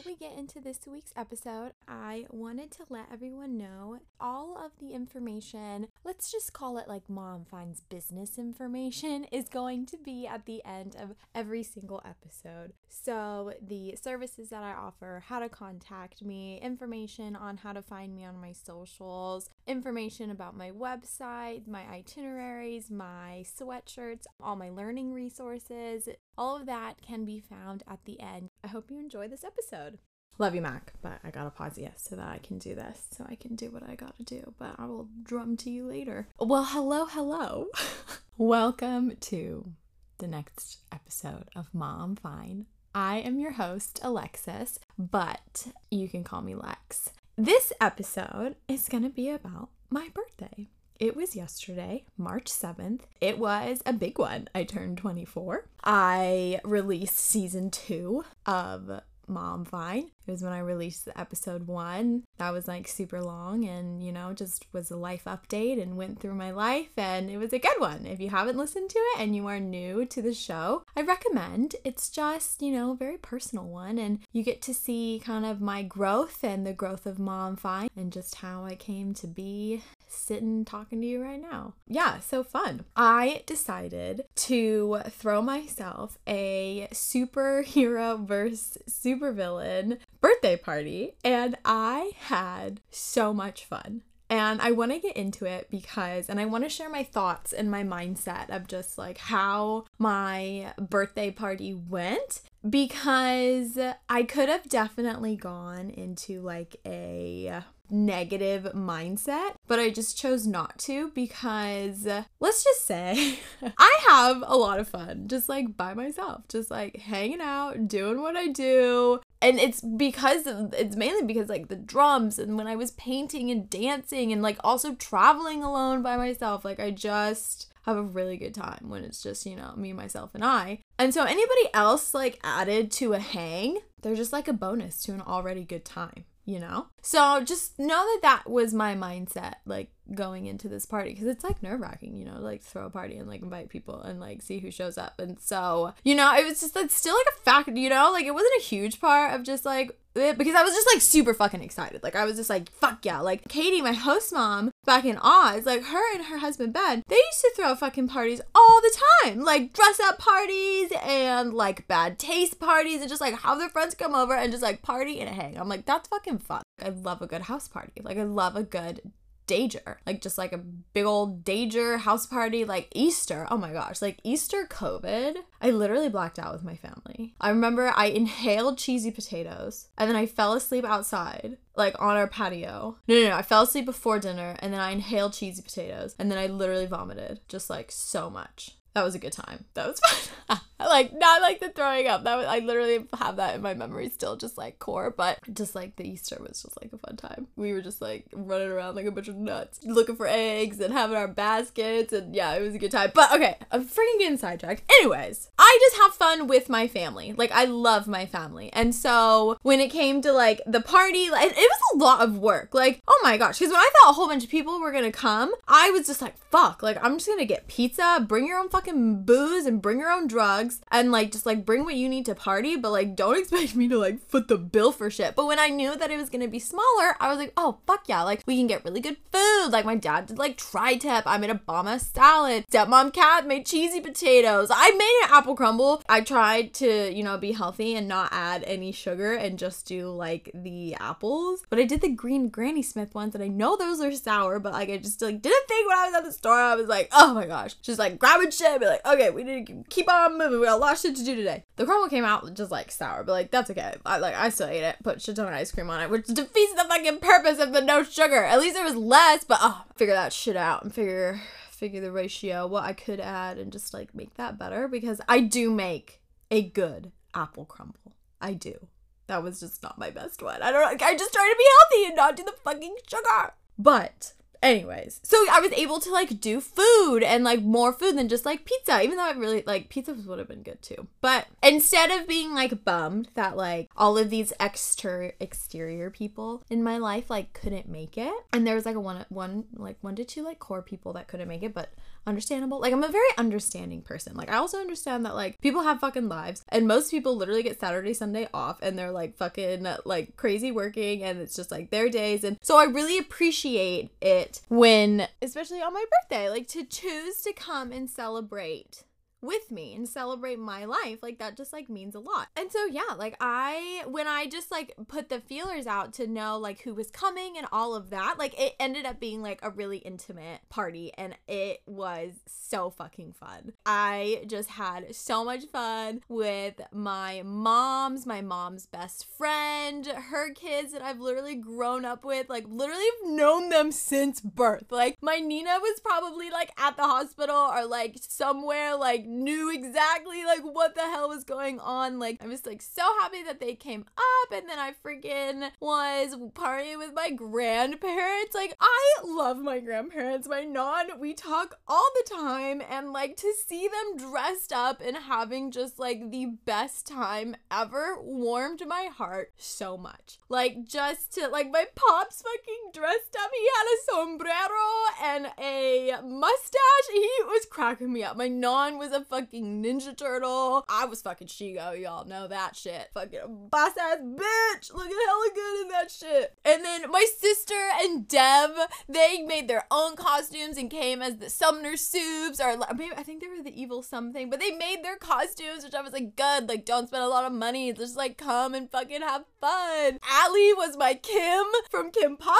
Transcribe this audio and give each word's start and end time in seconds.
before 0.00 0.12
we 0.12 0.16
get 0.16 0.38
into 0.38 0.60
this 0.60 0.86
week's 0.86 1.12
episode, 1.14 1.72
I 1.86 2.24
wanted 2.30 2.70
to 2.72 2.84
let 2.88 3.06
everyone 3.12 3.58
know 3.58 3.98
all 4.18 4.56
of 4.56 4.72
the 4.78 4.94
information, 4.94 5.88
let's 6.04 6.32
just 6.32 6.52
call 6.52 6.78
it 6.78 6.88
like 6.88 7.02
Ma 7.08 7.34
I'm 7.34 7.44
Fine's 7.44 7.82
business 7.88 8.38
information, 8.38 9.24
is 9.32 9.48
going 9.48 9.86
to 9.86 9.98
be 9.98 10.26
at 10.26 10.46
the 10.46 10.64
end 10.64 10.96
of 10.96 11.16
every 11.34 11.62
single 11.62 12.00
episode. 12.04 12.72
So, 12.88 13.52
the 13.60 13.94
services 14.00 14.48
that 14.50 14.62
I 14.62 14.72
offer, 14.72 15.22
how 15.26 15.40
to 15.40 15.48
contact 15.48 16.24
me, 16.24 16.58
information 16.62 17.36
on 17.36 17.58
how 17.58 17.72
to 17.72 17.82
find 17.82 18.14
me 18.14 18.24
on 18.24 18.40
my 18.40 18.52
socials, 18.52 19.50
information 19.66 20.30
about 20.30 20.56
my 20.56 20.70
website, 20.70 21.66
my 21.66 21.82
itineraries, 21.92 22.90
my 22.90 23.44
sweatshirts, 23.44 24.24
all 24.42 24.56
my 24.56 24.70
learning 24.70 25.12
resources, 25.12 26.08
all 26.40 26.56
of 26.56 26.64
that 26.64 27.02
can 27.02 27.26
be 27.26 27.38
found 27.38 27.84
at 27.86 28.02
the 28.06 28.18
end. 28.18 28.48
I 28.64 28.68
hope 28.68 28.90
you 28.90 28.98
enjoy 28.98 29.28
this 29.28 29.44
episode. 29.44 29.98
Love 30.38 30.54
you, 30.54 30.62
Mac, 30.62 30.94
but 31.02 31.18
I 31.22 31.30
gotta 31.30 31.50
pause 31.50 31.76
yes 31.76 32.06
so 32.08 32.16
that 32.16 32.26
I 32.26 32.38
can 32.38 32.58
do 32.58 32.74
this, 32.74 33.08
so 33.10 33.26
I 33.28 33.34
can 33.34 33.56
do 33.56 33.70
what 33.70 33.82
I 33.86 33.94
gotta 33.94 34.22
do. 34.24 34.54
But 34.58 34.76
I 34.78 34.86
will 34.86 35.08
drum 35.22 35.58
to 35.58 35.70
you 35.70 35.84
later. 35.84 36.28
Well, 36.38 36.64
hello, 36.64 37.04
hello. 37.04 37.66
Welcome 38.38 39.16
to 39.20 39.70
the 40.16 40.26
next 40.26 40.78
episode 40.90 41.44
of 41.54 41.68
Ma 41.74 42.02
I'm 42.02 42.16
Fine. 42.16 42.64
I 42.94 43.18
am 43.18 43.38
your 43.38 43.52
host, 43.52 44.00
Alexis, 44.02 44.78
but 44.98 45.66
you 45.90 46.08
can 46.08 46.24
call 46.24 46.40
me 46.40 46.54
Lex. 46.54 47.10
This 47.36 47.70
episode 47.82 48.56
is 48.66 48.88
gonna 48.88 49.10
be 49.10 49.28
about 49.28 49.68
my 49.90 50.08
birthday. 50.14 50.70
It 51.00 51.16
was 51.16 51.34
yesterday, 51.34 52.04
March 52.18 52.44
7th. 52.52 53.00
It 53.22 53.38
was 53.38 53.80
a 53.86 53.92
big 53.94 54.18
one. 54.18 54.50
I 54.54 54.64
turned 54.64 54.98
24. 54.98 55.64
I 55.82 56.60
released 56.62 57.16
season 57.16 57.70
two 57.70 58.26
of 58.44 59.00
Ma 59.26 59.54
I'm 59.54 59.64
Fine. 59.64 60.10
It 60.26 60.30
was 60.30 60.42
when 60.42 60.52
I 60.52 60.60
released 60.60 61.08
episode 61.16 61.66
one. 61.66 62.24
That 62.38 62.52
was 62.52 62.68
like 62.68 62.86
super 62.86 63.20
long 63.20 63.64
and, 63.64 64.02
you 64.02 64.12
know, 64.12 64.32
just 64.32 64.66
was 64.72 64.90
a 64.90 64.96
life 64.96 65.24
update 65.24 65.80
and 65.80 65.96
went 65.96 66.20
through 66.20 66.34
my 66.34 66.50
life. 66.50 66.90
And 66.96 67.30
it 67.30 67.38
was 67.38 67.52
a 67.52 67.58
good 67.58 67.78
one. 67.78 68.06
If 68.06 68.20
you 68.20 68.30
haven't 68.30 68.58
listened 68.58 68.90
to 68.90 68.98
it 68.98 69.20
and 69.20 69.34
you 69.34 69.46
are 69.46 69.60
new 69.60 70.04
to 70.06 70.22
the 70.22 70.34
show, 70.34 70.84
I 70.96 71.02
recommend. 71.02 71.76
It's 71.84 72.10
just, 72.10 72.62
you 72.62 72.72
know, 72.72 72.92
a 72.92 72.96
very 72.96 73.18
personal 73.18 73.64
one. 73.64 73.98
And 73.98 74.20
you 74.32 74.42
get 74.42 74.62
to 74.62 74.74
see 74.74 75.20
kind 75.24 75.44
of 75.44 75.60
my 75.60 75.82
growth 75.82 76.44
and 76.44 76.66
the 76.66 76.72
growth 76.72 77.06
of 77.06 77.18
Ma 77.18 77.46
I'm 77.46 77.56
Fine 77.56 77.88
and 77.96 78.12
just 78.12 78.36
how 78.36 78.64
I 78.64 78.74
came 78.74 79.14
to 79.14 79.26
be 79.26 79.82
sitting 80.10 80.64
talking 80.64 81.00
to 81.00 81.06
you 81.06 81.22
right 81.22 81.40
now. 81.40 81.74
Yeah, 81.86 82.20
so 82.20 82.42
fun. 82.42 82.84
I 82.96 83.42
decided 83.46 84.24
to 84.36 85.00
throw 85.08 85.40
myself 85.40 86.18
a 86.26 86.88
superhero 86.92 88.24
versus 88.24 88.78
supervillain 88.88 89.98
birthday 90.20 90.56
party, 90.56 91.16
and 91.24 91.56
I 91.64 92.12
had 92.18 92.80
so 92.90 93.32
much 93.32 93.64
fun. 93.64 94.02
And 94.28 94.62
I 94.62 94.70
want 94.70 94.92
to 94.92 95.00
get 95.00 95.16
into 95.16 95.44
it 95.44 95.66
because, 95.72 96.28
and 96.28 96.38
I 96.38 96.44
want 96.44 96.62
to 96.62 96.70
share 96.70 96.88
my 96.88 97.02
thoughts 97.02 97.52
and 97.52 97.68
my 97.68 97.82
mindset 97.82 98.48
of 98.48 98.68
just 98.68 98.96
like 98.96 99.18
how 99.18 99.86
my 99.98 100.72
birthday 100.78 101.32
party 101.32 101.74
went 101.74 102.40
because 102.68 103.76
I 104.08 104.22
could 104.22 104.48
have 104.48 104.68
definitely 104.68 105.34
gone 105.34 105.90
into 105.90 106.42
like 106.42 106.76
a 106.86 107.64
negative 107.90 108.64
mindset, 108.74 109.54
but 109.66 109.78
I 109.78 109.90
just 109.90 110.18
chose 110.18 110.46
not 110.46 110.78
to 110.80 111.10
because 111.14 112.06
let's 112.40 112.64
just 112.64 112.86
say 112.86 113.38
I 113.78 114.00
have 114.08 114.42
a 114.46 114.56
lot 114.56 114.80
of 114.80 114.88
fun 114.88 115.28
just 115.28 115.48
like 115.48 115.76
by 115.76 115.94
myself, 115.94 116.42
just 116.48 116.70
like 116.70 116.96
hanging 116.96 117.40
out, 117.40 117.88
doing 117.88 118.20
what 118.20 118.36
I 118.36 118.48
do. 118.48 119.20
And 119.42 119.58
it's 119.58 119.80
because 119.80 120.46
of, 120.46 120.74
it's 120.74 120.96
mainly 120.96 121.22
because 121.22 121.48
like 121.48 121.68
the 121.68 121.76
drums 121.76 122.38
and 122.38 122.56
when 122.56 122.66
I 122.66 122.76
was 122.76 122.90
painting 122.92 123.50
and 123.50 123.70
dancing 123.70 124.32
and 124.32 124.42
like 124.42 124.58
also 124.62 124.94
traveling 124.94 125.62
alone 125.62 126.02
by 126.02 126.16
myself, 126.16 126.64
like 126.64 126.80
I 126.80 126.90
just 126.90 127.72
have 127.82 127.96
a 127.96 128.02
really 128.02 128.36
good 128.36 128.54
time 128.54 128.88
when 128.88 129.04
it's 129.04 129.22
just, 129.22 129.46
you 129.46 129.56
know, 129.56 129.72
me, 129.76 129.92
myself, 129.92 130.34
and 130.34 130.44
I. 130.44 130.80
And 130.98 131.14
so 131.14 131.24
anybody 131.24 131.68
else 131.72 132.12
like 132.12 132.38
added 132.44 132.90
to 132.92 133.14
a 133.14 133.18
hang, 133.18 133.78
they're 134.02 134.14
just 134.14 134.32
like 134.32 134.48
a 134.48 134.52
bonus 134.52 135.02
to 135.04 135.12
an 135.12 135.22
already 135.22 135.64
good 135.64 135.84
time 135.84 136.24
you 136.50 136.58
know? 136.58 136.86
So 137.00 137.42
just 137.44 137.78
know 137.78 138.04
that 138.04 138.18
that 138.22 138.50
was 138.50 138.74
my 138.74 138.94
mindset, 138.94 139.54
like 139.64 139.90
going 140.14 140.46
into 140.46 140.68
this 140.68 140.86
party, 140.86 141.10
because 141.10 141.26
it's 141.26 141.44
like 141.44 141.62
nerve 141.62 141.80
wracking, 141.80 142.16
you 142.16 142.24
know, 142.24 142.38
like 142.40 142.62
throw 142.62 142.86
a 142.86 142.90
party 142.90 143.16
and 143.16 143.28
like 143.28 143.42
invite 143.42 143.68
people 143.68 144.00
and 144.00 144.20
like 144.20 144.42
see 144.42 144.58
who 144.58 144.70
shows 144.70 144.98
up. 144.98 145.18
And 145.18 145.38
so, 145.40 145.94
you 146.04 146.14
know, 146.14 146.34
it 146.34 146.44
was 146.44 146.60
just, 146.60 146.76
it's 146.76 146.94
still 146.94 147.16
like 147.16 147.34
a 147.34 147.40
fact, 147.40 147.68
you 147.68 147.88
know, 147.88 148.10
like 148.12 148.26
it 148.26 148.34
wasn't 148.34 148.52
a 148.58 148.62
huge 148.62 149.00
part 149.00 149.34
of 149.34 149.42
just 149.42 149.64
like, 149.64 149.96
it, 150.16 150.36
because 150.36 150.56
I 150.56 150.64
was 150.64 150.74
just 150.74 150.88
like 150.92 151.00
super 151.00 151.32
fucking 151.32 151.62
excited. 151.62 152.02
Like 152.02 152.16
I 152.16 152.24
was 152.24 152.36
just 152.36 152.50
like, 152.50 152.68
fuck 152.72 153.04
yeah. 153.04 153.20
Like 153.20 153.46
Katie, 153.48 153.80
my 153.80 153.92
host 153.92 154.32
mom 154.32 154.72
back 154.84 155.04
in 155.04 155.16
Oz, 155.22 155.66
like 155.66 155.84
her 155.84 156.14
and 156.14 156.24
her 156.24 156.38
husband 156.38 156.72
Ben, 156.72 157.04
they 157.06 157.14
used 157.14 157.40
to 157.42 157.52
throw 157.54 157.76
fucking 157.76 158.08
parties 158.08 158.40
all 158.52 158.80
the 158.80 158.98
time. 159.22 159.40
Like 159.44 159.72
dress 159.72 160.00
up 160.00 160.18
parties 160.18 160.90
and 161.04 161.54
like 161.54 161.86
bad 161.86 162.18
taste 162.18 162.58
parties 162.58 163.00
and 163.00 163.08
just 163.08 163.20
like 163.20 163.38
have 163.38 163.58
their 163.58 163.68
friends 163.68 163.94
come 163.94 164.14
over 164.14 164.34
and 164.34 164.50
just 164.50 164.64
like 164.64 164.82
party 164.82 165.20
and 165.20 165.32
hang. 165.32 165.56
I'm 165.56 165.68
like, 165.68 165.86
that's 165.86 166.08
fucking 166.08 166.38
fun. 166.38 166.62
I 166.82 166.88
love 166.88 167.22
a 167.22 167.28
good 167.28 167.42
house 167.42 167.68
party. 167.68 168.00
Like 168.02 168.18
I 168.18 168.24
love 168.24 168.56
a 168.56 168.64
good 168.64 169.12
danger 169.50 169.98
like 170.06 170.20
just 170.20 170.38
like 170.38 170.52
a 170.52 170.58
big 170.58 171.04
old 171.04 171.42
danger 171.42 171.98
house 171.98 172.24
party 172.24 172.64
like 172.64 172.86
easter. 172.94 173.48
Oh 173.50 173.56
my 173.56 173.72
gosh 173.72 174.00
like 174.00 174.20
easter 174.22 174.64
covid. 174.70 175.38
I 175.60 175.70
literally 175.70 176.08
blacked 176.08 176.38
out 176.38 176.52
with 176.52 176.62
my 176.62 176.76
family. 176.76 177.34
I 177.40 177.48
remember 177.48 177.92
i 177.96 178.06
inhaled 178.06 178.78
cheesy 178.78 179.10
potatoes 179.10 179.88
and 179.98 180.08
then 180.08 180.14
i 180.14 180.24
fell 180.24 180.52
asleep 180.52 180.84
outside 180.84 181.58
like 181.74 182.00
on 182.00 182.16
our 182.16 182.28
patio. 182.28 182.98
No 183.08 183.14
no 183.16 183.28
no 183.30 183.36
i 183.36 183.42
fell 183.42 183.62
asleep 183.62 183.86
before 183.86 184.20
dinner 184.20 184.54
and 184.60 184.72
then 184.72 184.80
i 184.80 184.92
inhaled 184.92 185.32
cheesy 185.32 185.62
potatoes 185.62 186.14
and 186.16 186.30
then 186.30 186.38
i 186.38 186.46
literally 186.46 186.86
vomited 186.86 187.40
just 187.48 187.68
like 187.68 187.90
so 187.90 188.30
much 188.30 188.76
that 188.94 189.04
was 189.04 189.14
a 189.14 189.18
good 189.18 189.32
time. 189.32 189.64
That 189.74 189.86
was 189.86 190.00
fun. 190.48 190.58
like 190.78 191.12
not 191.12 191.42
like 191.42 191.60
the 191.60 191.68
throwing 191.68 192.08
up. 192.08 192.24
That 192.24 192.36
was 192.36 192.46
I 192.46 192.58
literally 192.58 193.06
have 193.18 193.36
that 193.36 193.54
in 193.54 193.62
my 193.62 193.74
memory 193.74 194.08
still, 194.08 194.36
just 194.36 194.58
like 194.58 194.78
core. 194.78 195.10
But 195.10 195.38
just 195.52 195.74
like 195.74 195.96
the 195.96 196.08
Easter 196.08 196.36
was 196.40 196.62
just 196.62 196.80
like 196.82 196.92
a 196.92 196.98
fun 196.98 197.16
time. 197.16 197.46
We 197.56 197.72
were 197.72 197.82
just 197.82 198.00
like 198.00 198.26
running 198.32 198.68
around 198.68 198.96
like 198.96 199.06
a 199.06 199.10
bunch 199.10 199.28
of 199.28 199.36
nuts, 199.36 199.80
looking 199.84 200.16
for 200.16 200.26
eggs 200.26 200.80
and 200.80 200.92
having 200.92 201.16
our 201.16 201.28
baskets, 201.28 202.12
and 202.12 202.34
yeah, 202.34 202.54
it 202.54 202.62
was 202.62 202.74
a 202.74 202.78
good 202.78 202.90
time. 202.90 203.12
But 203.14 203.32
okay, 203.34 203.56
I'm 203.70 203.84
freaking 203.84 204.18
getting 204.18 204.38
sidetracked. 204.38 204.82
Anyways, 204.90 205.50
I 205.58 205.78
just 205.82 206.02
have 206.02 206.14
fun 206.14 206.46
with 206.48 206.68
my 206.68 206.88
family. 206.88 207.32
Like 207.32 207.52
I 207.52 207.64
love 207.64 208.08
my 208.08 208.26
family, 208.26 208.72
and 208.72 208.94
so 208.94 209.56
when 209.62 209.80
it 209.80 209.90
came 209.90 210.20
to 210.22 210.32
like 210.32 210.60
the 210.66 210.80
party, 210.80 211.24
it 211.24 211.30
was 211.30 211.80
a 211.94 211.98
lot 211.98 212.22
of 212.22 212.38
work. 212.38 212.74
Like 212.74 213.00
oh 213.06 213.20
my 213.22 213.36
gosh, 213.36 213.58
because 213.58 213.72
when 213.72 213.80
I 213.80 213.90
thought 214.00 214.10
a 214.10 214.14
whole 214.14 214.28
bunch 214.28 214.44
of 214.44 214.50
people 214.50 214.80
were 214.80 214.92
gonna 214.92 215.12
come, 215.12 215.52
I 215.68 215.90
was 215.90 216.06
just 216.06 216.22
like 216.22 216.36
fuck. 216.50 216.82
Like 216.82 217.02
I'm 217.04 217.16
just 217.16 217.28
gonna 217.28 217.44
get 217.44 217.68
pizza, 217.68 218.24
bring 218.26 218.46
your 218.46 218.58
own 218.58 218.68
fucking 218.68 218.89
booze, 218.92 219.66
and 219.66 219.82
bring 219.82 219.98
your 219.98 220.10
own 220.10 220.26
drugs 220.26 220.80
and 220.90 221.12
like 221.12 221.32
just 221.32 221.46
like 221.46 221.64
bring 221.64 221.84
what 221.84 221.94
you 221.94 222.08
need 222.08 222.26
to 222.26 222.34
party, 222.34 222.76
but 222.76 222.90
like 222.90 223.16
don't 223.16 223.38
expect 223.38 223.74
me 223.74 223.88
to 223.88 223.98
like 223.98 224.20
foot 224.28 224.48
the 224.48 224.58
bill 224.58 224.92
for 224.92 225.10
shit. 225.10 225.34
But 225.34 225.46
when 225.46 225.58
I 225.58 225.68
knew 225.68 225.96
that 225.96 226.10
it 226.10 226.16
was 226.16 226.30
gonna 226.30 226.48
be 226.48 226.58
smaller, 226.58 227.16
I 227.20 227.28
was 227.28 227.38
like, 227.38 227.52
oh 227.56 227.78
fuck 227.86 228.08
yeah, 228.08 228.22
like 228.22 228.42
we 228.46 228.56
can 228.56 228.66
get 228.66 228.84
really 228.84 229.00
good 229.00 229.16
food. 229.32 229.68
Like 229.70 229.84
my 229.84 229.96
dad 229.96 230.26
did 230.26 230.38
like 230.38 230.56
tri 230.56 230.96
tip, 230.96 231.24
I 231.26 231.38
made 231.38 231.50
a 231.50 231.54
bomba 231.54 231.98
salad. 231.98 232.64
Stepmom 232.70 233.12
cat 233.12 233.46
made 233.46 233.66
cheesy 233.66 234.00
potatoes. 234.00 234.68
I 234.70 234.90
made 234.90 235.20
an 235.24 235.36
apple 235.36 235.54
crumble. 235.54 236.02
I 236.08 236.20
tried 236.20 236.74
to, 236.74 237.12
you 237.12 237.22
know, 237.22 237.38
be 237.38 237.52
healthy 237.52 237.94
and 237.94 238.08
not 238.08 238.30
add 238.32 238.64
any 238.64 238.92
sugar 238.92 239.34
and 239.34 239.58
just 239.58 239.86
do 239.86 240.08
like 240.10 240.50
the 240.54 240.94
apples. 240.96 241.62
But 241.68 241.78
I 241.78 241.84
did 241.84 242.00
the 242.00 242.10
green 242.10 242.48
Granny 242.48 242.82
Smith 242.82 243.14
ones 243.14 243.34
and 243.34 243.42
I 243.44 243.48
know 243.48 243.76
those 243.76 244.00
are 244.00 244.12
sour, 244.12 244.58
but 244.58 244.72
like 244.72 244.90
I 244.90 244.98
just 244.98 245.20
like 245.22 245.42
didn't 245.42 245.68
think 245.68 245.88
when 245.88 245.98
I 245.98 246.06
was 246.06 246.14
at 246.14 246.24
the 246.24 246.32
store, 246.32 246.58
I 246.58 246.74
was 246.74 246.88
like, 246.88 247.08
oh 247.12 247.34
my 247.34 247.46
gosh. 247.46 247.74
Just 247.74 247.98
like 247.98 248.18
grabbing 248.18 248.50
shit, 248.50 248.69
be 248.78 248.86
like, 248.86 249.04
okay, 249.06 249.30
we 249.30 249.44
need 249.44 249.66
to 249.66 249.84
keep 249.88 250.10
on 250.10 250.38
moving. 250.38 250.60
We 250.60 250.66
got 250.66 250.76
a 250.76 250.80
lot 250.80 250.92
of 250.92 251.00
shit 251.00 251.16
to 251.16 251.24
do 251.24 251.34
today. 251.34 251.64
The 251.76 251.84
crumble 251.84 252.08
came 252.08 252.24
out 252.24 252.52
just 252.54 252.70
like 252.70 252.90
sour, 252.90 253.24
but 253.24 253.32
like 253.32 253.50
that's 253.50 253.70
okay. 253.70 253.94
I 254.06 254.18
like 254.18 254.34
I 254.34 254.50
still 254.50 254.68
ate 254.68 254.82
it. 254.82 254.96
Put 255.02 255.20
shit 255.22 255.36
ton 255.36 255.48
of 255.48 255.54
ice 255.54 255.72
cream 255.72 255.90
on 255.90 256.00
it, 256.00 256.10
which 256.10 256.26
defeats 256.26 256.74
the 256.74 256.84
fucking 256.88 257.18
purpose 257.18 257.58
of 257.58 257.72
the 257.72 257.80
no 257.80 258.02
sugar. 258.02 258.44
At 258.44 258.60
least 258.60 258.74
there 258.74 258.84
was 258.84 258.96
less, 258.96 259.44
but 259.44 259.58
oh, 259.60 259.84
figure 259.96 260.14
that 260.14 260.32
shit 260.32 260.56
out 260.56 260.84
and 260.84 260.94
figure 260.94 261.40
figure 261.70 262.02
the 262.02 262.12
ratio, 262.12 262.66
what 262.66 262.84
I 262.84 262.92
could 262.92 263.20
add, 263.20 263.56
and 263.58 263.72
just 263.72 263.94
like 263.94 264.14
make 264.14 264.34
that 264.34 264.58
better 264.58 264.86
because 264.86 265.20
I 265.28 265.40
do 265.40 265.70
make 265.70 266.20
a 266.50 266.62
good 266.62 267.10
apple 267.34 267.64
crumble. 267.64 268.16
I 268.40 268.54
do. 268.54 268.86
That 269.26 269.42
was 269.42 269.60
just 269.60 269.82
not 269.82 269.98
my 269.98 270.10
best 270.10 270.42
one. 270.42 270.60
I 270.60 270.72
don't 270.72 270.80
know. 270.82 271.06
I 271.06 271.16
just 271.16 271.32
try 271.32 271.52
to 271.52 271.56
be 271.56 271.64
healthy 271.78 272.06
and 272.08 272.16
not 272.16 272.36
do 272.36 272.44
the 272.44 272.52
fucking 272.64 272.96
sugar. 273.08 273.54
But 273.78 274.34
anyways 274.62 275.20
so 275.22 275.36
i 275.50 275.60
was 275.60 275.72
able 275.72 275.98
to 275.98 276.10
like 276.10 276.40
do 276.40 276.60
food 276.60 277.22
and 277.22 277.44
like 277.44 277.62
more 277.62 277.92
food 277.92 278.16
than 278.16 278.28
just 278.28 278.44
like 278.44 278.64
pizza 278.64 279.02
even 279.02 279.16
though 279.16 279.24
i 279.24 279.32
really 279.32 279.62
like 279.66 279.88
pizza 279.88 280.12
would 280.12 280.38
have 280.38 280.48
been 280.48 280.62
good 280.62 280.80
too. 280.82 281.06
But 281.20 281.46
instead 281.62 282.10
of 282.10 282.26
being 282.26 282.54
like 282.54 282.84
bummed 282.84 283.28
that 283.34 283.56
like 283.56 283.90
all 283.96 284.18
of 284.18 284.30
these 284.30 284.52
exterior 284.60 285.32
exterior 285.40 286.10
people 286.10 286.62
in 286.70 286.82
my 286.82 286.98
life 286.98 287.30
like 287.30 287.52
couldn't 287.52 287.88
make 287.88 288.16
it 288.16 288.32
and 288.52 288.66
there 288.66 288.74
was 288.74 288.86
like 288.86 288.96
a 288.96 289.00
one 289.00 289.24
one 289.28 289.64
like 289.74 289.96
one 290.00 290.16
to 290.16 290.24
two 290.24 290.42
like 290.42 290.58
core 290.58 290.82
people 290.82 291.12
that 291.12 291.28
couldn't 291.28 291.48
make 291.48 291.62
it 291.62 291.74
but 291.74 291.90
understandable. 292.26 292.80
Like 292.80 292.92
I'm 292.92 293.02
a 293.02 293.08
very 293.08 293.28
understanding 293.38 294.02
person. 294.02 294.34
Like 294.36 294.50
I 294.50 294.56
also 294.56 294.78
understand 294.78 295.24
that 295.26 295.34
like 295.34 295.60
people 295.60 295.82
have 295.82 296.00
fucking 296.00 296.28
lives 296.28 296.64
and 296.68 296.86
most 296.86 297.10
people 297.10 297.36
literally 297.36 297.62
get 297.62 297.80
Saturday, 297.80 298.14
Sunday 298.14 298.48
off 298.52 298.78
and 298.82 298.98
they're 298.98 299.10
like 299.10 299.36
fucking 299.36 299.86
like 300.04 300.36
crazy 300.36 300.70
working 300.70 301.22
and 301.22 301.40
it's 301.40 301.56
just 301.56 301.70
like 301.70 301.90
their 301.90 302.08
days 302.08 302.44
and 302.44 302.58
so 302.62 302.78
I 302.78 302.84
really 302.84 303.18
appreciate 303.18 304.10
it 304.20 304.60
when 304.68 305.28
especially 305.42 305.80
on 305.82 305.92
my 305.92 306.04
birthday 306.22 306.48
like 306.48 306.68
to 306.68 306.84
choose 306.84 307.42
to 307.42 307.52
come 307.52 307.92
and 307.92 308.08
celebrate 308.08 309.04
with 309.42 309.70
me 309.70 309.94
and 309.94 310.08
celebrate 310.08 310.58
my 310.58 310.84
life 310.84 311.22
like 311.22 311.38
that 311.38 311.56
just 311.56 311.72
like 311.72 311.88
means 311.88 312.14
a 312.14 312.20
lot. 312.20 312.48
And 312.56 312.70
so 312.70 312.86
yeah 312.86 313.14
like 313.16 313.36
i 313.40 314.02
when 314.06 314.26
i 314.26 314.46
just 314.46 314.70
like 314.70 314.94
put 315.08 315.28
the 315.28 315.40
feelers 315.40 315.86
out 315.86 316.12
to 316.14 316.26
know 316.26 316.58
like 316.58 316.82
who 316.82 316.94
was 316.94 317.10
coming 317.10 317.56
and 317.56 317.66
all 317.72 317.94
of 317.94 318.10
that 318.10 318.38
like 318.38 318.58
it 318.58 318.74
ended 318.78 319.06
up 319.06 319.20
being 319.20 319.42
like 319.42 319.60
a 319.62 319.70
really 319.70 319.98
intimate 319.98 320.60
party 320.68 321.12
and 321.16 321.36
it 321.48 321.82
was 321.86 322.32
so 322.46 322.90
fucking 322.90 323.32
fun. 323.32 323.72
I 323.84 324.44
just 324.46 324.70
had 324.70 325.14
so 325.14 325.44
much 325.44 325.64
fun 325.66 326.22
with 326.28 326.80
my 326.92 327.42
mom's 327.44 328.26
my 328.26 328.40
mom's 328.40 328.86
best 328.86 329.26
friend 329.36 330.06
her 330.06 330.52
kids 330.52 330.92
that 330.92 331.02
i've 331.02 331.20
literally 331.20 331.54
grown 331.54 332.04
up 332.04 332.24
with 332.24 332.48
like 332.48 332.64
literally 332.68 333.04
known 333.24 333.68
them 333.68 333.92
since 333.92 334.40
birth. 334.40 334.90
Like 334.90 335.18
my 335.20 335.36
nina 335.36 335.78
was 335.80 336.00
probably 336.00 336.50
like 336.50 336.72
at 336.78 336.96
the 336.96 337.02
hospital 337.02 337.56
or 337.56 337.86
like 337.86 338.16
somewhere 338.20 338.96
like 338.96 339.24
knew 339.30 339.72
exactly 339.72 340.44
like 340.44 340.62
what 340.62 340.94
the 340.94 341.02
hell 341.02 341.28
was 341.28 341.44
going 341.44 341.78
on. 341.78 342.18
Like 342.18 342.42
I'm 342.42 342.50
just 342.50 342.66
like 342.66 342.82
so 342.82 343.02
happy 343.20 343.42
that 343.44 343.60
they 343.60 343.74
came 343.74 344.04
up 344.16 344.52
and 344.52 344.68
then 344.68 344.78
I 344.78 344.92
freaking 345.04 345.70
was 345.80 346.34
partying 346.52 346.98
with 346.98 347.14
my 347.14 347.30
grandparents. 347.30 348.54
Like 348.54 348.74
I 348.80 349.14
love 349.24 349.58
my 349.58 349.78
grandparents. 349.80 350.48
My 350.48 350.62
non, 350.64 351.20
we 351.20 351.32
talk 351.32 351.78
all 351.86 352.10
the 352.14 352.34
time 352.34 352.82
and 352.90 353.12
like 353.12 353.36
to 353.38 353.52
see 353.66 353.88
them 353.88 354.30
dressed 354.30 354.72
up 354.72 355.00
and 355.00 355.16
having 355.16 355.70
just 355.70 355.98
like 355.98 356.30
the 356.30 356.46
best 356.64 357.06
time 357.06 357.54
ever 357.70 358.16
warmed 358.20 358.82
my 358.86 359.08
heart 359.12 359.52
so 359.56 359.96
much. 359.96 360.38
Like 360.48 360.84
just 360.84 361.32
to 361.34 361.48
like 361.48 361.70
my 361.70 361.86
pops 361.94 362.42
fucking 362.42 362.90
dressed 362.92 363.36
up. 363.40 363.50
He 363.54 363.68
had 363.76 363.86
a 363.86 364.04
sombrero 364.10 364.90
and 365.22 365.46
a 365.58 366.20
mustache. 366.24 366.80
He 367.12 367.30
was 367.44 367.66
cracking 367.70 368.12
me 368.12 368.24
up. 368.24 368.36
My 368.36 368.48
non 368.48 368.98
was 368.98 369.12
a 369.12 369.19
fucking 369.24 369.82
Ninja 369.82 370.16
Turtle. 370.16 370.84
I 370.88 371.04
was 371.04 371.22
fucking 371.22 371.48
Shego, 371.48 372.00
y'all 372.00 372.26
know 372.26 372.48
that 372.48 372.76
shit. 372.76 373.10
Fucking 373.14 373.68
boss 373.70 373.92
ass 374.00 374.18
bitch. 374.18 374.92
Looking 374.92 375.16
hella 375.26 375.48
good 375.54 375.82
in 375.82 375.88
that 375.88 376.10
shit. 376.10 376.56
And 376.64 376.84
then 376.84 377.10
my 377.10 377.26
sister 377.38 377.74
and 378.00 378.26
Dev, 378.28 378.70
they 379.08 379.42
made 379.42 379.68
their 379.68 379.84
own 379.90 380.16
costumes 380.16 380.76
and 380.76 380.90
came 380.90 381.22
as 381.22 381.36
the 381.36 381.50
Sumner 381.50 381.96
Soups, 381.96 382.60
or 382.60 382.76
maybe 382.96 383.14
I 383.16 383.22
think 383.22 383.40
they 383.40 383.48
were 383.48 383.62
the 383.62 383.80
evil 383.80 384.02
something, 384.02 384.50
but 384.50 384.60
they 384.60 384.70
made 384.70 385.02
their 385.02 385.16
costumes, 385.16 385.84
which 385.84 385.94
I 385.94 386.02
was 386.02 386.12
like, 386.12 386.36
good. 386.36 386.68
Like, 386.68 386.84
don't 386.84 387.08
spend 387.08 387.22
a 387.22 387.28
lot 387.28 387.44
of 387.44 387.52
money. 387.52 387.92
Just 387.92 388.16
like 388.16 388.36
come 388.36 388.74
and 388.74 388.90
fucking 388.90 389.22
have 389.22 389.44
fun. 389.60 390.18
Allie 390.28 390.74
was 390.74 390.96
my 390.96 391.14
Kim 391.14 391.64
from 391.90 392.10
Kim 392.10 392.36
Possible, 392.36 392.58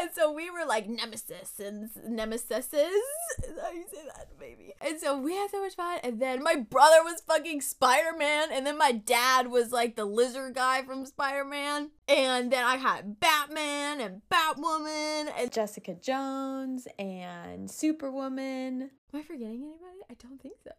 and 0.00 0.10
so 0.14 0.32
we 0.32 0.50
were 0.50 0.64
like 0.66 0.88
nemesis 0.88 1.58
and 1.58 1.90
nemesis. 2.06 2.68
How 2.72 3.70
you 3.72 3.84
say 3.92 4.02
that, 4.06 4.38
baby? 4.38 4.74
And 4.80 5.00
so 5.00 5.18
we 5.18 5.34
had 5.34 5.50
so 5.50 5.62
much 5.62 5.71
And 5.78 6.20
then 6.20 6.42
my 6.42 6.56
brother 6.56 7.02
was 7.02 7.22
fucking 7.26 7.60
Spider 7.60 8.16
Man, 8.16 8.48
and 8.52 8.66
then 8.66 8.78
my 8.78 8.92
dad 8.92 9.48
was 9.48 9.72
like 9.72 9.96
the 9.96 10.04
lizard 10.04 10.54
guy 10.54 10.82
from 10.82 11.06
Spider 11.06 11.44
Man. 11.44 11.90
And 12.08 12.52
then 12.52 12.64
I 12.64 12.76
had 12.76 13.20
Batman 13.20 14.00
and 14.00 14.22
Batwoman 14.30 15.32
and 15.38 15.52
Jessica 15.52 15.94
Jones 15.94 16.86
and 16.98 17.70
Superwoman. 17.70 18.90
Am 19.14 19.20
I 19.20 19.22
forgetting 19.22 19.62
anybody? 19.62 20.00
I 20.10 20.14
don't 20.14 20.40
think 20.40 20.54
so 20.64 20.72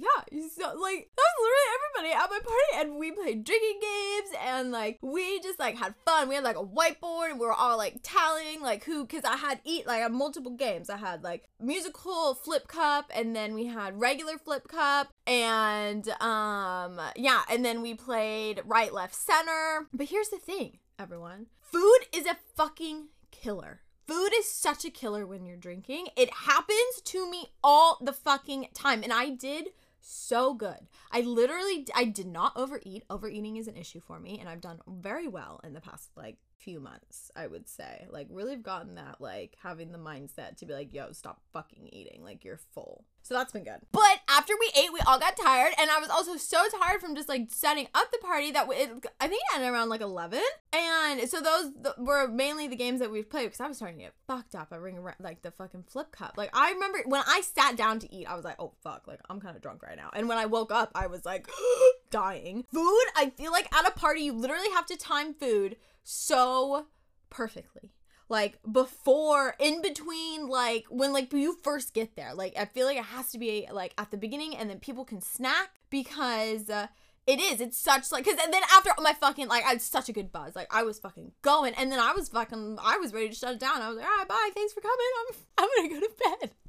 yeah, 0.00 0.40
so 0.48 0.62
like 0.80 1.10
that 1.16 1.30
was 1.36 1.50
literally 1.50 1.70
everybody 1.76 2.14
at 2.14 2.30
my 2.30 2.38
party, 2.38 2.70
and 2.76 2.98
we 2.98 3.12
played 3.12 3.44
drinking 3.44 3.80
games, 3.80 4.36
and 4.42 4.70
like 4.70 4.98
we 5.02 5.40
just 5.40 5.58
like 5.58 5.76
had 5.76 5.94
fun. 6.06 6.28
We 6.28 6.36
had 6.36 6.44
like 6.44 6.56
a 6.56 6.64
whiteboard, 6.64 7.30
and 7.30 7.40
we 7.40 7.46
were 7.46 7.52
all 7.52 7.76
like 7.76 8.00
tallying 8.02 8.62
like 8.62 8.84
who, 8.84 9.04
because 9.04 9.24
I 9.24 9.36
had 9.36 9.60
eat 9.64 9.86
like 9.86 9.98
I 9.98 10.04
had 10.04 10.12
multiple 10.12 10.52
games. 10.52 10.88
I 10.88 10.96
had 10.96 11.22
like 11.22 11.44
musical 11.60 12.34
flip 12.34 12.66
cup, 12.66 13.10
and 13.14 13.36
then 13.36 13.54
we 13.54 13.66
had 13.66 14.00
regular 14.00 14.38
flip 14.38 14.68
cup, 14.68 15.08
and 15.26 16.08
um 16.20 17.00
yeah, 17.16 17.42
and 17.50 17.64
then 17.64 17.82
we 17.82 17.94
played 17.94 18.62
right, 18.64 18.94
left, 18.94 19.14
center. 19.14 19.88
But 19.92 20.08
here's 20.08 20.30
the 20.30 20.38
thing, 20.38 20.78
everyone, 20.98 21.46
food 21.60 21.98
is 22.12 22.24
a 22.24 22.38
fucking 22.56 23.08
killer. 23.30 23.82
Food 24.06 24.32
is 24.36 24.50
such 24.50 24.84
a 24.84 24.90
killer 24.90 25.24
when 25.24 25.46
you're 25.46 25.56
drinking. 25.56 26.08
It 26.16 26.34
happens 26.34 27.00
to 27.04 27.30
me 27.30 27.52
all 27.62 27.96
the 28.00 28.12
fucking 28.12 28.66
time. 28.74 29.04
And 29.04 29.12
I 29.12 29.30
did 29.30 29.68
so 30.00 30.54
good. 30.54 30.88
I 31.10 31.20
literally 31.20 31.86
I 31.94 32.04
did 32.04 32.26
not 32.26 32.52
overeat. 32.56 33.04
Overeating 33.10 33.56
is 33.56 33.68
an 33.68 33.76
issue 33.76 34.00
for 34.00 34.18
me 34.18 34.38
and 34.38 34.48
I've 34.48 34.60
done 34.60 34.80
very 34.86 35.28
well 35.28 35.60
in 35.64 35.72
the 35.72 35.80
past 35.80 36.10
like 36.16 36.36
few 36.56 36.80
months, 36.80 37.30
I 37.34 37.46
would 37.46 37.68
say. 37.68 38.06
Like 38.10 38.28
really 38.30 38.52
have 38.52 38.62
gotten 38.62 38.94
that 38.96 39.20
like 39.20 39.56
having 39.62 39.92
the 39.92 39.98
mindset 39.98 40.56
to 40.58 40.66
be 40.66 40.74
like, 40.74 40.92
"Yo, 40.92 41.12
stop 41.12 41.40
fucking 41.52 41.88
eating. 41.92 42.22
Like 42.22 42.44
you're 42.44 42.60
full." 42.74 43.04
So 43.22 43.34
that's 43.34 43.52
been 43.52 43.64
good. 43.64 43.80
But 43.92 44.20
after 44.28 44.54
we 44.58 44.70
ate, 44.76 44.92
we 44.92 45.00
all 45.06 45.18
got 45.18 45.36
tired, 45.36 45.72
and 45.78 45.90
I 45.90 45.98
was 45.98 46.08
also 46.08 46.36
so 46.36 46.58
tired 46.80 47.00
from 47.00 47.14
just 47.14 47.28
like 47.28 47.46
setting 47.50 47.86
up 47.94 48.10
the 48.10 48.18
party 48.18 48.50
that 48.52 48.66
it, 48.72 48.90
I 49.20 49.28
think 49.28 49.40
it 49.40 49.54
ended 49.54 49.70
around 49.70 49.88
like 49.88 50.00
eleven. 50.00 50.42
And 50.72 51.28
so 51.28 51.40
those 51.40 51.72
th- 51.82 51.96
were 51.98 52.28
mainly 52.28 52.66
the 52.68 52.76
games 52.76 53.00
that 53.00 53.10
we've 53.10 53.28
played 53.28 53.44
because 53.44 53.60
I 53.60 53.68
was 53.68 53.76
starting 53.76 53.98
to 53.98 54.04
get 54.04 54.14
fucked 54.26 54.54
up 54.54 54.72
at 54.72 54.80
ring 54.80 54.98
like 55.20 55.42
the 55.42 55.50
fucking 55.50 55.84
flip 55.84 56.12
cup. 56.12 56.34
Like 56.36 56.50
I 56.54 56.72
remember 56.72 56.98
when 57.06 57.22
I 57.26 57.42
sat 57.42 57.76
down 57.76 57.98
to 58.00 58.14
eat, 58.14 58.26
I 58.26 58.34
was 58.34 58.44
like, 58.44 58.56
oh 58.58 58.72
fuck, 58.82 59.06
like 59.06 59.20
I'm 59.28 59.40
kind 59.40 59.54
of 59.54 59.62
drunk 59.62 59.82
right 59.82 59.96
now. 59.96 60.10
And 60.12 60.28
when 60.28 60.38
I 60.38 60.46
woke 60.46 60.72
up, 60.72 60.90
I 60.94 61.06
was 61.06 61.24
like 61.24 61.48
dying. 62.10 62.64
Food, 62.72 63.04
I 63.16 63.32
feel 63.36 63.52
like 63.52 63.72
at 63.74 63.86
a 63.86 63.92
party 63.92 64.22
you 64.22 64.32
literally 64.32 64.70
have 64.70 64.86
to 64.86 64.96
time 64.96 65.34
food 65.34 65.76
so 66.02 66.86
perfectly 67.28 67.92
like 68.30 68.58
before 68.70 69.54
in 69.58 69.82
between 69.82 70.48
like 70.48 70.86
when 70.88 71.12
like 71.12 71.32
you 71.32 71.56
first 71.62 71.92
get 71.92 72.14
there 72.16 72.32
like 72.32 72.54
i 72.56 72.64
feel 72.64 72.86
like 72.86 72.96
it 72.96 73.04
has 73.04 73.30
to 73.30 73.38
be 73.38 73.66
like 73.72 73.92
at 73.98 74.10
the 74.10 74.16
beginning 74.16 74.56
and 74.56 74.70
then 74.70 74.78
people 74.78 75.04
can 75.04 75.20
snack 75.20 75.80
because 75.90 76.70
uh, 76.70 76.86
it 77.26 77.40
is 77.40 77.60
it's 77.60 77.76
such 77.76 78.10
like 78.12 78.24
because 78.24 78.38
and 78.42 78.52
then 78.52 78.62
after 78.74 78.90
my 79.00 79.12
fucking 79.12 79.48
like 79.48 79.64
i 79.64 79.70
had 79.70 79.82
such 79.82 80.08
a 80.08 80.12
good 80.12 80.32
buzz 80.32 80.54
like 80.54 80.68
i 80.70 80.82
was 80.82 80.98
fucking 80.98 81.32
going 81.42 81.74
and 81.74 81.90
then 81.90 81.98
i 81.98 82.12
was 82.12 82.28
fucking 82.28 82.78
i 82.82 82.96
was 82.98 83.12
ready 83.12 83.28
to 83.28 83.34
shut 83.34 83.54
it 83.54 83.60
down 83.60 83.82
i 83.82 83.88
was 83.88 83.96
like 83.96 84.06
all 84.06 84.18
right 84.18 84.28
bye 84.28 84.50
thanks 84.54 84.72
for 84.72 84.80
coming 84.80 84.96
i'm 85.28 85.36
i'm 85.58 85.68
gonna 85.76 86.00
go 86.00 86.06
to 86.06 86.12
bed 86.40 86.50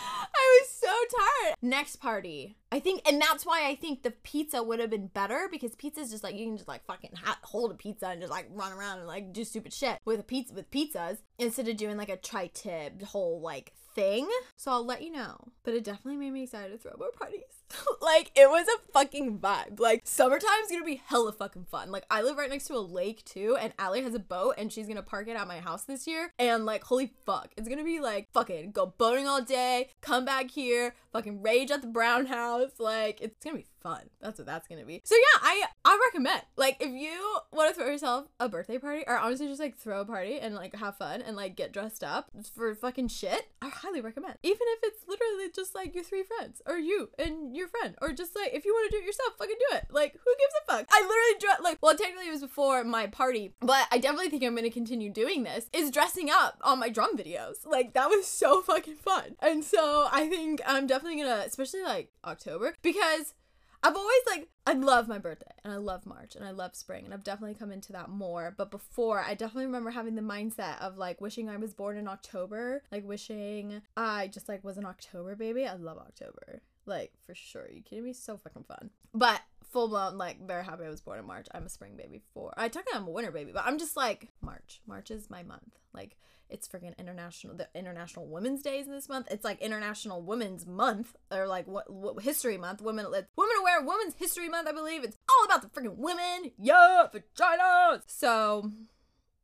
I 0.00 0.60
was 0.60 0.70
so 0.70 0.86
tired. 0.86 1.56
Next 1.60 1.96
party. 1.96 2.56
I 2.70 2.80
think, 2.80 3.02
and 3.08 3.20
that's 3.20 3.46
why 3.46 3.66
I 3.66 3.74
think 3.74 4.02
the 4.02 4.10
pizza 4.10 4.62
would 4.62 4.78
have 4.78 4.90
been 4.90 5.06
better 5.06 5.48
because 5.50 5.74
pizza's 5.74 6.10
just 6.10 6.22
like 6.22 6.34
you 6.34 6.46
can 6.46 6.56
just 6.56 6.68
like 6.68 6.84
fucking 6.84 7.12
hold 7.42 7.70
a 7.70 7.74
pizza 7.74 8.08
and 8.08 8.20
just 8.20 8.30
like 8.30 8.46
run 8.52 8.72
around 8.72 8.98
and 8.98 9.06
like 9.06 9.32
do 9.32 9.44
stupid 9.44 9.72
shit 9.72 9.98
with 10.04 10.20
a 10.20 10.22
pizza 10.22 10.52
with 10.52 10.70
pizzas 10.70 11.18
instead 11.38 11.68
of 11.68 11.76
doing 11.76 11.96
like 11.96 12.10
a 12.10 12.16
tri-tip 12.16 13.02
whole 13.02 13.40
like 13.40 13.72
thing. 13.94 14.28
So 14.56 14.70
I'll 14.70 14.84
let 14.84 15.02
you 15.02 15.10
know. 15.10 15.36
But 15.64 15.74
it 15.74 15.84
definitely 15.84 16.18
made 16.18 16.32
me 16.32 16.44
excited 16.44 16.70
to 16.72 16.78
throw 16.78 16.96
more 16.98 17.10
parties. 17.10 17.42
like 18.00 18.30
it 18.34 18.48
was 18.48 18.66
a 18.66 18.92
fucking 18.92 19.38
vibe. 19.38 19.80
Like 19.80 20.02
summertime's 20.04 20.70
gonna 20.70 20.84
be 20.84 21.02
hella 21.04 21.32
fucking 21.32 21.66
fun. 21.70 21.90
Like 21.90 22.04
I 22.10 22.22
live 22.22 22.36
right 22.36 22.50
next 22.50 22.66
to 22.66 22.74
a 22.74 22.78
lake 22.78 23.24
too, 23.24 23.56
and 23.60 23.72
Allie 23.78 24.02
has 24.02 24.14
a 24.14 24.20
boat 24.20 24.54
and 24.58 24.72
she's 24.72 24.86
gonna 24.86 25.02
park 25.02 25.28
it 25.28 25.36
at 25.36 25.46
my 25.46 25.60
house 25.60 25.82
this 25.82 26.06
year. 26.06 26.32
And 26.38 26.64
like 26.64 26.84
holy 26.84 27.12
fuck, 27.26 27.52
it's 27.56 27.68
gonna 27.68 27.84
be 27.84 28.00
like 28.00 28.28
fucking 28.32 28.72
go 28.72 28.86
boating 28.86 29.26
all 29.26 29.42
day, 29.42 29.88
come 30.00 30.24
back 30.24 30.50
here, 30.50 30.94
fucking 31.12 31.42
rage 31.42 31.70
at 31.70 31.82
the 31.82 31.88
brown 31.88 32.26
house. 32.26 32.57
Like 32.78 33.20
it's 33.20 33.44
gonna 33.44 33.58
be 33.58 33.66
fun. 33.80 34.10
That's 34.20 34.38
what 34.38 34.46
that's 34.46 34.68
gonna 34.68 34.84
be. 34.84 35.00
So 35.04 35.14
yeah, 35.14 35.40
I 35.42 35.64
I 35.84 35.98
recommend. 36.06 36.42
Like 36.56 36.76
if 36.80 36.90
you 36.90 37.38
want 37.52 37.74
to 37.74 37.80
throw 37.80 37.90
yourself 37.90 38.26
a 38.40 38.48
birthday 38.48 38.78
party 38.78 39.04
or 39.06 39.18
honestly 39.18 39.46
just 39.46 39.60
like 39.60 39.76
throw 39.76 40.00
a 40.00 40.04
party 40.04 40.38
and 40.38 40.54
like 40.54 40.74
have 40.76 40.96
fun 40.96 41.22
and 41.22 41.36
like 41.36 41.56
get 41.56 41.72
dressed 41.72 42.04
up 42.04 42.30
for 42.54 42.74
fucking 42.74 43.08
shit, 43.08 43.48
I 43.62 43.68
highly 43.68 44.00
recommend. 44.00 44.34
Even 44.42 44.60
if 44.62 44.78
it's 44.82 45.04
literally 45.08 45.50
just 45.54 45.74
like 45.74 45.94
your 45.94 46.04
three 46.04 46.22
friends 46.22 46.62
or 46.66 46.78
you 46.78 47.10
and 47.18 47.56
your 47.56 47.68
friend 47.68 47.94
or 48.00 48.12
just 48.12 48.34
like 48.36 48.52
if 48.52 48.64
you 48.64 48.72
want 48.72 48.90
to 48.90 48.96
do 48.96 49.02
it 49.02 49.06
yourself, 49.06 49.34
fucking 49.38 49.56
do 49.70 49.76
it. 49.76 49.86
Like 49.90 50.12
who 50.12 50.34
gives 50.38 50.54
a 50.62 50.72
fuck? 50.72 50.86
I 50.90 51.00
literally 51.00 51.40
dressed 51.40 51.62
like 51.62 51.78
well 51.82 51.96
technically 51.96 52.28
it 52.28 52.32
was 52.32 52.42
before 52.42 52.84
my 52.84 53.06
party, 53.06 53.54
but 53.60 53.86
I 53.90 53.98
definitely 53.98 54.30
think 54.30 54.42
I'm 54.42 54.54
gonna 54.54 54.70
continue 54.70 55.10
doing 55.10 55.44
this. 55.44 55.68
Is 55.72 55.90
dressing 55.90 56.30
up 56.30 56.58
on 56.62 56.78
my 56.80 56.88
drum 56.88 57.16
videos. 57.16 57.66
Like 57.66 57.94
that 57.94 58.08
was 58.08 58.26
so 58.26 58.62
fucking 58.62 58.96
fun. 58.96 59.36
And 59.40 59.64
so 59.64 60.08
I 60.10 60.28
think 60.28 60.60
I'm 60.66 60.86
definitely 60.86 61.20
gonna 61.22 61.44
especially 61.46 61.82
like 61.82 62.10
October 62.24 62.74
because 62.82 63.34
I've 63.82 63.96
always 63.96 64.22
like 64.26 64.48
I 64.66 64.72
love 64.72 65.08
my 65.08 65.18
birthday 65.18 65.52
and 65.64 65.72
I 65.72 65.76
love 65.76 66.04
March 66.04 66.34
and 66.34 66.44
I 66.44 66.50
love 66.50 66.74
spring 66.74 67.04
and 67.04 67.14
I've 67.14 67.24
definitely 67.24 67.54
come 67.54 67.70
into 67.70 67.92
that 67.92 68.08
more. 68.08 68.54
But 68.56 68.70
before, 68.70 69.20
I 69.20 69.34
definitely 69.34 69.66
remember 69.66 69.90
having 69.90 70.14
the 70.14 70.22
mindset 70.22 70.80
of 70.80 70.98
like 70.98 71.20
wishing 71.20 71.48
I 71.48 71.56
was 71.56 71.74
born 71.74 71.96
in 71.96 72.08
October, 72.08 72.82
like 72.90 73.06
wishing 73.06 73.80
I 73.96 74.28
just 74.28 74.48
like 74.48 74.64
was 74.64 74.78
an 74.78 74.84
October 74.84 75.36
baby. 75.36 75.66
I 75.66 75.74
love 75.74 75.98
October. 75.98 76.62
Like 76.86 77.12
for 77.26 77.34
sure. 77.34 77.62
Are 77.62 77.70
you 77.70 77.82
kidding 77.82 78.04
me? 78.04 78.12
So 78.12 78.36
fucking 78.36 78.64
fun. 78.64 78.90
But 79.14 79.42
full 79.70 79.88
blown 79.88 80.16
like 80.16 80.46
very 80.46 80.64
happy 80.64 80.84
I 80.84 80.88
was 80.88 81.00
born 81.00 81.18
in 81.18 81.26
March. 81.26 81.46
I'm 81.52 81.66
a 81.66 81.68
spring 81.68 81.96
baby 81.96 82.22
for 82.34 82.52
I 82.56 82.68
technically 82.68 83.00
I'm 83.00 83.08
a 83.08 83.10
winter 83.10 83.30
baby, 83.30 83.52
but 83.52 83.64
I'm 83.66 83.78
just 83.78 83.96
like 83.96 84.28
March. 84.40 84.80
March 84.86 85.10
is 85.10 85.30
my 85.30 85.42
month. 85.42 85.78
Like 85.92 86.16
it's 86.48 86.66
freaking 86.66 86.96
international 86.98 87.56
the 87.56 87.68
international 87.74 88.26
women's 88.26 88.62
days 88.62 88.86
in 88.86 88.92
this 88.92 89.08
month. 89.08 89.28
It's 89.30 89.44
like 89.44 89.60
international 89.60 90.22
women's 90.22 90.66
month 90.66 91.14
or 91.30 91.46
like 91.46 91.66
what, 91.66 91.90
what 91.92 92.22
history 92.22 92.56
month. 92.56 92.80
Women 92.80 93.06
women 93.06 93.56
aware 93.60 93.82
women's 93.82 94.14
history 94.14 94.48
month 94.48 94.68
i 94.68 94.72
believe. 94.72 95.04
It's 95.04 95.18
all 95.28 95.44
about 95.44 95.62
the 95.62 95.68
freaking 95.68 95.96
women. 95.96 96.52
Yeah 96.58 97.06
vaginas. 97.12 98.02
So 98.06 98.72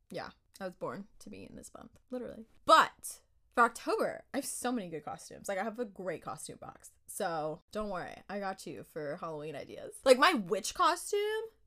yeah 0.09 0.29
i 0.59 0.65
was 0.65 0.73
born 0.73 1.05
to 1.19 1.29
be 1.29 1.47
in 1.49 1.55
this 1.55 1.71
month 1.77 1.91
literally. 2.09 2.45
But 2.65 3.19
for 3.53 3.63
october 3.63 4.23
i 4.33 4.37
have 4.37 4.45
so 4.45 4.71
many 4.71 4.89
good 4.89 5.05
costumes. 5.05 5.47
Like 5.47 5.59
i 5.59 5.63
have 5.63 5.79
a 5.79 5.85
great 5.85 6.23
costume 6.23 6.57
box 6.59 6.91
so 7.15 7.61
don't 7.71 7.89
worry 7.89 8.15
i 8.29 8.39
got 8.39 8.67
you 8.67 8.83
for 8.91 9.17
halloween 9.21 9.55
ideas 9.55 9.93
like 10.03 10.17
my 10.17 10.33
witch 10.33 10.73
costume 10.73 11.19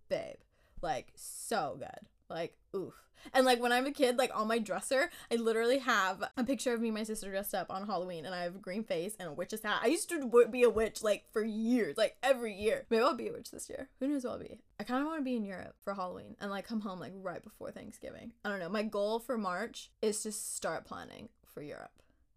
babe 0.09 0.37
like 0.83 1.13
so 1.15 1.77
good 1.79 2.09
like 2.29 2.57
oof 2.77 2.95
and 3.33 3.45
like 3.45 3.61
when 3.61 3.73
I'm 3.73 3.87
a 3.87 3.93
kid, 3.93 4.17
like 4.17 4.31
on 4.35 4.49
my 4.49 4.59
dresser, 4.59 5.11
I 5.31 5.37
literally 5.37 5.79
have 5.79 6.23
a 6.37 6.45
picture 6.45 6.73
of 6.73 6.81
me 6.81 6.89
and 6.89 6.97
my 6.97 7.03
sister 7.03 7.31
dressed 7.31 7.55
up 7.55 7.71
on 7.71 7.87
Halloween, 7.87 8.25
and 8.25 8.35
I 8.35 8.43
have 8.43 8.57
a 8.57 8.59
green 8.59 8.85
face 8.85 9.15
and 9.19 9.29
a 9.29 9.33
witch's 9.33 9.63
hat. 9.63 9.81
I 9.83 9.89
used 9.89 10.09
to 10.11 10.47
be 10.51 10.63
a 10.63 10.71
witch 10.71 11.03
like 11.03 11.25
for 11.33 11.43
years, 11.43 11.97
like 11.97 12.17
every 12.23 12.55
year. 12.55 12.87
Maybe 12.91 13.03
I'll 13.03 13.15
be 13.15 13.29
a 13.29 13.33
witch 13.33 13.51
this 13.51 13.69
year. 13.69 13.89
Who 14.01 14.09
knows 14.09 14.25
what 14.25 14.35
I'll 14.35 14.39
be? 14.39 14.61
I 14.81 14.85
kind 14.85 15.01
of 15.01 15.07
want 15.07 15.21
to 15.21 15.25
be 15.25 15.37
in 15.37 15.45
Europe 15.45 15.75
for 15.83 15.95
Halloween 15.95 16.37
and 16.41 16.51
like 16.51 16.67
come 16.67 16.81
home 16.81 17.01
like 17.01 17.13
right 17.17 17.43
before 17.43 17.71
Thanksgiving. 17.71 18.33
I 18.45 18.51
don't 18.51 18.61
know. 18.61 18.69
My 18.69 18.83
goal 18.83 19.19
for 19.19 19.37
March 19.37 19.91
is 20.01 20.23
to 20.23 20.33
start 20.33 20.85
planning 20.85 21.29
for 21.47 21.63
Europe. 21.63 21.91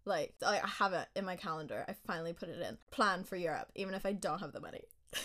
Like, 0.04 0.34
I 0.44 0.60
have 0.78 0.92
it 0.92 1.06
in 1.14 1.24
my 1.24 1.36
calendar. 1.36 1.84
I 1.88 1.94
finally 2.06 2.32
put 2.32 2.48
it 2.48 2.60
in. 2.60 2.76
Plan 2.90 3.24
for 3.24 3.36
Europe, 3.36 3.70
even 3.76 3.94
if 3.94 4.04
I 4.04 4.12
don't 4.12 4.40
have 4.40 4.52
the 4.52 4.60
money. 4.60 4.82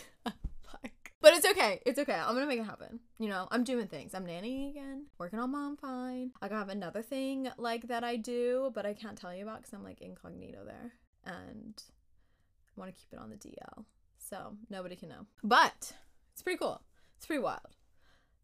But 1.19 1.33
it's 1.33 1.45
okay. 1.45 1.81
It's 1.85 1.99
okay. 1.99 2.13
I'm 2.13 2.35
gonna 2.35 2.45
make 2.45 2.59
it 2.59 2.65
happen. 2.65 2.99
You 3.19 3.29
know, 3.29 3.47
I'm 3.49 3.63
doing 3.63 3.87
things. 3.87 4.13
I'm 4.13 4.25
nannying 4.25 4.69
again, 4.69 5.07
working 5.17 5.39
on 5.39 5.51
ma 5.51 5.67
i'm 5.67 5.75
fine. 5.75 6.31
I 6.41 6.47
have 6.47 6.69
another 6.69 7.01
thing 7.01 7.49
like 7.57 7.87
that 7.87 8.03
I 8.03 8.15
do, 8.15 8.71
but 8.73 8.85
I 8.85 8.93
can't 8.93 9.17
tell 9.17 9.35
you 9.35 9.43
about 9.43 9.57
because 9.57 9.73
I'm 9.73 9.83
like 9.83 10.01
incognito 10.01 10.63
there, 10.63 10.93
and 11.25 11.73
I 12.77 12.79
want 12.79 12.93
to 12.93 12.99
keep 12.99 13.11
it 13.11 13.19
on 13.19 13.29
the 13.29 13.35
DL, 13.35 13.85
so 14.19 14.55
nobody 14.69 14.95
can 14.95 15.09
know. 15.09 15.25
But 15.43 15.93
it's 16.33 16.43
pretty 16.43 16.59
cool. 16.59 16.81
It's 17.17 17.25
pretty 17.25 17.41
wild. 17.41 17.75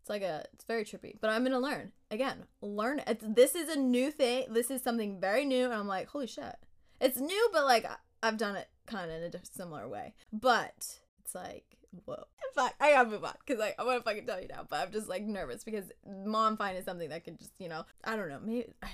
It's 0.02 0.10
like 0.10 0.24
a, 0.24 0.44
it's 0.54 0.66
very 0.66 0.84
trippy. 0.84 1.16
But 1.22 1.30
I'm 1.30 1.44
gonna 1.44 1.60
learn 1.60 1.92
again. 2.14 2.46
Learn. 2.62 3.02
It's, 3.08 3.24
this 3.28 3.56
is 3.56 3.70
a 3.70 3.80
new 3.80 4.12
thing. 4.12 4.46
This 4.50 4.72
is 4.72 4.82
something 4.82 5.20
very 5.20 5.46
new, 5.46 5.66
and 5.66 5.74
I'm 5.74 5.88
like, 5.88 6.08
holy 6.08 6.28
shit. 6.28 6.56
It's 7.02 7.20
new, 7.20 7.50
but 7.52 7.66
like 7.66 7.86
I've 8.22 8.38
done 8.38 8.56
it 8.56 8.70
kind 8.86 9.12
of 9.12 9.22
in 9.22 9.36
a 9.36 9.46
similar 9.46 9.88
way. 9.88 10.14
But 10.32 11.00
it's 11.24 11.36
like 11.36 11.66
whoa. 12.06 12.24
Fuck, 12.54 12.76
I 12.80 12.92
gotta 12.92 13.10
move 13.10 13.24
on 13.24 13.34
because 13.46 13.60
like 13.60 13.76
I 13.80 13.84
want 13.84 14.00
to 14.00 14.04
fucking 14.04 14.26
tell 14.26 14.42
you 14.42 14.48
now, 14.48 14.66
but 14.70 14.80
I'm 14.80 14.92
just 14.92 15.10
like 15.10 15.24
nervous 15.24 15.64
because 15.64 15.86
ma 16.26 16.48
i'm 16.48 16.58
fine 16.58 16.76
is 16.76 16.86
something 16.86 17.10
that 17.10 17.24
could 17.24 17.40
just 17.40 17.52
you 17.60 17.68
know 17.68 17.84
I 18.04 18.16
don't 18.16 18.30
know 18.30 18.40
maybe 18.44 18.66
I 18.82 18.90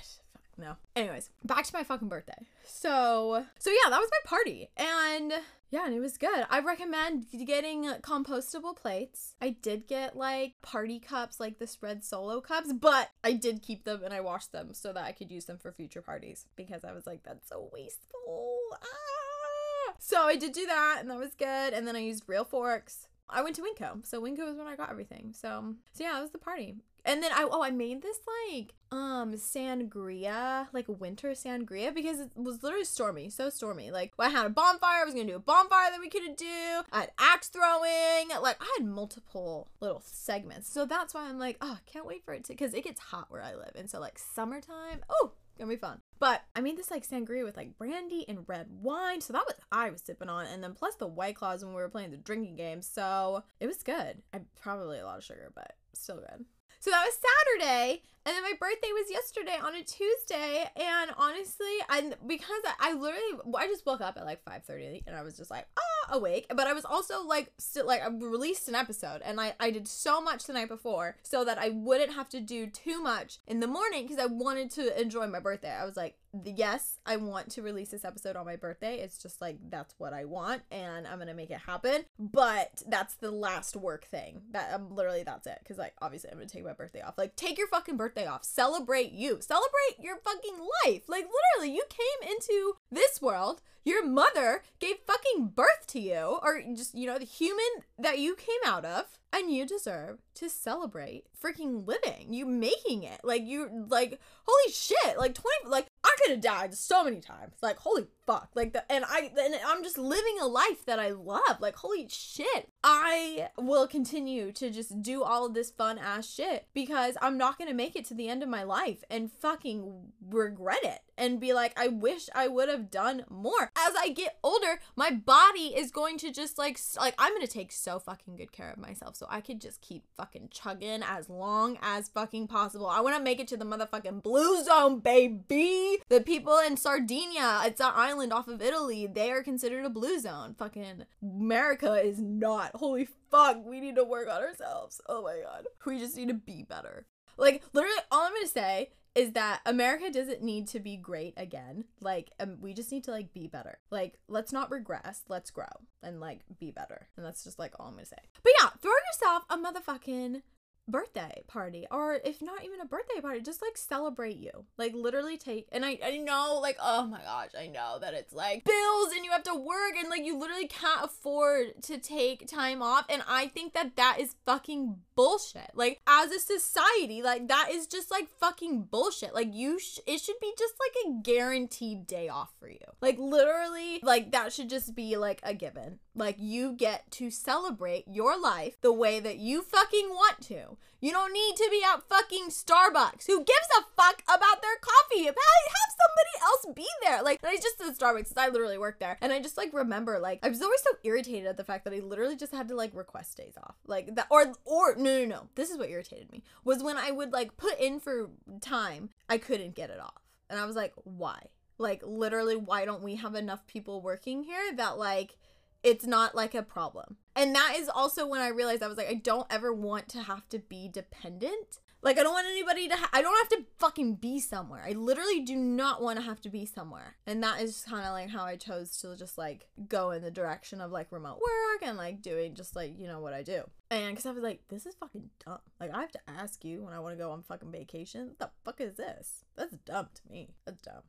no. 0.58 0.76
Anyways, 0.94 1.30
back 1.44 1.64
to 1.64 1.74
my 1.74 1.84
fucking 1.84 2.08
birthday. 2.08 2.46
So 2.64 3.44
so 3.58 3.70
yeah, 3.70 3.90
that 3.90 3.98
was 3.98 4.10
my 4.10 4.28
party 4.28 4.68
and 4.76 5.32
yeah, 5.70 5.86
and 5.86 5.94
it 5.94 6.00
was 6.00 6.18
good. 6.18 6.44
I 6.50 6.60
recommend 6.60 7.26
getting 7.46 7.84
compostable 8.02 8.76
plates. 8.76 9.36
I 9.40 9.50
did 9.50 9.86
get 9.86 10.16
like 10.16 10.54
party 10.62 10.98
cups, 10.98 11.38
like 11.38 11.58
the 11.58 11.66
spread 11.66 12.04
solo 12.04 12.40
cups, 12.40 12.72
but 12.72 13.10
I 13.22 13.32
did 13.32 13.62
keep 13.62 13.84
them 13.84 14.02
and 14.04 14.12
I 14.12 14.20
washed 14.20 14.52
them 14.52 14.74
so 14.74 14.92
that 14.92 15.04
I 15.04 15.12
could 15.12 15.30
use 15.30 15.44
them 15.44 15.58
for 15.58 15.70
future 15.70 16.02
parties 16.02 16.46
because 16.56 16.84
I 16.84 16.92
was 16.92 17.06
like, 17.06 17.22
that's 17.22 17.48
so 17.48 17.70
wasteful. 17.72 18.58
Ah! 18.72 19.94
So 19.98 20.22
I 20.22 20.36
did 20.36 20.52
do 20.52 20.66
that, 20.66 20.98
and 21.00 21.10
that 21.10 21.18
was 21.18 21.34
good. 21.34 21.72
And 21.72 21.86
then 21.86 21.94
I 21.94 22.00
used 22.00 22.24
real 22.26 22.44
forks. 22.44 23.06
I 23.28 23.42
went 23.42 23.54
to 23.56 23.62
Winco, 23.62 24.04
so 24.04 24.20
Winco 24.20 24.50
is 24.50 24.56
when 24.56 24.66
I 24.66 24.74
got 24.74 24.90
everything. 24.90 25.32
So, 25.34 25.74
so 25.92 26.04
yeah, 26.04 26.18
it 26.18 26.22
was 26.22 26.32
the 26.32 26.38
party. 26.38 26.76
And 27.04 27.22
then 27.22 27.32
I 27.32 27.48
oh 27.50 27.62
I 27.62 27.70
made 27.70 28.02
this 28.02 28.18
like 28.48 28.74
um 28.92 29.34
sangria 29.34 30.66
like 30.72 30.86
winter 30.88 31.30
sangria 31.30 31.94
because 31.94 32.18
it 32.18 32.30
was 32.34 32.60
literally 32.64 32.84
stormy 32.84 33.30
so 33.30 33.48
stormy 33.48 33.92
like 33.92 34.12
I 34.18 34.30
had 34.30 34.46
a 34.46 34.50
bonfire 34.50 35.02
I 35.02 35.04
was 35.04 35.14
gonna 35.14 35.28
do 35.28 35.36
a 35.36 35.38
bonfire 35.38 35.92
that 35.92 36.00
we 36.00 36.08
couldn't 36.08 36.36
do 36.36 36.82
I 36.90 37.00
had 37.00 37.12
axe 37.16 37.48
throwing 37.48 38.28
like 38.42 38.56
I 38.60 38.76
had 38.78 38.88
multiple 38.88 39.68
little 39.80 40.02
segments 40.04 40.72
so 40.72 40.86
that's 40.86 41.14
why 41.14 41.28
I'm 41.28 41.38
like 41.38 41.56
oh 41.60 41.78
can't 41.86 42.04
wait 42.04 42.24
for 42.24 42.34
it 42.34 42.42
to 42.44 42.52
because 42.52 42.74
it 42.74 42.82
gets 42.82 43.00
hot 43.00 43.26
where 43.30 43.42
I 43.42 43.54
live 43.54 43.72
and 43.76 43.88
so 43.88 44.00
like 44.00 44.18
summertime 44.18 45.04
oh 45.08 45.34
gonna 45.60 45.70
be 45.70 45.76
fun. 45.76 46.00
But 46.18 46.42
I 46.56 46.60
made 46.60 46.76
this 46.76 46.90
like 46.90 47.06
sangria 47.06 47.44
with 47.44 47.56
like 47.56 47.78
brandy 47.78 48.24
and 48.28 48.44
red 48.48 48.66
wine. 48.82 49.20
So 49.20 49.32
that 49.32 49.44
was 49.46 49.54
I 49.70 49.90
was 49.90 50.02
sipping 50.02 50.28
on. 50.28 50.46
And 50.46 50.64
then 50.64 50.74
plus 50.74 50.96
the 50.96 51.06
white 51.06 51.36
claws 51.36 51.64
when 51.64 51.74
we 51.74 51.80
were 51.80 51.88
playing 51.88 52.10
the 52.10 52.16
drinking 52.16 52.56
game. 52.56 52.82
So 52.82 53.44
it 53.60 53.66
was 53.66 53.82
good. 53.82 54.22
I 54.34 54.40
probably 54.60 54.98
a 54.98 55.04
lot 55.04 55.18
of 55.18 55.24
sugar, 55.24 55.52
but 55.54 55.74
still 55.92 56.16
good. 56.16 56.44
So 56.80 56.90
that 56.90 57.04
was 57.04 57.18
Saturday, 57.58 58.02
and 58.26 58.34
then 58.34 58.42
my 58.42 58.52
birthday 58.58 58.88
was 58.92 59.10
yesterday 59.10 59.58
on 59.62 59.74
a 59.74 59.82
Tuesday. 59.82 60.70
And 60.76 61.10
honestly, 61.16 61.66
I 61.88 62.12
because 62.26 62.62
I, 62.66 62.90
I 62.90 62.92
literally 62.92 63.56
I 63.56 63.66
just 63.66 63.86
woke 63.86 64.00
up 64.00 64.16
at 64.16 64.26
like 64.26 64.42
five 64.44 64.64
thirty, 64.64 65.02
and 65.06 65.16
I 65.16 65.22
was 65.22 65.36
just 65.36 65.50
like 65.50 65.66
ah 65.78 66.16
awake. 66.16 66.46
But 66.54 66.66
I 66.66 66.72
was 66.72 66.84
also 66.84 67.22
like 67.24 67.52
still 67.58 67.86
like 67.86 68.02
I 68.02 68.08
released 68.08 68.68
an 68.68 68.74
episode, 68.74 69.22
and 69.24 69.40
I 69.40 69.54
I 69.58 69.70
did 69.70 69.88
so 69.88 70.20
much 70.20 70.44
the 70.44 70.52
night 70.52 70.68
before 70.68 71.16
so 71.22 71.44
that 71.44 71.58
I 71.58 71.70
wouldn't 71.70 72.12
have 72.12 72.28
to 72.30 72.40
do 72.40 72.66
too 72.66 73.02
much 73.02 73.38
in 73.46 73.60
the 73.60 73.66
morning 73.66 74.06
because 74.06 74.18
I 74.18 74.26
wanted 74.26 74.70
to 74.72 75.00
enjoy 75.00 75.26
my 75.26 75.40
birthday. 75.40 75.70
I 75.70 75.84
was 75.84 75.96
like 75.96 76.16
yes, 76.44 76.98
I 77.04 77.16
want 77.16 77.50
to 77.52 77.62
release 77.62 77.90
this 77.90 78.04
episode 78.04 78.36
on 78.36 78.46
my 78.46 78.56
birthday. 78.56 78.96
It's 78.96 79.18
just 79.18 79.40
like 79.40 79.56
that's 79.68 79.94
what 79.98 80.12
I 80.12 80.24
want 80.24 80.62
and 80.70 81.06
I'm 81.06 81.16
going 81.16 81.28
to 81.28 81.34
make 81.34 81.50
it 81.50 81.58
happen. 81.58 82.04
But 82.18 82.82
that's 82.86 83.14
the 83.14 83.30
last 83.30 83.76
work 83.76 84.04
thing. 84.04 84.42
That 84.52 84.72
um, 84.72 84.94
literally 84.94 85.22
that's 85.22 85.46
it 85.46 85.60
cuz 85.66 85.78
like 85.78 85.94
obviously 86.00 86.30
I'm 86.30 86.36
going 86.36 86.48
to 86.48 86.54
take 86.54 86.64
my 86.64 86.72
birthday 86.72 87.00
off. 87.00 87.18
Like 87.18 87.36
take 87.36 87.58
your 87.58 87.68
fucking 87.68 87.96
birthday 87.96 88.09
off. 88.18 88.44
Celebrate 88.44 89.12
you. 89.12 89.40
Celebrate 89.40 89.98
your 90.00 90.16
fucking 90.16 90.58
life. 90.84 91.02
Like 91.08 91.26
literally 91.26 91.74
you 91.74 91.84
came 91.88 92.30
into 92.30 92.74
this 92.90 93.20
world. 93.22 93.62
Your 93.84 94.04
mother 94.06 94.62
gave 94.78 94.96
fucking 95.06 95.48
birth 95.54 95.86
to 95.88 96.00
you 96.00 96.38
or 96.42 96.62
just 96.74 96.94
you 96.94 97.06
know 97.06 97.18
the 97.18 97.24
human 97.24 97.84
that 97.98 98.18
you 98.18 98.34
came 98.36 98.60
out 98.66 98.84
of 98.84 99.06
and 99.32 99.50
you 99.50 99.64
deserve 99.66 100.18
to 100.34 100.50
celebrate 100.50 101.24
freaking 101.42 101.86
living 101.86 102.32
you 102.32 102.44
making 102.46 103.02
it 103.02 103.20
like 103.24 103.42
you 103.42 103.86
like 103.88 104.20
holy 104.46 104.72
shit 104.72 105.18
like 105.18 105.34
20 105.34 105.68
like 105.68 105.86
could 106.20 106.32
have 106.32 106.40
died 106.40 106.74
so 106.74 107.04
many 107.04 107.20
times. 107.20 107.54
Like 107.62 107.78
holy 107.78 108.06
fuck. 108.26 108.50
Like 108.54 108.72
the 108.72 108.90
and 108.90 109.04
i 109.08 109.30
and 109.38 109.54
i'm 109.66 109.82
just 109.82 109.98
living 109.98 110.38
a 110.40 110.46
life 110.46 110.84
that 110.86 110.98
i 110.98 111.10
love. 111.10 111.60
Like 111.60 111.76
holy 111.76 112.06
shit. 112.08 112.70
I 112.82 113.48
will 113.58 113.86
continue 113.86 114.52
to 114.52 114.70
just 114.70 115.02
do 115.02 115.22
all 115.22 115.46
of 115.46 115.54
this 115.54 115.70
fun 115.70 115.98
ass 115.98 116.28
shit 116.28 116.66
because 116.74 117.16
i'm 117.20 117.36
not 117.38 117.58
gonna 117.58 117.74
make 117.74 117.96
it 117.96 118.04
to 118.06 118.14
the 118.14 118.28
end 118.28 118.42
of 118.42 118.48
my 118.48 118.62
life 118.62 119.02
and 119.10 119.30
fucking 119.30 120.12
regret 120.28 120.82
it 120.82 121.00
and 121.20 121.38
be 121.38 121.52
like 121.52 121.72
i 121.78 121.86
wish 121.86 122.28
i 122.34 122.48
would 122.48 122.68
have 122.68 122.90
done 122.90 123.24
more 123.30 123.70
as 123.76 123.94
i 123.98 124.08
get 124.08 124.38
older 124.42 124.80
my 124.96 125.10
body 125.10 125.74
is 125.76 125.92
going 125.92 126.18
to 126.18 126.32
just 126.32 126.58
like 126.58 126.78
like 126.98 127.14
i'm 127.18 127.32
gonna 127.32 127.46
take 127.46 127.70
so 127.70 128.00
fucking 128.00 128.34
good 128.36 128.50
care 128.50 128.70
of 128.70 128.78
myself 128.78 129.14
so 129.20 129.26
I 129.30 129.42
could 129.42 129.60
just 129.60 129.82
keep 129.82 130.04
fucking 130.16 130.48
chugging 130.50 131.02
as 131.02 131.28
long 131.28 131.78
as 131.82 132.08
fucking 132.08 132.48
possible. 132.48 132.86
I 132.86 133.00
want 133.00 133.16
to 133.16 133.22
make 133.22 133.38
it 133.38 133.48
to 133.48 133.56
the 133.58 133.66
motherfucking 133.66 134.22
blue 134.22 134.64
zone, 134.64 135.00
baby. 135.00 135.98
The 136.08 136.20
people 136.20 136.58
in 136.58 136.78
Sardinia, 136.78 137.60
it's 137.64 137.80
an 137.80 137.92
island 137.94 138.32
off 138.32 138.48
of 138.48 138.62
Italy, 138.62 139.06
they 139.06 139.30
are 139.30 139.42
considered 139.42 139.84
a 139.84 139.90
blue 139.90 140.18
zone. 140.18 140.54
Fucking 140.58 141.04
America 141.22 141.94
is 141.94 142.18
not. 142.18 142.74
Holy 142.74 143.08
fuck, 143.30 143.64
we 143.64 143.80
need 143.80 143.96
to 143.96 144.04
work 144.04 144.28
on 144.28 144.42
ourselves. 144.42 145.00
Oh 145.06 145.22
my 145.22 145.40
god. 145.44 145.66
We 145.84 145.98
just 145.98 146.16
need 146.16 146.28
to 146.28 146.34
be 146.34 146.62
better. 146.62 147.06
Like, 147.36 147.62
literally, 147.72 147.96
all 148.10 148.22
I'm 148.22 148.32
gonna 148.32 148.46
say 148.46 148.90
is 149.14 149.32
that 149.32 149.60
America 149.66 150.10
doesn't 150.10 150.42
need 150.42 150.68
to 150.68 150.80
be 150.80 150.96
great 150.96 151.34
again. 151.36 151.84
Like, 152.00 152.30
um, 152.38 152.58
we 152.60 152.72
just 152.72 152.92
need 152.92 153.04
to 153.04 153.10
like 153.10 153.32
be 153.32 153.46
better. 153.46 153.78
Like, 153.90 154.18
let's 154.28 154.52
not 154.52 154.70
regress. 154.70 155.22
Let's 155.28 155.50
grow 155.50 155.64
and 156.02 156.20
like 156.20 156.40
be 156.58 156.70
better. 156.70 157.08
And 157.16 157.26
that's 157.26 157.44
just 157.44 157.58
like 157.58 157.74
all 157.78 157.86
I'm 157.86 157.94
gonna 157.94 158.06
say. 158.06 158.16
But 158.42 158.52
yeah, 158.60 158.68
throw 158.80 158.92
yourself 159.12 159.44
a 159.50 159.56
motherfucking 159.56 160.42
birthday 160.90 161.42
party 161.46 161.86
or 161.90 162.20
if 162.24 162.42
not 162.42 162.64
even 162.64 162.80
a 162.80 162.86
birthday 162.86 163.20
party 163.20 163.40
just 163.40 163.62
like 163.62 163.76
celebrate 163.76 164.36
you. 164.36 164.50
Like 164.76 164.94
literally 164.94 165.36
take 165.36 165.68
and 165.72 165.84
I, 165.84 165.98
I 166.04 166.18
know 166.18 166.58
like 166.60 166.76
oh 166.82 167.06
my 167.06 167.20
gosh 167.20 167.50
i 167.58 167.66
know 167.66 167.98
that 168.00 168.14
it's 168.14 168.32
like 168.32 168.64
bills 168.64 169.12
and 169.14 169.24
you 169.24 169.30
have 169.30 169.42
to 169.44 169.54
work 169.54 169.94
and 169.98 170.08
like 170.08 170.24
you 170.24 170.38
literally 170.38 170.66
can't 170.66 171.04
afford 171.04 171.82
to 171.82 171.98
take 171.98 172.46
time 172.46 172.82
off 172.82 173.06
and 173.08 173.22
i 173.28 173.46
think 173.46 173.74
that 173.74 173.96
that 173.96 174.18
is 174.20 174.34
fucking 174.44 174.96
bullshit. 175.20 175.70
Like 175.74 176.00
as 176.06 176.30
a 176.30 176.38
society 176.38 177.22
like 177.22 177.48
that 177.48 177.68
is 177.70 177.86
just 177.86 178.10
like 178.10 178.30
fucking 178.40 178.84
bullshit. 178.84 179.34
Like 179.34 179.52
you 179.52 179.78
sh- 179.78 179.98
it 180.06 180.18
should 180.18 180.40
be 180.40 180.50
just 180.58 180.74
like 180.80 181.12
a 181.12 181.20
guaranteed 181.22 182.06
day 182.06 182.30
off 182.30 182.54
for 182.58 182.70
you. 182.70 182.78
Like 183.02 183.18
literally 183.18 184.00
like 184.02 184.32
that 184.32 184.50
should 184.50 184.70
just 184.70 184.94
be 184.94 185.18
like 185.18 185.40
a 185.42 185.52
given 185.52 185.98
like 186.14 186.36
you 186.38 186.72
get 186.72 187.10
to 187.12 187.30
celebrate 187.30 188.04
your 188.08 188.40
life 188.40 188.80
the 188.80 188.92
way 188.92 189.20
that 189.20 189.38
you 189.38 189.62
fucking 189.62 190.08
want 190.08 190.40
to 190.40 190.76
you 191.00 191.12
don't 191.12 191.32
need 191.32 191.56
to 191.56 191.68
be 191.70 191.82
at 191.82 192.06
fucking 192.08 192.48
Starbucks. 192.50 193.26
Who 193.26 193.38
gives 193.38 193.68
a 193.78 193.82
fuck 193.96 194.22
about 194.24 194.60
their 194.60 194.76
coffee? 194.80 195.24
Have 195.24 195.34
somebody 195.34 196.42
else 196.42 196.66
be 196.74 196.86
there. 197.02 197.22
Like, 197.22 197.40
I 197.42 197.56
just 197.56 197.78
said 197.78 197.98
Starbucks 197.98 198.18
because 198.18 198.36
I 198.36 198.48
literally 198.48 198.78
worked 198.78 199.00
there. 199.00 199.16
And 199.22 199.32
I 199.32 199.40
just 199.40 199.56
like 199.56 199.72
remember 199.72 200.18
like 200.18 200.40
I 200.42 200.48
was 200.50 200.60
always 200.60 200.82
so 200.82 200.90
irritated 201.02 201.46
at 201.46 201.56
the 201.56 201.64
fact 201.64 201.84
that 201.84 201.94
I 201.94 202.00
literally 202.00 202.36
just 202.36 202.52
had 202.52 202.68
to 202.68 202.74
like 202.74 202.94
request 202.94 203.36
days 203.36 203.54
off. 203.62 203.76
Like 203.86 204.14
that 204.14 204.26
or 204.30 204.52
or 204.64 204.94
no 204.96 205.20
no 205.20 205.24
no. 205.24 205.48
This 205.54 205.70
is 205.70 205.78
what 205.78 205.88
irritated 205.88 206.30
me. 206.30 206.42
Was 206.64 206.82
when 206.82 206.98
I 206.98 207.10
would 207.10 207.32
like 207.32 207.56
put 207.56 207.78
in 207.80 207.98
for 207.98 208.30
time, 208.60 209.10
I 209.28 209.38
couldn't 209.38 209.74
get 209.74 209.90
it 209.90 210.00
off. 210.00 210.22
And 210.50 210.60
I 210.60 210.66
was 210.66 210.76
like, 210.76 210.92
why? 211.04 211.46
Like 211.78 212.02
literally 212.04 212.56
why 212.56 212.84
don't 212.84 213.02
we 213.02 213.16
have 213.16 213.34
enough 213.34 213.66
people 213.66 214.02
working 214.02 214.42
here 214.42 214.74
that 214.76 214.98
like 214.98 215.38
it's 215.82 216.06
not 216.06 216.34
like 216.34 216.54
a 216.54 216.62
problem. 216.62 217.16
And 217.36 217.54
that 217.54 217.74
is 217.76 217.88
also 217.88 218.26
when 218.26 218.40
I 218.40 218.48
realized 218.48 218.82
I 218.82 218.88
was 218.88 218.98
like, 218.98 219.08
I 219.08 219.14
don't 219.14 219.46
ever 219.50 219.72
want 219.72 220.08
to 220.10 220.22
have 220.22 220.48
to 220.50 220.58
be 220.58 220.88
dependent. 220.88 221.78
Like, 222.02 222.18
I 222.18 222.22
don't 222.22 222.32
want 222.32 222.46
anybody 222.46 222.88
to, 222.88 222.96
ha- 222.96 223.10
I 223.12 223.20
don't 223.20 223.36
have 223.36 223.60
to 223.60 223.66
fucking 223.78 224.14
be 224.14 224.40
somewhere. 224.40 224.82
I 224.86 224.92
literally 224.92 225.40
do 225.40 225.54
not 225.54 226.00
want 226.00 226.18
to 226.18 226.24
have 226.24 226.40
to 226.42 226.48
be 226.48 226.64
somewhere. 226.64 227.16
And 227.26 227.42
that 227.42 227.60
is 227.60 227.84
kind 227.86 228.06
of 228.06 228.12
like 228.12 228.30
how 228.30 228.42
I 228.42 228.56
chose 228.56 228.96
to 229.02 229.14
just 229.16 229.36
like 229.36 229.66
go 229.86 230.10
in 230.10 230.22
the 230.22 230.30
direction 230.30 230.80
of 230.80 230.90
like 230.90 231.08
remote 231.10 231.36
work 231.36 231.82
and 231.82 231.98
like 231.98 232.22
doing 232.22 232.54
just 232.54 232.74
like, 232.74 232.98
you 232.98 233.06
know, 233.06 233.20
what 233.20 233.34
I 233.34 233.42
do. 233.42 233.64
And 233.90 234.10
because 234.10 234.24
I 234.24 234.30
was 234.30 234.42
like, 234.42 234.62
this 234.68 234.86
is 234.86 234.94
fucking 234.94 235.28
dumb. 235.44 235.58
Like, 235.78 235.94
I 235.94 236.00
have 236.00 236.12
to 236.12 236.20
ask 236.26 236.64
you 236.64 236.82
when 236.82 236.94
I 236.94 237.00
want 237.00 237.18
to 237.18 237.22
go 237.22 237.32
on 237.32 237.42
fucking 237.42 237.70
vacation. 237.70 238.28
What 238.28 238.38
the 238.38 238.50
fuck 238.64 238.80
is 238.80 238.96
this? 238.96 239.44
That's 239.56 239.76
dumb 239.84 240.08
to 240.14 240.32
me. 240.32 240.54
That's 240.64 240.80
dumb. 240.80 241.02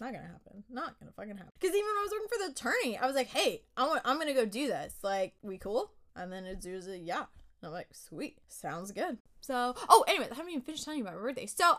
Not 0.00 0.12
gonna 0.12 0.26
happen. 0.26 0.64
Not 0.70 0.98
gonna 0.98 1.12
fucking 1.12 1.36
happen. 1.36 1.52
Because 1.60 1.74
even 1.74 1.86
when 1.86 1.96
I 1.98 2.02
was 2.02 2.12
working 2.12 2.28
for 2.28 2.44
the 2.46 2.52
attorney, 2.52 2.98
I 2.98 3.06
was 3.06 3.14
like, 3.14 3.28
hey, 3.28 3.62
I 3.76 3.86
want, 3.86 4.00
I'm 4.04 4.18
gonna 4.18 4.34
go 4.34 4.46
do 4.46 4.66
this. 4.66 4.94
Like, 5.02 5.34
we 5.42 5.58
cool? 5.58 5.92
And 6.16 6.32
then 6.32 6.44
it's 6.44 6.66
usually, 6.66 7.00
yeah. 7.00 7.24
And 7.62 7.68
I'm 7.68 7.72
like, 7.72 7.88
sweet. 7.92 8.38
Sounds 8.48 8.92
good. 8.92 9.18
So, 9.42 9.74
oh, 9.88 10.04
anyway, 10.06 10.28
I 10.30 10.34
haven't 10.34 10.50
even 10.50 10.62
finished 10.62 10.84
telling 10.84 10.98
you 10.98 11.04
about 11.04 11.16
my 11.16 11.22
birthday. 11.22 11.46
So, 11.46 11.64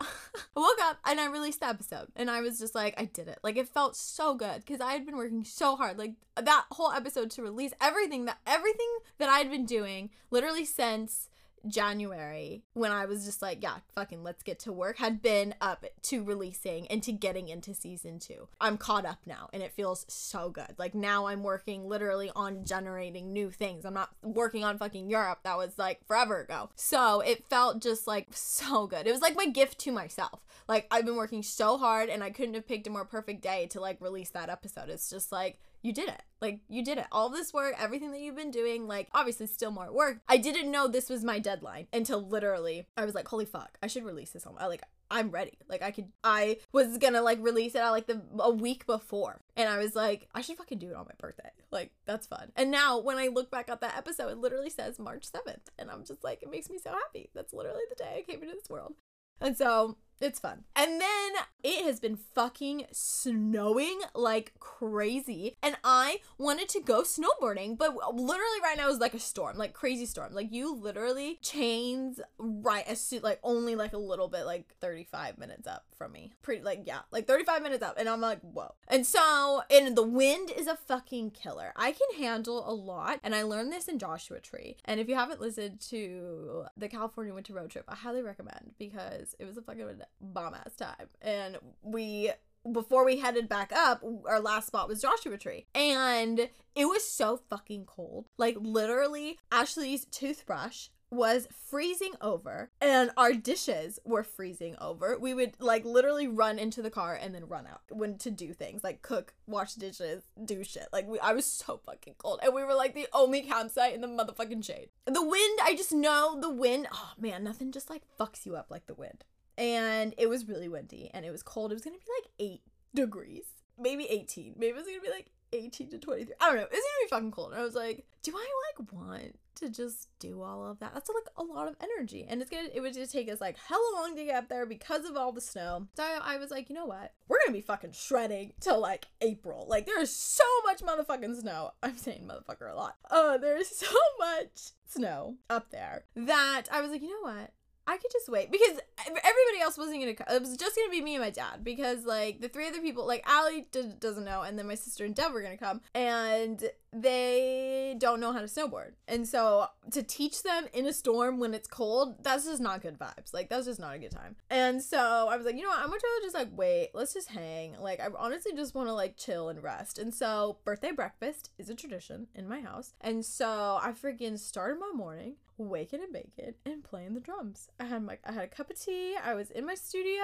woke 0.56 0.80
up 0.82 0.98
and 1.04 1.20
I 1.20 1.26
released 1.26 1.60
the 1.60 1.68
episode, 1.68 2.08
and 2.16 2.30
I 2.30 2.40
was 2.40 2.58
just 2.58 2.74
like, 2.74 2.94
I 2.98 3.04
did 3.04 3.28
it. 3.28 3.38
Like, 3.42 3.56
it 3.56 3.68
felt 3.68 3.96
so 3.96 4.34
good 4.34 4.64
because 4.64 4.80
I 4.80 4.92
had 4.92 5.06
been 5.06 5.16
working 5.16 5.44
so 5.44 5.76
hard. 5.76 5.96
Like, 5.98 6.14
that 6.36 6.64
whole 6.72 6.92
episode 6.92 7.30
to 7.32 7.42
release 7.42 7.72
everything 7.80 8.24
that 8.24 8.38
everything 8.46 8.88
that 9.18 9.28
I 9.28 9.38
had 9.38 9.50
been 9.50 9.66
doing 9.66 10.10
literally 10.30 10.64
since 10.64 11.28
January 11.66 12.62
when 12.74 12.90
I 12.90 13.06
was 13.06 13.24
just 13.24 13.42
like, 13.42 13.62
yeah, 13.62 13.76
fucking 13.94 14.22
let's 14.22 14.42
get 14.42 14.58
to 14.60 14.72
work, 14.72 14.98
had 14.98 15.22
been 15.22 15.54
up 15.60 15.84
to 16.02 16.22
releasing 16.22 16.86
and 16.88 17.02
to 17.02 17.12
getting 17.12 17.48
into 17.48 17.74
season 17.74 18.18
two. 18.18 18.48
I'm 18.60 18.78
caught 18.78 19.04
up 19.04 19.20
now 19.26 19.48
and 19.52 19.62
it 19.62 19.72
feels 19.72 20.04
so 20.08 20.50
good. 20.50 20.74
Like 20.78 20.94
now 20.94 21.26
I'm 21.26 21.42
working 21.42 21.88
literally 21.88 22.30
on 22.34 22.64
generating 22.64 23.32
new 23.32 23.50
things. 23.50 23.84
I'm 23.84 23.94
not 23.94 24.10
working 24.22 24.64
on 24.64 24.78
fucking 24.78 25.08
Europe. 25.08 25.40
That 25.44 25.58
was 25.58 25.78
like 25.78 26.06
forever 26.06 26.40
ago. 26.40 26.70
So 26.76 27.20
it 27.20 27.46
felt 27.48 27.82
just 27.82 28.06
like 28.06 28.28
so 28.32 28.86
good. 28.86 29.06
It 29.06 29.12
was 29.12 29.22
like 29.22 29.36
my 29.36 29.46
gift 29.46 29.78
to 29.80 29.92
myself. 29.92 30.40
Like 30.68 30.86
I've 30.90 31.04
been 31.04 31.16
working 31.16 31.42
so 31.42 31.78
hard 31.78 32.08
and 32.08 32.22
I 32.22 32.30
couldn't 32.30 32.54
have 32.54 32.66
picked 32.66 32.86
a 32.86 32.90
more 32.90 33.04
perfect 33.04 33.42
day 33.42 33.66
to 33.68 33.80
like 33.80 34.00
release 34.00 34.30
that 34.30 34.50
episode. 34.50 34.88
It's 34.88 35.10
just 35.10 35.32
like, 35.32 35.58
you 35.82 35.92
did 35.92 36.08
it. 36.08 36.22
Like 36.40 36.60
you 36.68 36.84
did 36.84 36.98
it. 36.98 37.06
All 37.12 37.28
this 37.28 37.52
work, 37.52 37.74
everything 37.78 38.10
that 38.12 38.20
you've 38.20 38.36
been 38.36 38.50
doing, 38.50 38.86
like 38.86 39.08
obviously 39.12 39.46
still 39.46 39.70
more 39.70 39.92
work. 39.92 40.18
I 40.28 40.36
didn't 40.36 40.70
know 40.70 40.88
this 40.88 41.08
was 41.10 41.24
my 41.24 41.38
deadline 41.38 41.86
until 41.92 42.26
literally 42.26 42.86
I 42.96 43.04
was 43.04 43.14
like, 43.14 43.28
holy 43.28 43.44
fuck, 43.44 43.78
I 43.82 43.86
should 43.86 44.04
release 44.04 44.30
this 44.30 44.44
home. 44.44 44.56
I 44.58 44.66
like 44.66 44.82
I'm 45.10 45.30
ready. 45.30 45.58
Like 45.68 45.82
I 45.82 45.90
could 45.90 46.08
I 46.24 46.56
was 46.72 46.98
gonna 46.98 47.20
like 47.20 47.38
release 47.42 47.74
it 47.74 47.82
at 47.82 47.90
like 47.90 48.06
the 48.06 48.22
a 48.38 48.50
week 48.50 48.86
before. 48.86 49.40
And 49.56 49.68
I 49.68 49.78
was 49.78 49.94
like, 49.94 50.28
I 50.34 50.40
should 50.40 50.56
fucking 50.56 50.78
do 50.78 50.88
it 50.88 50.96
on 50.96 51.04
my 51.04 51.14
birthday. 51.18 51.50
Like 51.70 51.92
that's 52.06 52.26
fun. 52.26 52.50
And 52.56 52.70
now 52.70 52.98
when 52.98 53.18
I 53.18 53.28
look 53.28 53.50
back 53.50 53.68
at 53.68 53.80
that 53.82 53.96
episode, 53.96 54.30
it 54.30 54.38
literally 54.38 54.70
says 54.70 54.98
March 54.98 55.30
7th. 55.30 55.68
And 55.78 55.90
I'm 55.90 56.04
just 56.04 56.24
like, 56.24 56.42
it 56.42 56.50
makes 56.50 56.70
me 56.70 56.78
so 56.78 56.90
happy. 56.90 57.30
That's 57.34 57.52
literally 57.52 57.82
the 57.90 58.02
day 58.02 58.16
I 58.18 58.30
came 58.30 58.42
into 58.42 58.54
this 58.54 58.70
world. 58.70 58.94
And 59.40 59.56
so 59.56 59.96
it's 60.22 60.40
fun. 60.40 60.64
And 60.76 61.00
then 61.00 61.32
it 61.62 61.84
has 61.84 62.00
been 62.00 62.16
fucking 62.16 62.86
snowing 62.92 64.00
like 64.14 64.52
crazy. 64.58 65.56
And 65.62 65.76
I 65.84 66.20
wanted 66.38 66.68
to 66.70 66.80
go 66.80 67.02
snowboarding, 67.02 67.78
but 67.78 67.94
literally 67.94 68.60
right 68.62 68.76
now 68.76 68.88
is 68.88 68.98
like 68.98 69.14
a 69.14 69.18
storm, 69.18 69.56
like 69.56 69.72
crazy 69.72 70.06
storm. 70.06 70.34
Like 70.34 70.52
you 70.52 70.74
literally 70.74 71.38
chains 71.42 72.20
right 72.38 72.86
as 72.86 73.00
soon, 73.00 73.22
like 73.22 73.40
only 73.42 73.74
like 73.74 73.92
a 73.92 73.98
little 73.98 74.28
bit, 74.28 74.44
like 74.44 74.74
35 74.80 75.38
minutes 75.38 75.66
up 75.66 75.84
from 75.96 76.12
me. 76.12 76.32
Pretty 76.42 76.62
like, 76.62 76.82
yeah, 76.86 77.00
like 77.10 77.26
35 77.26 77.62
minutes 77.62 77.82
up. 77.82 77.96
And 77.98 78.08
I'm 78.08 78.20
like, 78.20 78.40
whoa. 78.40 78.74
And 78.88 79.06
so, 79.06 79.62
and 79.70 79.96
the 79.96 80.02
wind 80.02 80.50
is 80.56 80.66
a 80.66 80.76
fucking 80.76 81.30
killer. 81.30 81.72
I 81.76 81.92
can 81.92 82.22
handle 82.22 82.68
a 82.68 82.74
lot. 82.74 83.20
And 83.22 83.34
I 83.34 83.42
learned 83.42 83.72
this 83.72 83.88
in 83.88 83.98
Joshua 83.98 84.40
Tree. 84.40 84.76
And 84.84 85.00
if 85.00 85.08
you 85.08 85.14
haven't 85.14 85.40
listened 85.40 85.80
to 85.90 86.64
the 86.76 86.88
California 86.88 87.34
Winter 87.34 87.54
Road 87.54 87.70
Trip, 87.70 87.84
I 87.88 87.94
highly 87.94 88.22
recommend 88.22 88.72
because 88.78 89.36
it 89.38 89.44
was 89.44 89.56
a 89.56 89.62
fucking 89.62 89.86
bomb 90.20 90.54
ass 90.54 90.76
time. 90.76 91.08
And 91.20 91.58
we 91.82 92.32
before 92.70 93.04
we 93.04 93.18
headed 93.18 93.48
back 93.48 93.72
up, 93.72 94.04
our 94.26 94.40
last 94.40 94.68
spot 94.68 94.88
was 94.88 95.02
Joshua 95.02 95.36
Tree. 95.36 95.66
And 95.74 96.48
it 96.74 96.84
was 96.84 97.08
so 97.08 97.40
fucking 97.50 97.86
cold. 97.86 98.26
Like 98.38 98.56
literally 98.58 99.38
Ashley's 99.50 100.04
toothbrush 100.04 100.88
was 101.10 101.46
freezing 101.68 102.14
over 102.22 102.70
and 102.80 103.10
our 103.18 103.34
dishes 103.34 103.98
were 104.02 104.24
freezing 104.24 104.74
over. 104.80 105.18
We 105.18 105.34
would 105.34 105.52
like 105.60 105.84
literally 105.84 106.26
run 106.26 106.58
into 106.58 106.80
the 106.80 106.88
car 106.88 107.18
and 107.20 107.34
then 107.34 107.48
run 107.48 107.66
out 107.66 107.82
when 107.90 108.16
to 108.18 108.30
do 108.30 108.54
things 108.54 108.82
like 108.82 109.02
cook, 109.02 109.34
wash 109.46 109.74
dishes, 109.74 110.22
do 110.42 110.64
shit. 110.64 110.88
Like 110.90 111.06
we 111.06 111.18
I 111.20 111.32
was 111.34 111.44
so 111.44 111.80
fucking 111.84 112.14
cold. 112.16 112.40
And 112.42 112.54
we 112.54 112.64
were 112.64 112.74
like 112.74 112.94
the 112.94 113.08
only 113.12 113.42
campsite 113.42 113.94
in 113.94 114.00
the 114.00 114.06
motherfucking 114.06 114.64
shade. 114.64 114.88
The 115.04 115.22
wind, 115.22 115.58
I 115.62 115.74
just 115.76 115.92
know 115.92 116.38
the 116.40 116.50
wind, 116.50 116.88
oh 116.90 117.12
man, 117.18 117.44
nothing 117.44 117.72
just 117.72 117.90
like 117.90 118.02
fucks 118.18 118.46
you 118.46 118.56
up 118.56 118.70
like 118.70 118.86
the 118.86 118.94
wind 118.94 119.24
and 119.58 120.14
it 120.18 120.28
was 120.28 120.48
really 120.48 120.68
windy 120.68 121.10
and 121.12 121.24
it 121.24 121.30
was 121.30 121.42
cold. 121.42 121.72
It 121.72 121.74
was 121.74 121.82
gonna 121.82 121.96
be 121.96 122.22
like 122.22 122.30
eight 122.38 122.62
degrees, 122.94 123.44
maybe 123.78 124.04
18. 124.04 124.54
Maybe 124.56 124.70
it 124.70 124.76
was 124.76 124.86
gonna 124.86 125.00
be 125.00 125.10
like 125.10 125.30
18 125.52 125.90
to 125.90 125.98
23. 125.98 126.34
I 126.40 126.46
don't 126.46 126.56
know. 126.56 126.62
It's 126.62 126.70
gonna 126.72 127.04
be 127.04 127.10
fucking 127.10 127.30
cold. 127.30 127.52
And 127.52 127.60
I 127.60 127.64
was 127.64 127.74
like, 127.74 128.04
do 128.22 128.32
I 128.34 128.46
like 128.78 128.92
want 128.92 129.38
to 129.56 129.68
just 129.68 130.08
do 130.18 130.42
all 130.42 130.66
of 130.66 130.78
that? 130.78 130.94
That's 130.94 131.10
like 131.10 131.28
a 131.36 131.42
lot 131.42 131.68
of 131.68 131.76
energy. 131.80 132.26
And 132.28 132.40
it's 132.40 132.50
gonna 132.50 132.68
it 132.74 132.80
would 132.80 132.94
just 132.94 133.12
take 133.12 133.30
us 133.30 133.40
like 133.40 133.56
hella 133.58 133.90
long 133.94 134.16
to 134.16 134.24
get 134.24 134.36
up 134.36 134.48
there 134.48 134.66
because 134.66 135.04
of 135.04 135.16
all 135.16 135.32
the 135.32 135.40
snow. 135.40 135.88
So 135.96 136.02
I, 136.02 136.34
I 136.34 136.36
was 136.38 136.50
like, 136.50 136.68
you 136.68 136.74
know 136.74 136.86
what? 136.86 137.12
We're 137.28 137.38
gonna 137.44 137.56
be 137.56 137.62
fucking 137.62 137.92
shredding 137.92 138.52
till 138.60 138.80
like 138.80 139.06
April. 139.20 139.66
Like 139.68 139.86
there 139.86 140.00
is 140.00 140.14
so 140.14 140.44
much 140.64 140.80
motherfucking 140.80 141.40
snow. 141.40 141.72
I'm 141.82 141.96
saying 141.96 142.28
motherfucker 142.28 142.70
a 142.70 142.76
lot. 142.76 142.96
Oh, 143.10 143.34
uh, 143.34 143.38
there's 143.38 143.68
so 143.68 143.86
much 144.18 144.70
snow 144.86 145.36
up 145.50 145.70
there 145.70 146.04
that 146.16 146.64
I 146.70 146.80
was 146.80 146.90
like, 146.90 147.02
you 147.02 147.08
know 147.08 147.32
what? 147.32 147.50
I 147.92 147.98
could 147.98 148.10
just 148.10 148.30
wait 148.30 148.50
because 148.50 148.78
everybody 149.06 149.60
else 149.62 149.76
wasn't 149.76 150.00
gonna 150.00 150.14
come. 150.14 150.26
It 150.34 150.40
was 150.40 150.56
just 150.56 150.76
gonna 150.76 150.88
be 150.88 151.02
me 151.02 151.16
and 151.16 151.22
my 151.22 151.28
dad 151.28 151.62
because 151.62 152.06
like 152.06 152.40
the 152.40 152.48
three 152.48 152.66
other 152.66 152.80
people, 152.80 153.06
like 153.06 153.22
Allie 153.26 153.66
d- 153.70 153.92
doesn't 154.00 154.24
know, 154.24 154.40
and 154.40 154.58
then 154.58 154.66
my 154.66 154.76
sister 154.76 155.04
and 155.04 155.14
Dev 155.14 155.30
were 155.30 155.42
gonna 155.42 155.58
come, 155.58 155.82
and 155.94 156.64
they 156.94 157.94
don't 157.98 158.18
know 158.18 158.32
how 158.32 158.40
to 158.40 158.46
snowboard, 158.46 158.92
and 159.06 159.28
so 159.28 159.66
to 159.90 160.02
teach 160.02 160.42
them 160.42 160.68
in 160.72 160.86
a 160.86 160.92
storm 160.92 161.38
when 161.38 161.52
it's 161.52 161.68
cold, 161.68 162.24
that's 162.24 162.46
just 162.46 162.62
not 162.62 162.80
good 162.80 162.98
vibes. 162.98 163.34
Like 163.34 163.50
that's 163.50 163.66
just 163.66 163.78
not 163.80 163.94
a 163.94 163.98
good 163.98 164.10
time. 164.10 164.36
And 164.48 164.82
so 164.82 165.28
I 165.30 165.36
was 165.36 165.44
like, 165.44 165.56
you 165.56 165.62
know 165.62 165.68
what, 165.68 165.80
I'm 165.80 165.88
gonna 165.88 166.00
try 166.00 166.18
to 166.18 166.26
just 166.26 166.34
like 166.34 166.48
wait, 166.56 166.92
let's 166.94 167.12
just 167.12 167.28
hang. 167.28 167.76
Like 167.78 168.00
I 168.00 168.08
honestly 168.18 168.52
just 168.56 168.74
want 168.74 168.88
to 168.88 168.94
like 168.94 169.18
chill 169.18 169.50
and 169.50 169.62
rest. 169.62 169.98
And 169.98 170.14
so 170.14 170.56
birthday 170.64 170.92
breakfast 170.92 171.50
is 171.58 171.68
a 171.68 171.74
tradition 171.74 172.28
in 172.34 172.48
my 172.48 172.60
house, 172.62 172.94
and 173.02 173.22
so 173.22 173.78
I 173.82 173.92
freaking 173.92 174.38
started 174.38 174.80
my 174.80 174.92
morning 174.94 175.34
waking 175.68 176.02
and 176.02 176.12
baking 176.12 176.54
and 176.64 176.84
playing 176.84 177.14
the 177.14 177.20
drums. 177.20 177.68
I 177.78 177.84
had 177.84 178.02
my 178.02 178.18
I 178.24 178.32
had 178.32 178.44
a 178.44 178.48
cup 178.48 178.70
of 178.70 178.80
tea. 178.80 179.16
I 179.22 179.34
was 179.34 179.50
in 179.50 179.66
my 179.66 179.74
studio. 179.74 180.22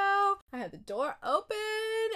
I 0.52 0.58
had 0.58 0.72
the 0.72 0.78
door 0.78 1.16
open. 1.22 1.56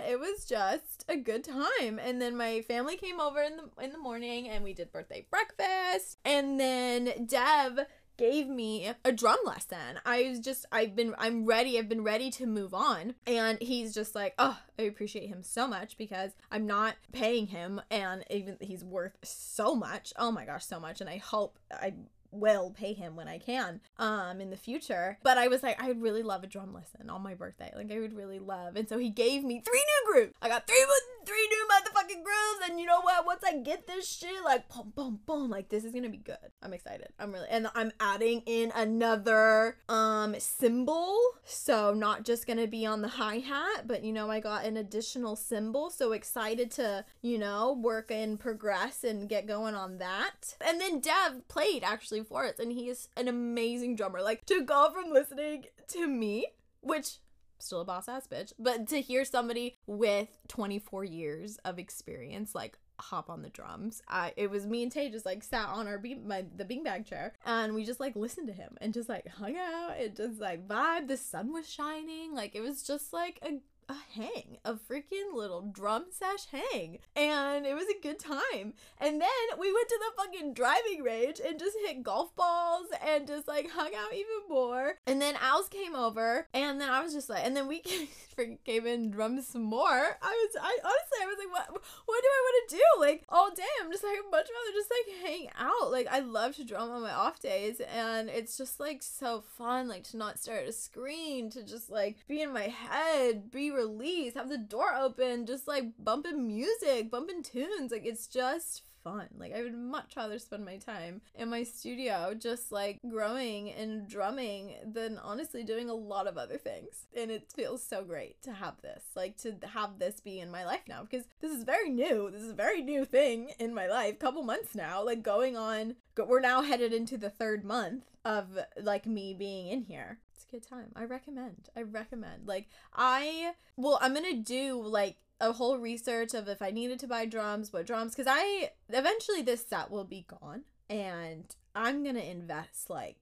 It 0.08 0.18
was 0.18 0.44
just 0.44 1.04
a 1.08 1.16
good 1.16 1.44
time. 1.44 1.98
And 1.98 2.20
then 2.20 2.36
my 2.36 2.62
family 2.62 2.96
came 2.96 3.20
over 3.20 3.40
in 3.42 3.56
the 3.56 3.84
in 3.84 3.92
the 3.92 3.98
morning 3.98 4.48
and 4.48 4.64
we 4.64 4.74
did 4.74 4.92
birthday 4.92 5.26
breakfast. 5.30 6.18
And 6.24 6.58
then 6.58 7.26
Dev 7.26 7.86
gave 8.16 8.46
me 8.46 8.92
a 9.04 9.12
drum 9.12 9.38
lesson. 9.44 9.98
I 10.04 10.28
was 10.28 10.38
just 10.38 10.66
I've 10.70 10.94
been 10.94 11.14
I'm 11.18 11.44
ready. 11.44 11.78
I've 11.78 11.88
been 11.88 12.04
ready 12.04 12.30
to 12.32 12.46
move 12.46 12.74
on. 12.74 13.14
And 13.26 13.58
he's 13.60 13.94
just 13.94 14.14
like, 14.14 14.34
"Oh, 14.38 14.58
I 14.78 14.82
appreciate 14.82 15.28
him 15.28 15.42
so 15.42 15.66
much 15.66 15.96
because 15.96 16.32
I'm 16.50 16.66
not 16.66 16.96
paying 17.12 17.48
him 17.48 17.80
and 17.90 18.24
even 18.30 18.58
he's 18.60 18.84
worth 18.84 19.16
so 19.22 19.74
much. 19.74 20.12
Oh 20.16 20.30
my 20.30 20.44
gosh, 20.44 20.64
so 20.64 20.78
much. 20.78 21.00
And 21.00 21.08
I 21.08 21.16
hope 21.16 21.58
I 21.70 21.94
will 22.32 22.70
pay 22.70 22.94
him 22.94 23.14
when 23.14 23.28
I 23.28 23.38
can 23.38 23.80
um 23.98 24.40
in 24.40 24.50
the 24.50 24.56
future. 24.56 25.18
But 25.22 25.38
I 25.38 25.48
was 25.48 25.62
like, 25.62 25.80
I 25.80 25.88
would 25.88 26.02
really 26.02 26.22
love 26.22 26.42
a 26.42 26.46
drum 26.46 26.72
lesson 26.72 27.10
on 27.10 27.22
my 27.22 27.34
birthday. 27.34 27.70
Like 27.76 27.92
I 27.92 28.00
would 28.00 28.16
really 28.16 28.38
love. 28.38 28.76
And 28.76 28.88
so 28.88 28.98
he 28.98 29.10
gave 29.10 29.44
me 29.44 29.60
three 29.60 29.84
new 30.06 30.12
groups. 30.12 30.36
I 30.42 30.48
got 30.48 30.66
three 30.66 30.84
three 31.24 31.48
new 31.48 31.66
motherfucking 31.70 32.22
grooves. 32.22 32.70
And 32.70 32.80
you 32.80 32.86
know 32.86 33.00
what? 33.00 33.26
Once 33.26 33.42
I 33.44 33.58
get 33.58 33.86
this 33.86 34.08
shit, 34.08 34.44
like 34.44 34.68
boom, 34.68 34.92
boom, 34.94 35.20
boom, 35.26 35.50
like 35.50 35.68
this 35.68 35.84
is 35.84 35.92
gonna 35.92 36.08
be 36.08 36.18
good. 36.18 36.36
I'm 36.62 36.72
excited. 36.72 37.08
I'm 37.18 37.32
really 37.32 37.48
and 37.50 37.68
I'm 37.74 37.92
adding 38.00 38.42
in 38.46 38.72
another 38.74 39.76
um 39.88 40.34
cymbal. 40.38 41.16
So 41.44 41.94
not 41.94 42.24
just 42.24 42.46
gonna 42.46 42.66
be 42.66 42.86
on 42.86 43.02
the 43.02 43.08
hi-hat, 43.08 43.86
but 43.86 44.04
you 44.04 44.12
know, 44.12 44.30
I 44.30 44.40
got 44.40 44.64
an 44.64 44.76
additional 44.76 45.36
cymbal. 45.36 45.90
So 45.90 46.12
excited 46.12 46.70
to, 46.72 47.04
you 47.20 47.38
know, 47.38 47.72
work 47.72 48.10
and 48.10 48.38
progress 48.38 49.04
and 49.04 49.28
get 49.28 49.46
going 49.46 49.74
on 49.74 49.98
that. 49.98 50.56
And 50.60 50.80
then 50.80 51.00
Dev 51.00 51.48
played 51.48 51.84
actually 51.84 52.22
for 52.22 52.44
us, 52.46 52.58
and 52.58 52.72
he 52.72 52.88
is 52.88 53.08
an 53.16 53.28
amazing 53.28 53.96
drummer. 53.96 54.22
Like 54.22 54.44
to 54.46 54.62
go 54.62 54.90
from 54.92 55.12
listening 55.12 55.64
to 55.88 56.06
me, 56.06 56.46
which 56.80 57.18
still 57.62 57.80
a 57.80 57.84
boss 57.84 58.08
ass 58.08 58.26
bitch. 58.26 58.52
But 58.58 58.86
to 58.88 59.00
hear 59.00 59.24
somebody 59.24 59.76
with 59.86 60.28
24 60.48 61.04
years 61.04 61.58
of 61.64 61.78
experience, 61.78 62.54
like 62.54 62.78
hop 63.02 63.28
on 63.28 63.42
the 63.42 63.50
drums. 63.50 64.00
I 64.08 64.32
it 64.36 64.50
was 64.50 64.66
me 64.66 64.82
and 64.82 64.92
Tay 64.92 65.10
just 65.10 65.26
like 65.26 65.42
sat 65.42 65.68
on 65.68 65.88
our 65.88 65.98
bean 65.98 66.26
my 66.26 66.44
the 66.56 66.64
beanbag 66.64 67.04
chair 67.06 67.34
and 67.44 67.74
we 67.74 67.84
just 67.84 68.00
like 68.00 68.14
listened 68.14 68.46
to 68.46 68.52
him 68.52 68.76
and 68.80 68.94
just 68.94 69.08
like 69.08 69.26
hung 69.26 69.56
out 69.56 69.94
and 69.98 70.14
just 70.14 70.40
like 70.40 70.66
vibe. 70.68 71.08
The 71.08 71.16
sun 71.16 71.52
was 71.52 71.68
shining. 71.68 72.34
Like 72.34 72.54
it 72.54 72.60
was 72.60 72.82
just 72.82 73.12
like 73.12 73.38
a 73.42 73.60
a 73.88 73.94
hang, 74.14 74.58
a 74.64 74.74
freaking 74.74 75.34
little 75.34 75.62
drum 75.62 76.06
sash 76.10 76.46
hang. 76.46 76.98
And 77.16 77.66
it 77.66 77.74
was 77.74 77.86
a 77.86 78.02
good 78.02 78.18
time. 78.18 78.74
And 78.98 79.20
then 79.20 79.58
we 79.58 79.72
went 79.72 79.88
to 79.88 79.98
the 80.00 80.22
fucking 80.22 80.54
driving 80.54 81.02
range 81.02 81.40
and 81.44 81.58
just 81.58 81.76
hit 81.84 82.02
golf 82.02 82.34
balls 82.36 82.86
and 83.06 83.26
just 83.26 83.48
like 83.48 83.70
hung 83.70 83.94
out 83.94 84.12
even 84.12 84.48
more. 84.48 84.94
And 85.06 85.20
then 85.20 85.34
Al's 85.40 85.68
came 85.68 85.94
over 85.94 86.46
and 86.54 86.80
then 86.80 86.90
I 86.90 87.02
was 87.02 87.12
just 87.12 87.28
like, 87.28 87.44
and 87.44 87.56
then 87.56 87.68
we 87.68 87.82
freaking 88.36 88.58
came 88.64 88.86
in 88.86 89.10
drums 89.10 89.46
some 89.46 89.62
more. 89.62 90.18
I 90.22 90.46
was, 90.46 90.56
I 90.60 90.78
honestly, 90.84 91.18
I 91.22 91.26
was 91.26 91.38
like, 91.38 91.52
what, 91.52 91.82
what 92.06 92.22
do 92.22 92.28
I 92.28 92.42
want 92.44 92.70
to 92.70 92.76
do? 92.76 92.82
Like, 93.00 93.24
all 93.28 93.50
day, 93.50 93.62
I'm 93.82 93.90
just 93.90 94.04
like, 94.04 94.18
much 94.30 94.48
rather 94.48 94.72
just 94.74 94.90
like 94.90 95.30
hang 95.30 95.48
out. 95.58 95.90
Like, 95.90 96.06
I 96.10 96.20
love 96.20 96.56
to 96.56 96.64
drum 96.64 96.90
on 96.90 97.02
my 97.02 97.12
off 97.12 97.40
days 97.40 97.80
and 97.80 98.28
it's 98.28 98.56
just 98.56 98.80
like 98.80 99.02
so 99.02 99.40
fun, 99.40 99.88
like 99.88 100.04
to 100.04 100.16
not 100.16 100.38
stare 100.38 100.60
at 100.60 100.68
a 100.68 100.72
screen, 100.72 101.50
to 101.50 101.62
just 101.62 101.90
like 101.90 102.16
be 102.28 102.40
in 102.42 102.52
my 102.52 102.68
head, 102.68 103.50
be 103.50 103.70
release, 103.72 104.34
have 104.34 104.48
the 104.48 104.58
door 104.58 104.94
open, 104.94 105.46
just 105.46 105.66
like 105.66 105.92
bumping 105.98 106.46
music, 106.46 107.10
bumping 107.10 107.42
tunes. 107.42 107.92
Like 107.92 108.06
it's 108.06 108.26
just 108.26 108.82
fun. 109.02 109.28
Like 109.36 109.54
I 109.54 109.62
would 109.62 109.76
much 109.76 110.14
rather 110.16 110.38
spend 110.38 110.64
my 110.64 110.76
time 110.76 111.20
in 111.34 111.50
my 111.50 111.62
studio 111.62 112.34
just 112.38 112.72
like 112.72 112.98
growing 113.08 113.70
and 113.70 114.08
drumming 114.08 114.74
than 114.86 115.18
honestly 115.18 115.64
doing 115.64 115.90
a 115.90 115.94
lot 115.94 116.26
of 116.26 116.38
other 116.38 116.58
things. 116.58 117.06
And 117.16 117.30
it 117.30 117.52
feels 117.54 117.82
so 117.82 118.04
great 118.04 118.42
to 118.42 118.52
have 118.52 118.80
this. 118.82 119.02
Like 119.14 119.36
to 119.38 119.56
have 119.74 119.98
this 119.98 120.20
be 120.20 120.40
in 120.40 120.50
my 120.50 120.64
life 120.64 120.82
now 120.88 121.02
because 121.02 121.26
this 121.40 121.52
is 121.52 121.64
very 121.64 121.90
new. 121.90 122.30
This 122.30 122.42
is 122.42 122.50
a 122.50 122.54
very 122.54 122.82
new 122.82 123.04
thing 123.04 123.52
in 123.58 123.74
my 123.74 123.86
life. 123.86 124.18
Couple 124.18 124.42
months 124.42 124.74
now, 124.74 125.04
like 125.04 125.22
going 125.22 125.56
on 125.56 125.96
we're 126.16 126.40
now 126.40 126.62
headed 126.62 126.92
into 126.92 127.16
the 127.16 127.30
third 127.30 127.64
month 127.64 128.04
of 128.24 128.58
like 128.80 129.06
me 129.06 129.34
being 129.34 129.68
in 129.68 129.82
here 129.82 130.18
good 130.52 130.68
time. 130.68 130.92
I 130.94 131.04
recommend. 131.04 131.70
I 131.76 131.82
recommend. 131.82 132.46
Like 132.46 132.68
I 132.94 133.54
well, 133.76 133.98
I'm 134.00 134.14
gonna 134.14 134.34
do 134.34 134.80
like 134.80 135.16
a 135.40 135.52
whole 135.52 135.78
research 135.78 136.34
of 136.34 136.46
if 136.46 136.62
I 136.62 136.70
needed 136.70 137.00
to 137.00 137.08
buy 137.08 137.26
drums, 137.26 137.72
what 137.72 137.86
drums, 137.86 138.14
because 138.14 138.30
I 138.30 138.70
eventually 138.90 139.42
this 139.42 139.66
set 139.66 139.90
will 139.90 140.04
be 140.04 140.26
gone, 140.28 140.62
and 140.88 141.54
I'm 141.74 142.04
gonna 142.04 142.20
invest 142.20 142.90
like 142.90 143.16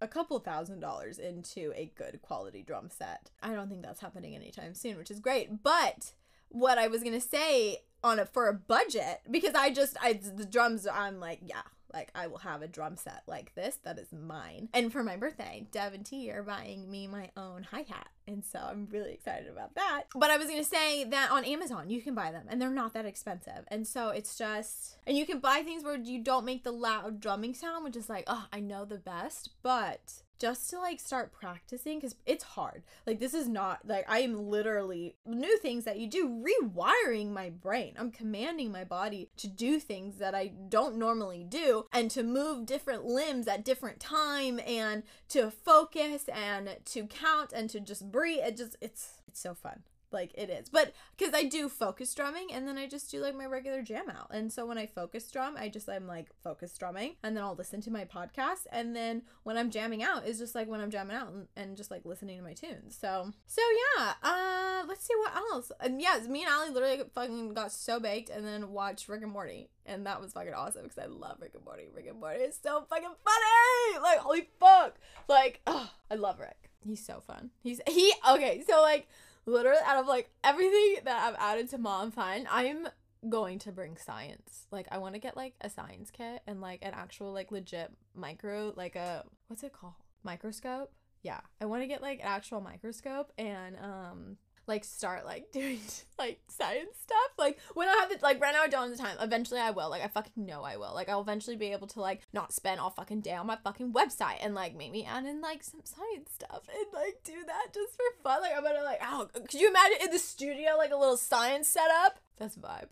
a 0.00 0.06
couple 0.06 0.38
thousand 0.38 0.80
dollars 0.80 1.18
into 1.18 1.72
a 1.74 1.90
good 1.96 2.20
quality 2.22 2.62
drum 2.62 2.90
set. 2.90 3.30
I 3.42 3.54
don't 3.54 3.68
think 3.68 3.82
that's 3.82 4.00
happening 4.00 4.36
anytime 4.36 4.74
soon, 4.74 4.96
which 4.98 5.10
is 5.10 5.20
great. 5.20 5.62
But 5.62 6.12
what 6.50 6.78
I 6.78 6.86
was 6.86 7.02
gonna 7.02 7.20
say 7.20 7.78
on 8.04 8.18
a 8.18 8.26
for 8.26 8.48
a 8.48 8.54
budget 8.54 9.20
because 9.30 9.54
I 9.54 9.70
just 9.70 9.96
I 10.00 10.14
the 10.14 10.46
drums 10.46 10.86
I'm 10.86 11.20
like 11.20 11.40
yeah 11.42 11.62
like 11.92 12.10
I 12.14 12.26
will 12.26 12.38
have 12.38 12.62
a 12.62 12.68
drum 12.68 12.96
set 12.96 13.22
like 13.26 13.54
this 13.54 13.78
that 13.84 13.98
is 13.98 14.12
mine. 14.12 14.68
And 14.74 14.92
for 14.92 15.02
my 15.02 15.16
birthday, 15.16 15.66
Dev 15.70 15.94
and 15.94 16.04
T 16.04 16.30
are 16.30 16.42
buying 16.42 16.90
me 16.90 17.06
my 17.06 17.30
own 17.36 17.66
hi 17.70 17.84
hat, 17.88 18.08
and 18.26 18.44
so 18.44 18.58
I'm 18.58 18.88
really 18.90 19.12
excited 19.12 19.48
about 19.48 19.74
that. 19.74 20.04
But 20.14 20.30
I 20.30 20.36
was 20.36 20.48
gonna 20.48 20.64
say 20.64 21.04
that 21.04 21.30
on 21.30 21.44
Amazon 21.44 21.90
you 21.90 22.02
can 22.02 22.14
buy 22.14 22.30
them, 22.32 22.46
and 22.48 22.60
they're 22.60 22.70
not 22.70 22.94
that 22.94 23.06
expensive, 23.06 23.64
and 23.68 23.86
so 23.86 24.10
it's 24.10 24.36
just 24.36 24.96
and 25.06 25.16
you 25.16 25.26
can 25.26 25.40
buy 25.40 25.62
things 25.62 25.84
where 25.84 25.96
you 25.96 26.22
don't 26.22 26.44
make 26.44 26.64
the 26.64 26.72
loud 26.72 27.20
drumming 27.20 27.54
sound, 27.54 27.84
which 27.84 27.96
is 27.96 28.08
like 28.08 28.24
oh 28.26 28.46
I 28.52 28.60
know 28.60 28.84
the 28.84 28.98
best, 28.98 29.50
but 29.62 30.22
just 30.40 30.70
to 30.70 30.78
like 30.78 30.98
start 30.98 31.32
practicing 31.32 31.98
because 31.98 32.16
it's 32.26 32.44
hard. 32.44 32.82
Like, 33.06 33.20
this 33.20 33.34
is 33.34 33.46
not 33.46 33.86
like 33.86 34.06
I 34.08 34.20
am 34.20 34.48
literally 34.48 35.16
new 35.26 35.58
things 35.58 35.84
that 35.84 35.98
you 35.98 36.08
do, 36.08 36.42
rewiring 36.62 37.30
my 37.30 37.50
brain. 37.50 37.94
I'm 37.98 38.10
commanding 38.10 38.72
my 38.72 38.84
body 38.84 39.28
to 39.36 39.46
do 39.46 39.78
things 39.78 40.16
that 40.16 40.34
I 40.34 40.48
don't 40.68 40.96
normally 40.96 41.44
do 41.48 41.84
and 41.92 42.10
to 42.12 42.22
move 42.22 42.66
different 42.66 43.04
limbs 43.04 43.46
at 43.46 43.64
different 43.64 44.00
time 44.00 44.58
and 44.66 45.02
to 45.28 45.50
focus 45.50 46.24
and 46.28 46.76
to 46.86 47.06
count 47.06 47.52
and 47.52 47.68
to 47.70 47.80
just 47.80 48.10
breathe. 48.10 48.40
It 48.40 48.56
just, 48.56 48.76
it's, 48.80 49.20
it's 49.28 49.40
so 49.40 49.54
fun 49.54 49.82
like 50.12 50.32
it 50.34 50.50
is. 50.50 50.68
But 50.68 50.92
because 51.16 51.34
i 51.34 51.44
do 51.44 51.68
focus 51.68 52.14
drumming 52.14 52.52
and 52.52 52.66
then 52.66 52.78
i 52.78 52.86
just 52.86 53.10
do 53.10 53.20
like 53.20 53.34
my 53.34 53.46
regular 53.46 53.82
jam 53.82 54.08
out. 54.08 54.28
And 54.30 54.52
so 54.52 54.66
when 54.66 54.78
i 54.78 54.86
focus 54.86 55.30
drum 55.30 55.56
i 55.58 55.68
just 55.68 55.88
i'm 55.88 56.06
like 56.06 56.28
focus 56.42 56.76
drumming 56.76 57.16
and 57.22 57.36
then 57.36 57.44
i'll 57.44 57.54
listen 57.54 57.80
to 57.82 57.90
my 57.90 58.04
podcast 58.04 58.66
and 58.72 58.94
then 58.94 59.22
when 59.42 59.56
i'm 59.56 59.70
jamming 59.70 60.02
out 60.02 60.26
is 60.26 60.38
just 60.38 60.54
like 60.54 60.68
when 60.68 60.80
i'm 60.80 60.90
jamming 60.90 61.16
out 61.16 61.28
and, 61.28 61.46
and 61.56 61.76
just 61.76 61.90
like 61.90 62.04
listening 62.04 62.38
to 62.38 62.44
my 62.44 62.52
tunes. 62.52 62.96
So 63.00 63.32
so 63.46 63.62
yeah 63.96 64.12
uh 64.22 64.84
let's 64.86 65.04
see 65.04 65.14
what 65.16 65.34
else. 65.36 65.72
And 65.80 66.00
yeah 66.00 66.18
me 66.28 66.44
and 66.44 66.52
ali 66.52 66.70
literally 66.70 67.02
fucking 67.14 67.54
got 67.54 67.72
so 67.72 68.00
baked 68.00 68.30
and 68.30 68.46
then 68.46 68.70
watched 68.70 69.08
rick 69.08 69.22
and 69.22 69.32
morty 69.32 69.68
and 69.86 70.06
that 70.06 70.20
was 70.20 70.32
fucking 70.32 70.54
awesome 70.54 70.82
because 70.82 70.98
i 70.98 71.06
love 71.06 71.38
rick 71.40 71.52
and 71.54 71.64
morty. 71.64 71.88
Rick 71.94 72.06
and 72.08 72.20
morty 72.20 72.40
is 72.40 72.58
so 72.62 72.84
fucking 72.88 73.08
funny! 73.24 74.02
Like 74.02 74.18
holy 74.18 74.48
fuck! 74.58 74.96
Like 75.28 75.60
oh 75.66 75.90
i 76.10 76.14
love 76.14 76.38
rick. 76.38 76.70
He's 76.84 77.04
so 77.04 77.20
fun. 77.20 77.50
He's 77.62 77.80
he 77.86 78.12
okay 78.28 78.62
so 78.66 78.80
like 78.82 79.08
literally 79.50 79.80
out 79.84 79.98
of 79.98 80.06
like 80.06 80.30
everything 80.44 80.96
that 81.04 81.28
I've 81.28 81.36
added 81.38 81.70
to 81.70 81.78
Mom 81.78 82.10
Fun, 82.10 82.46
I'm 82.50 82.88
going 83.28 83.58
to 83.60 83.72
bring 83.72 83.96
science. 83.96 84.66
Like 84.70 84.86
I 84.90 84.98
want 84.98 85.14
to 85.14 85.20
get 85.20 85.36
like 85.36 85.54
a 85.60 85.68
science 85.68 86.10
kit 86.10 86.42
and 86.46 86.60
like 86.60 86.80
an 86.82 86.92
actual 86.94 87.32
like 87.32 87.52
legit 87.52 87.90
micro 88.14 88.72
like 88.76 88.96
a 88.96 89.24
what's 89.48 89.62
it 89.62 89.72
called? 89.72 89.94
Microscope? 90.22 90.92
Yeah. 91.22 91.40
I 91.60 91.66
want 91.66 91.82
to 91.82 91.86
get 91.86 92.02
like 92.02 92.20
an 92.20 92.26
actual 92.26 92.60
microscope 92.60 93.32
and 93.36 93.76
um 93.76 94.36
like 94.70 94.84
start 94.84 95.26
like 95.26 95.50
doing 95.52 95.80
like 96.18 96.40
science 96.48 96.96
stuff. 97.02 97.30
Like 97.36 97.58
when 97.74 97.88
I 97.88 97.96
have 98.00 98.08
the 98.08 98.18
like 98.22 98.40
right 98.40 98.54
now 98.54 98.62
I 98.62 98.68
don't 98.68 98.88
have 98.88 98.96
the 98.96 99.02
time. 99.02 99.16
Eventually 99.20 99.60
I 99.60 99.70
will. 99.70 99.90
Like 99.90 100.02
I 100.02 100.08
fucking 100.08 100.46
know 100.46 100.62
I 100.62 100.78
will. 100.78 100.94
Like 100.94 101.10
I'll 101.10 101.20
eventually 101.20 101.56
be 101.56 101.72
able 101.72 101.88
to 101.88 102.00
like 102.00 102.22
not 102.32 102.52
spend 102.52 102.80
all 102.80 102.90
fucking 102.90 103.20
day 103.20 103.34
on 103.34 103.46
my 103.46 103.56
fucking 103.62 103.92
website 103.92 104.38
and 104.40 104.54
like 104.54 104.74
maybe 104.74 105.04
add 105.04 105.26
in 105.26 105.42
like 105.42 105.62
some 105.62 105.80
science 105.84 106.30
stuff 106.32 106.62
and 106.68 106.86
like 106.94 107.18
do 107.24 107.44
that 107.46 107.74
just 107.74 107.94
for 107.96 108.22
fun. 108.22 108.40
Like 108.40 108.52
I'm 108.56 108.62
gonna 108.62 108.82
like 108.82 109.00
oh 109.02 109.28
could 109.34 109.60
you 109.60 109.68
imagine 109.68 109.98
in 110.02 110.10
the 110.10 110.18
studio 110.18 110.76
like 110.78 110.92
a 110.92 110.96
little 110.96 111.18
science 111.18 111.68
setup? 111.68 112.18
That's 112.38 112.56
a 112.56 112.60
vibe. 112.60 112.90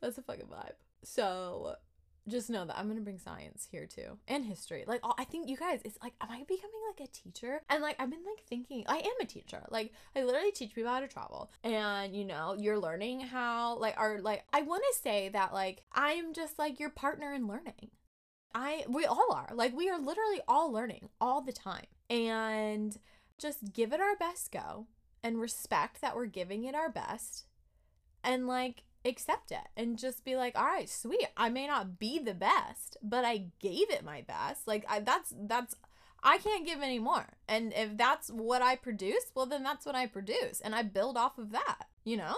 That's 0.00 0.18
a 0.18 0.22
fucking 0.22 0.46
vibe. 0.46 0.74
So 1.04 1.76
just 2.28 2.50
know 2.50 2.64
that 2.64 2.78
I'm 2.78 2.88
gonna 2.88 3.00
bring 3.00 3.18
science 3.18 3.66
here 3.70 3.86
too 3.86 4.18
and 4.26 4.44
history. 4.44 4.84
Like 4.86 5.00
I 5.18 5.24
think 5.24 5.48
you 5.48 5.56
guys, 5.56 5.80
it's 5.84 5.98
like, 6.02 6.14
am 6.20 6.30
I 6.30 6.44
becoming 6.46 6.80
like 6.90 7.08
a 7.08 7.12
teacher? 7.12 7.62
And 7.68 7.82
like 7.82 7.96
I've 7.98 8.10
been 8.10 8.24
like 8.24 8.44
thinking, 8.46 8.84
I 8.86 8.98
am 8.98 9.20
a 9.20 9.24
teacher. 9.24 9.64
Like 9.70 9.92
I 10.14 10.22
literally 10.22 10.52
teach 10.52 10.74
people 10.74 10.90
how 10.90 11.00
to 11.00 11.08
travel, 11.08 11.50
and 11.64 12.14
you 12.14 12.24
know, 12.24 12.54
you're 12.58 12.78
learning 12.78 13.20
how 13.20 13.76
like 13.78 13.94
are 13.98 14.20
like 14.20 14.44
I 14.52 14.62
want 14.62 14.82
to 14.92 15.00
say 15.00 15.28
that 15.30 15.52
like 15.52 15.82
I'm 15.92 16.32
just 16.34 16.58
like 16.58 16.78
your 16.78 16.90
partner 16.90 17.32
in 17.32 17.46
learning. 17.46 17.90
I 18.54 18.84
we 18.88 19.04
all 19.04 19.32
are 19.32 19.50
like 19.54 19.76
we 19.76 19.90
are 19.90 19.98
literally 19.98 20.40
all 20.48 20.72
learning 20.72 21.08
all 21.20 21.42
the 21.42 21.52
time, 21.52 21.86
and 22.08 22.96
just 23.38 23.72
give 23.72 23.92
it 23.92 24.00
our 24.00 24.16
best 24.16 24.50
go 24.50 24.86
and 25.22 25.40
respect 25.40 26.00
that 26.00 26.16
we're 26.16 26.26
giving 26.26 26.64
it 26.64 26.74
our 26.74 26.90
best, 26.90 27.46
and 28.24 28.46
like 28.46 28.84
accept 29.08 29.50
it 29.50 29.68
and 29.76 29.98
just 29.98 30.24
be 30.24 30.36
like 30.36 30.56
all 30.56 30.64
right 30.64 30.88
sweet. 30.88 31.28
I 31.36 31.48
may 31.48 31.66
not 31.66 31.98
be 31.98 32.18
the 32.18 32.34
best 32.34 32.96
but 33.02 33.24
i 33.24 33.46
gave 33.60 33.90
it 33.90 34.04
my 34.04 34.22
best. 34.22 34.66
Like 34.66 34.84
I, 34.88 35.00
that's 35.00 35.34
that's 35.36 35.74
i 36.22 36.38
can't 36.38 36.66
give 36.66 36.82
any 36.82 36.98
more. 36.98 37.26
And 37.48 37.72
if 37.74 37.96
that's 37.96 38.28
what 38.28 38.62
i 38.62 38.76
produce 38.76 39.26
well 39.34 39.46
then 39.46 39.62
that's 39.62 39.86
what 39.86 39.94
i 39.94 40.06
produce 40.06 40.60
and 40.60 40.74
i 40.74 40.82
build 40.82 41.16
off 41.16 41.38
of 41.38 41.52
that 41.52 41.86
you 42.04 42.16
know? 42.16 42.36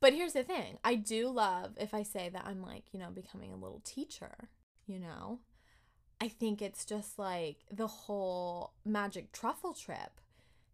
But 0.00 0.14
here's 0.14 0.32
the 0.32 0.42
thing. 0.42 0.78
I 0.82 0.96
do 0.96 1.28
love 1.28 1.72
if 1.78 1.94
i 1.94 2.02
say 2.02 2.28
that 2.28 2.46
i'm 2.46 2.62
like 2.62 2.84
you 2.92 3.00
know 3.00 3.10
becoming 3.10 3.52
a 3.52 3.56
little 3.56 3.82
teacher 3.84 4.48
you 4.86 4.98
know? 4.98 5.40
I 6.20 6.28
think 6.28 6.62
it's 6.62 6.84
just 6.84 7.18
like 7.18 7.56
the 7.70 7.88
whole 7.88 8.74
magic 8.84 9.32
truffle 9.32 9.74
trip 9.74 10.20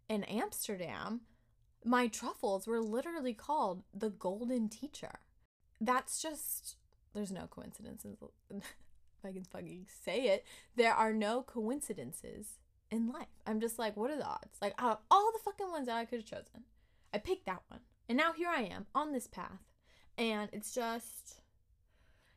in 0.07 0.23
amsterdam 0.25 1.21
my 1.83 2.07
truffles 2.07 2.67
were 2.67 2.81
literally 2.81 3.33
called 3.33 3.83
the 3.93 4.09
golden 4.09 4.69
teacher. 4.69 5.19
That's 5.79 6.21
just 6.21 6.75
there's 7.13 7.31
no 7.31 7.47
coincidences. 7.49 8.17
if 8.49 8.63
I 9.25 9.31
can 9.31 9.43
fucking 9.43 9.87
say 10.03 10.27
it, 10.27 10.45
there 10.75 10.93
are 10.93 11.13
no 11.13 11.41
coincidences 11.41 12.59
in 12.91 13.11
life. 13.11 13.27
I'm 13.45 13.59
just 13.59 13.79
like, 13.79 13.97
what 13.97 14.11
are 14.11 14.17
the 14.17 14.25
odds? 14.25 14.57
Like 14.61 14.73
out 14.77 14.91
of 14.91 14.97
all 15.09 15.31
the 15.31 15.39
fucking 15.43 15.71
ones 15.71 15.87
that 15.87 15.97
I 15.97 16.05
could 16.05 16.19
have 16.19 16.29
chosen, 16.29 16.63
I 17.13 17.17
picked 17.17 17.45
that 17.45 17.63
one. 17.69 17.81
And 18.07 18.17
now 18.17 18.33
here 18.33 18.49
I 18.49 18.63
am 18.63 18.87
on 18.95 19.11
this 19.11 19.27
path. 19.27 19.63
And 20.17 20.49
it's 20.53 20.73
just 20.73 21.41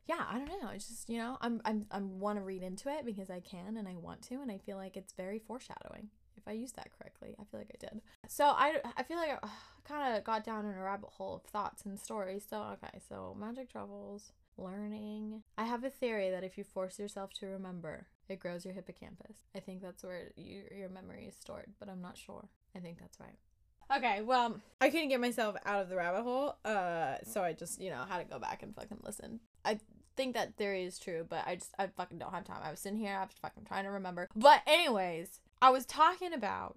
yeah, 0.07 0.25
I 0.29 0.39
don't 0.39 0.49
know. 0.49 0.71
It's 0.75 0.89
just, 0.89 1.09
you 1.09 1.19
know, 1.19 1.39
I'm 1.41 1.61
I'm 1.65 1.87
I 1.91 2.01
want 2.01 2.39
to 2.39 2.45
read 2.45 2.63
into 2.63 2.89
it 2.89 3.05
because 3.05 3.31
I 3.31 3.41
can 3.41 3.77
and 3.77 3.87
I 3.87 3.97
want 3.97 4.23
to 4.23 4.35
and 4.41 4.51
I 4.51 4.59
feel 4.59 4.77
like 4.77 4.97
it's 4.97 5.13
very 5.13 5.39
foreshadowing 5.39 6.09
if 6.43 6.49
I 6.49 6.53
used 6.53 6.77
that 6.77 6.91
correctly. 6.99 7.35
I 7.41 7.45
feel 7.45 7.61
like 7.61 7.71
I 7.75 7.79
did. 7.79 8.01
So 8.29 8.47
I, 8.47 8.81
I 8.97 9.03
feel 9.03 9.17
like 9.17 9.39
I 9.43 9.49
kind 9.89 10.17
of 10.17 10.25
got 10.25 10.45
down 10.45 10.67
in 10.67 10.75
a 10.75 10.83
rabbit 10.83 11.11
hole 11.11 11.37
of 11.37 11.43
thoughts 11.43 11.85
and 11.85 11.99
stories. 11.99 12.47
So, 12.49 12.63
okay, 12.75 13.01
so 13.09 13.37
magic 13.39 13.71
travels, 13.71 14.33
learning. 14.57 15.43
I 15.57 15.65
have 15.65 15.85
a 15.85 15.91
theory 15.91 16.31
that 16.31 16.45
if 16.45 16.59
you 16.59 16.65
force 16.65 16.99
yourself 16.99 17.33
to 17.35 17.47
remember, 17.47 18.07
it 18.29 18.41
grows 18.41 18.65
your 18.65 18.75
hippocampus. 18.75 19.37
I 19.55 19.61
think 19.61 19.83
that's 19.83 20.03
where 20.03 20.31
you, 20.37 20.63
your 20.77 20.89
memory 20.89 21.27
is 21.29 21.37
stored, 21.37 21.73
but 21.79 21.89
I'm 21.89 22.03
not 22.03 22.19
sure. 22.19 22.49
I 22.75 22.81
think 22.81 22.99
that's 22.99 23.21
right. 23.21 23.37
Okay, 23.95 24.23
well, 24.23 24.59
I 24.81 24.89
couldn't 24.89 25.09
get 25.09 25.21
myself 25.21 25.57
out 25.67 25.83
of 25.83 25.89
the 25.91 25.97
rabbit 25.97 26.23
hole, 26.23 26.57
uh, 26.65 27.17
so 27.25 27.43
I 27.43 27.53
just, 27.53 27.81
you 27.81 27.91
know, 27.91 28.05
had 28.09 28.19
to 28.19 28.25
go 28.25 28.39
back 28.39 28.63
and 28.63 28.75
fucking 28.75 29.01
listen. 29.03 29.41
I 29.67 29.81
think 30.17 30.35
that 30.35 30.57
theory 30.57 30.85
is 30.85 30.99
true, 30.99 31.27
but 31.29 31.47
I 31.47 31.57
just, 31.57 31.75
I 31.79 31.89
fucking 31.89 32.19
don't 32.19 32.33
have 32.33 32.45
time. 32.45 32.61
I 32.63 32.71
was 32.71 32.81
sitting 32.81 32.99
here, 32.99 33.15
I 33.15 33.25
was 33.25 33.35
fucking 33.43 33.65
trying 33.65 33.85
to 33.85 33.91
remember. 33.91 34.29
But, 34.35 34.63
anyways, 34.67 35.41
I 35.63 35.71
was 35.71 35.87
talking 35.87 36.33
about 36.35 36.77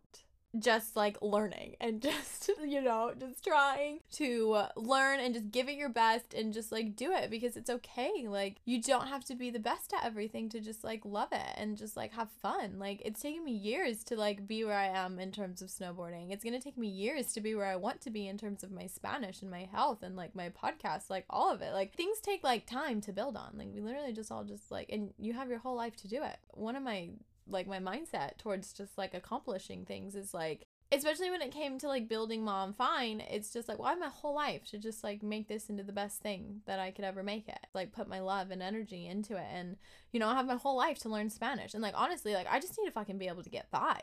just 0.58 0.96
like 0.96 1.18
learning 1.22 1.76
and 1.82 2.02
just 2.02 2.50
you 2.66 2.82
know 2.82 3.12
just 3.20 3.44
trying 3.44 4.00
to 4.10 4.64
learn 4.78 5.20
and 5.20 5.34
just 5.34 5.52
give 5.52 5.68
it 5.68 5.76
your 5.76 5.90
best 5.90 6.34
and 6.34 6.54
just 6.54 6.72
like 6.72 6.96
do 6.96 7.12
it 7.12 7.30
because 7.30 7.58
it's 7.58 7.70
okay. 7.70 8.28
Like 8.28 8.58
you 8.64 8.80
don't 8.82 9.08
have 9.08 9.26
to 9.26 9.36
be 9.36 9.50
the 9.50 9.60
best 9.60 9.92
at 9.92 10.06
everything 10.06 10.50
to 10.50 10.60
just 10.60 10.84
like 10.84 11.02
love 11.04 11.30
it 11.32 11.58
and 11.58 11.76
just 11.76 11.98
like 11.98 12.14
have 12.14 12.30
fun. 12.44 12.78
Like 12.78 13.02
it's 13.04 13.22
taken 13.22 13.44
me 13.44 13.54
years 13.54 14.04
to 14.06 14.16
like 14.16 14.48
be 14.48 14.64
where 14.64 14.78
I 14.78 14.88
am 14.88 15.20
in 15.20 15.32
terms 15.32 15.64
of 15.64 15.70
snowboarding. 15.70 16.32
It's 16.32 16.44
to 16.44 16.60
take 16.60 16.78
me 16.78 16.88
years 16.88 17.34
to 17.34 17.42
be 17.42 17.56
where 17.56 17.66
I 17.66 17.76
want 17.76 18.02
to 18.02 18.12
be 18.12 18.28
in 18.28 18.38
terms 18.38 18.64
of 18.64 18.72
my 18.72 18.86
Spanish 18.86 19.42
and 19.42 19.50
my 19.50 19.68
health 19.72 20.04
and 20.04 20.16
like 20.16 20.36
my 20.36 20.50
podcast 20.50 21.10
like 21.10 21.26
all 21.28 21.52
of 21.52 21.64
it. 21.64 21.74
Like 21.74 21.96
things 21.96 22.20
take 22.22 22.44
like 22.44 22.68
time 22.68 23.02
to 23.02 23.12
build 23.12 23.36
on. 23.36 23.56
Like 23.58 23.70
we 23.74 23.82
literally 23.82 24.14
just 24.14 24.32
all 24.32 24.44
just 24.44 24.70
like 24.72 24.90
and 24.90 25.12
you 25.18 25.34
have 25.34 25.50
your 25.50 25.60
whole 25.60 25.76
life 25.76 25.96
to 25.98 26.08
do 26.08 26.22
it. 26.22 26.38
One 26.52 26.76
of 26.76 26.84
my 26.84 27.10
like 27.48 27.68
my 27.68 27.80
mindset 27.80 28.38
towards 28.38 28.74
just 28.74 28.98
like 28.98 29.14
accomplishing 29.14 29.86
things 29.86 30.16
is 30.16 30.34
like 30.34 30.66
especially 30.92 31.30
when 31.32 31.42
it 31.42 31.52
came 31.52 31.78
to 31.80 31.88
like 31.88 32.08
building 32.08 32.44
ma 32.44 32.64
i'm 32.64 32.74
fine 32.74 33.22
it's 33.30 33.52
just 33.52 33.68
like 33.68 33.80
have 33.84 34.00
my 34.00 34.08
whole 34.08 34.36
life 34.36 34.64
to 34.70 34.78
just 34.78 35.04
like 35.04 35.24
make 35.24 35.48
this 35.48 35.70
into 35.70 35.84
the 35.84 35.92
best 35.92 36.22
thing 36.22 36.62
that 36.66 36.80
i 36.80 36.92
could 36.92 37.06
ever 37.06 37.24
make 37.24 37.48
it? 37.48 37.60
Like 37.74 37.92
put 37.92 38.08
my 38.08 38.20
love 38.20 38.52
and 38.52 38.62
energy 38.62 39.08
into 39.08 39.36
it 39.36 39.48
and 39.52 39.78
you 40.12 40.20
know 40.20 40.28
i 40.28 40.36
have 40.36 40.46
my 40.46 40.56
whole 40.56 40.78
life 40.78 41.00
to 41.00 41.10
learn 41.10 41.30
spanish. 41.30 41.74
And 41.74 41.84
like 41.84 41.96
honestly 41.98 42.34
like 42.34 42.48
i 42.50 42.60
just 42.60 42.78
need 42.78 42.86
to 42.86 42.92
fucking 42.92 43.18
be 43.18 43.28
able 43.28 43.44
to 43.44 43.50
get 43.50 43.72
by 43.72 44.00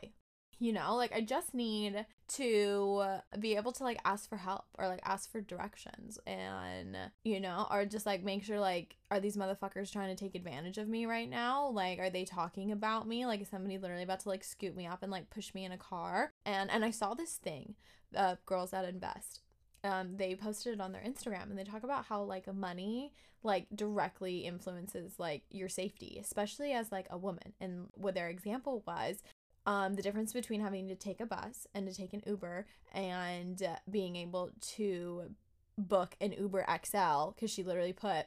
you 0.59 0.71
know 0.71 0.95
like 0.95 1.11
i 1.13 1.21
just 1.21 1.53
need 1.53 2.05
to 2.27 3.03
be 3.39 3.55
able 3.55 3.71
to 3.71 3.83
like 3.83 3.99
ask 4.05 4.27
for 4.29 4.37
help 4.37 4.63
or 4.77 4.87
like 4.87 5.01
ask 5.03 5.31
for 5.31 5.41
directions 5.41 6.17
and 6.25 6.97
you 7.23 7.39
know 7.39 7.67
or 7.69 7.85
just 7.85 8.05
like 8.05 8.23
make 8.23 8.43
sure 8.43 8.59
like 8.59 8.95
are 9.13 9.19
these 9.19 9.37
motherfuckers 9.37 9.91
trying 9.91 10.15
to 10.15 10.21
take 10.21 10.33
advantage 10.33 10.79
of 10.79 10.87
me 10.87 11.05
right 11.05 11.29
now? 11.29 11.67
Like 11.67 11.99
are 11.99 12.09
they 12.09 12.25
talking 12.25 12.71
about 12.71 13.07
me? 13.07 13.27
Like 13.27 13.41
is 13.41 13.47
somebody 13.47 13.77
literally 13.77 14.01
about 14.01 14.21
to 14.21 14.29
like 14.29 14.43
scoop 14.43 14.75
me 14.75 14.87
up 14.87 15.03
and 15.03 15.11
like 15.11 15.29
push 15.29 15.53
me 15.53 15.65
in 15.65 15.71
a 15.71 15.77
car? 15.77 16.31
And 16.45 16.71
and 16.71 16.83
i 16.83 16.89
saw 16.89 17.13
this 17.13 17.35
thing 17.35 17.75
uh 18.15 18.35
girls 18.45 18.71
that 18.71 18.85
invest. 18.85 19.41
Um, 19.85 20.15
they 20.15 20.33
posted 20.33 20.75
it 20.75 20.81
on 20.81 20.93
their 20.93 21.01
Instagram 21.01 21.43
and 21.43 21.57
they 21.59 21.65
talk 21.65 21.83
about 21.83 22.05
how 22.05 22.23
like 22.23 22.51
money 22.51 23.11
like 23.43 23.67
directly 23.75 24.39
influences 24.45 25.19
like 25.19 25.43
your 25.51 25.67
safety, 25.67 26.17
especially 26.21 26.71
as 26.71 26.91
like 26.91 27.07
a 27.09 27.17
woman. 27.17 27.53
And 27.59 27.87
what 27.93 28.15
their 28.15 28.29
example 28.29 28.81
was 28.87 29.21
um, 29.65 29.95
the 29.95 30.01
difference 30.01 30.33
between 30.33 30.61
having 30.61 30.87
to 30.87 30.95
take 30.95 31.21
a 31.21 31.25
bus 31.25 31.67
and 31.73 31.87
to 31.87 31.95
take 31.95 32.13
an 32.13 32.23
Uber 32.25 32.65
and 32.93 33.61
uh, 33.63 33.75
being 33.89 34.15
able 34.15 34.51
to 34.61 35.23
book 35.77 36.15
an 36.19 36.33
Uber 36.33 36.65
XL 36.85 37.31
because 37.31 37.51
she 37.51 37.63
literally 37.63 37.93
put, 37.93 38.25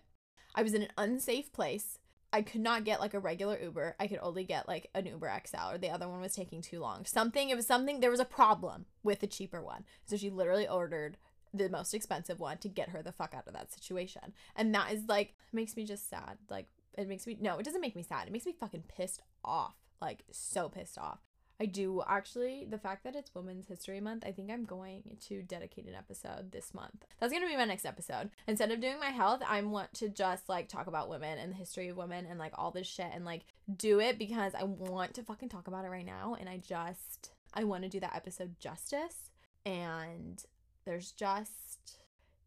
I 0.54 0.62
was 0.62 0.74
in 0.74 0.82
an 0.82 0.92
unsafe 0.96 1.52
place. 1.52 1.98
I 2.32 2.42
could 2.42 2.60
not 2.60 2.84
get 2.84 3.00
like 3.00 3.14
a 3.14 3.20
regular 3.20 3.58
Uber. 3.60 3.96
I 4.00 4.06
could 4.06 4.18
only 4.22 4.44
get 4.44 4.66
like 4.66 4.88
an 4.94 5.06
Uber 5.06 5.40
XL 5.46 5.72
or 5.72 5.78
the 5.78 5.90
other 5.90 6.08
one 6.08 6.20
was 6.20 6.34
taking 6.34 6.62
too 6.62 6.80
long. 6.80 7.04
Something, 7.04 7.50
it 7.50 7.56
was 7.56 7.66
something, 7.66 8.00
there 8.00 8.10
was 8.10 8.20
a 8.20 8.24
problem 8.24 8.86
with 9.02 9.20
the 9.20 9.26
cheaper 9.26 9.62
one. 9.62 9.84
So 10.06 10.16
she 10.16 10.30
literally 10.30 10.66
ordered 10.66 11.18
the 11.54 11.68
most 11.68 11.94
expensive 11.94 12.40
one 12.40 12.58
to 12.58 12.68
get 12.68 12.90
her 12.90 13.02
the 13.02 13.12
fuck 13.12 13.34
out 13.34 13.46
of 13.46 13.54
that 13.54 13.72
situation. 13.72 14.32
And 14.56 14.74
that 14.74 14.92
is 14.92 15.02
like, 15.06 15.34
makes 15.52 15.76
me 15.76 15.84
just 15.84 16.10
sad. 16.10 16.38
Like, 16.50 16.66
it 16.98 17.08
makes 17.08 17.26
me, 17.26 17.36
no, 17.40 17.58
it 17.58 17.64
doesn't 17.64 17.80
make 17.80 17.94
me 17.94 18.02
sad. 18.02 18.26
It 18.26 18.32
makes 18.32 18.46
me 18.46 18.56
fucking 18.58 18.84
pissed 18.88 19.22
off 19.44 19.76
like 20.00 20.24
so 20.30 20.68
pissed 20.68 20.98
off. 20.98 21.20
I 21.58 21.66
do 21.66 22.02
actually, 22.06 22.66
the 22.68 22.78
fact 22.78 23.04
that 23.04 23.16
it's 23.16 23.34
Women's 23.34 23.66
History 23.66 24.00
Month, 24.00 24.24
I 24.26 24.32
think 24.32 24.50
I'm 24.50 24.64
going 24.64 25.16
to 25.28 25.42
dedicate 25.42 25.86
an 25.86 25.94
episode 25.94 26.52
this 26.52 26.74
month. 26.74 27.06
That's 27.18 27.32
going 27.32 27.42
to 27.42 27.48
be 27.48 27.56
my 27.56 27.64
next 27.64 27.86
episode. 27.86 28.30
Instead 28.46 28.70
of 28.70 28.80
doing 28.80 29.00
my 29.00 29.10
health, 29.10 29.40
I 29.48 29.62
want 29.62 29.92
to 29.94 30.08
just 30.08 30.48
like 30.48 30.68
talk 30.68 30.86
about 30.86 31.08
women 31.08 31.38
and 31.38 31.52
the 31.52 31.56
history 31.56 31.88
of 31.88 31.96
women 31.96 32.26
and 32.26 32.38
like 32.38 32.52
all 32.56 32.70
this 32.70 32.86
shit 32.86 33.08
and 33.12 33.24
like 33.24 33.42
do 33.74 34.00
it 34.00 34.18
because 34.18 34.54
I 34.54 34.64
want 34.64 35.14
to 35.14 35.22
fucking 35.22 35.48
talk 35.48 35.66
about 35.66 35.84
it 35.84 35.90
right 35.90 36.06
now. 36.06 36.36
And 36.38 36.48
I 36.48 36.58
just, 36.58 37.32
I 37.54 37.64
want 37.64 37.84
to 37.84 37.88
do 37.88 38.00
that 38.00 38.14
episode 38.14 38.58
justice. 38.58 39.30
And 39.64 40.44
there's 40.84 41.10
just 41.10 41.98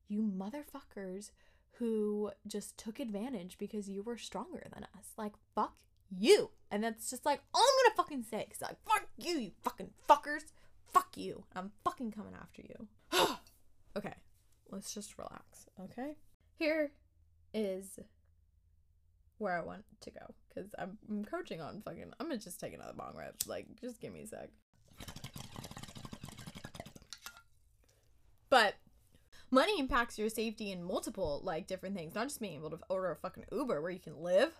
you 0.08 0.22
motherfuckers 0.22 1.32
who 1.74 2.32
just 2.45 2.78
took 2.78 3.00
advantage 3.00 3.58
because 3.58 3.89
you 3.89 4.04
were 4.04 4.17
stronger 4.17 4.67
than 4.74 4.84
us. 4.98 5.13
Like, 5.17 5.34
fuck 5.56 5.76
you. 6.15 6.52
And 6.72 6.84
that's 6.84 7.10
just 7.10 7.26
like 7.26 7.41
all 7.54 7.62
I'm 7.62 7.86
gonna 7.86 7.88
fucking 7.99 8.23
say. 8.23 8.47
Cause 8.49 8.62
like 8.62 8.77
fuck 8.85 9.07
you, 9.17 9.38
you 9.38 9.51
fucking 9.63 9.89
fuckers. 10.09 10.43
Fuck 10.88 11.17
you. 11.17 11.43
I'm 11.55 11.71
fucking 11.83 12.12
coming 12.12 12.33
after 12.39 12.62
you. 12.62 12.88
okay, 13.97 14.15
let's 14.71 14.93
just 14.93 15.17
relax. 15.17 15.67
Okay, 15.83 16.15
here 16.57 16.91
is 17.53 17.99
where 19.38 19.57
I 19.57 19.62
want 19.62 19.83
to 20.01 20.12
go 20.12 20.33
because 20.47 20.69
I'm, 20.77 20.97
I'm 21.09 21.25
coaching 21.25 21.62
on 21.62 21.81
fucking. 21.81 22.12
I'm 22.19 22.27
gonna 22.27 22.39
just 22.39 22.59
take 22.59 22.73
another 22.73 22.93
bong 22.95 23.15
rip. 23.17 23.35
Like, 23.47 23.67
just 23.81 23.99
give 23.99 24.13
me 24.13 24.21
a 24.21 24.27
sec. 24.27 24.49
But 28.49 28.75
money 29.51 29.79
impacts 29.79 30.17
your 30.17 30.29
safety 30.29 30.71
in 30.71 30.83
multiple 30.83 31.41
like 31.43 31.67
different 31.67 31.95
things, 31.95 32.15
not 32.15 32.27
just 32.27 32.39
being 32.39 32.55
able 32.55 32.71
to 32.71 32.79
order 32.89 33.12
a 33.12 33.15
fucking 33.15 33.45
Uber 33.51 33.81
where 33.81 33.91
you 33.91 33.99
can 33.99 34.23
live. 34.23 34.53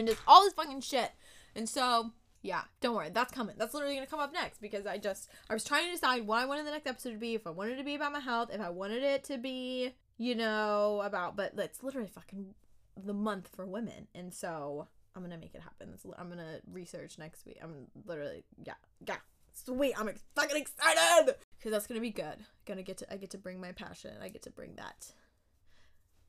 And 0.00 0.08
just 0.08 0.20
all 0.26 0.42
this 0.42 0.54
fucking 0.54 0.80
shit. 0.80 1.12
And 1.54 1.68
so, 1.68 2.12
yeah, 2.42 2.62
don't 2.80 2.94
worry, 2.94 3.10
that's 3.10 3.32
coming. 3.32 3.56
That's 3.58 3.74
literally 3.74 3.94
gonna 3.94 4.06
come 4.06 4.20
up 4.20 4.32
next 4.32 4.60
because 4.60 4.86
I 4.86 4.98
just 4.98 5.28
I 5.48 5.54
was 5.54 5.64
trying 5.64 5.86
to 5.86 5.92
decide 5.92 6.26
what 6.26 6.40
I 6.40 6.46
wanted 6.46 6.66
the 6.66 6.70
next 6.70 6.86
episode 6.86 7.12
to 7.12 7.18
be. 7.18 7.34
If 7.34 7.46
I 7.46 7.50
wanted 7.50 7.74
it 7.74 7.78
to 7.78 7.84
be 7.84 7.94
about 7.94 8.12
my 8.12 8.20
health, 8.20 8.50
if 8.52 8.60
I 8.60 8.70
wanted 8.70 9.02
it 9.02 9.24
to 9.24 9.38
be, 9.38 9.94
you 10.16 10.34
know, 10.34 11.02
about, 11.04 11.36
but 11.36 11.52
it's 11.58 11.82
literally 11.82 12.08
fucking 12.08 12.54
the 12.96 13.12
month 13.12 13.48
for 13.54 13.66
women, 13.66 14.08
and 14.14 14.32
so 14.32 14.88
I'm 15.14 15.22
gonna 15.22 15.38
make 15.38 15.54
it 15.54 15.60
happen. 15.60 15.94
I'm 16.18 16.28
gonna 16.28 16.60
research 16.70 17.18
next 17.18 17.44
week. 17.44 17.58
I'm 17.62 17.88
literally, 18.06 18.44
yeah, 18.64 18.74
yeah, 19.06 19.16
sweet. 19.52 19.94
I'm 19.98 20.10
fucking 20.34 20.56
excited 20.56 21.34
because 21.58 21.72
that's 21.72 21.86
gonna 21.86 22.00
be 22.00 22.10
good. 22.10 22.36
Gonna 22.66 22.82
get 22.82 22.98
to 22.98 23.12
I 23.12 23.16
get 23.16 23.30
to 23.30 23.38
bring 23.38 23.60
my 23.60 23.72
passion. 23.72 24.12
I 24.22 24.28
get 24.28 24.42
to 24.42 24.50
bring 24.50 24.76
that 24.76 25.12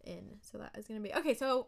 in. 0.03 0.39
So 0.41 0.57
that 0.57 0.75
is 0.77 0.87
gonna 0.87 0.99
be 0.99 1.13
okay. 1.13 1.35
So 1.35 1.67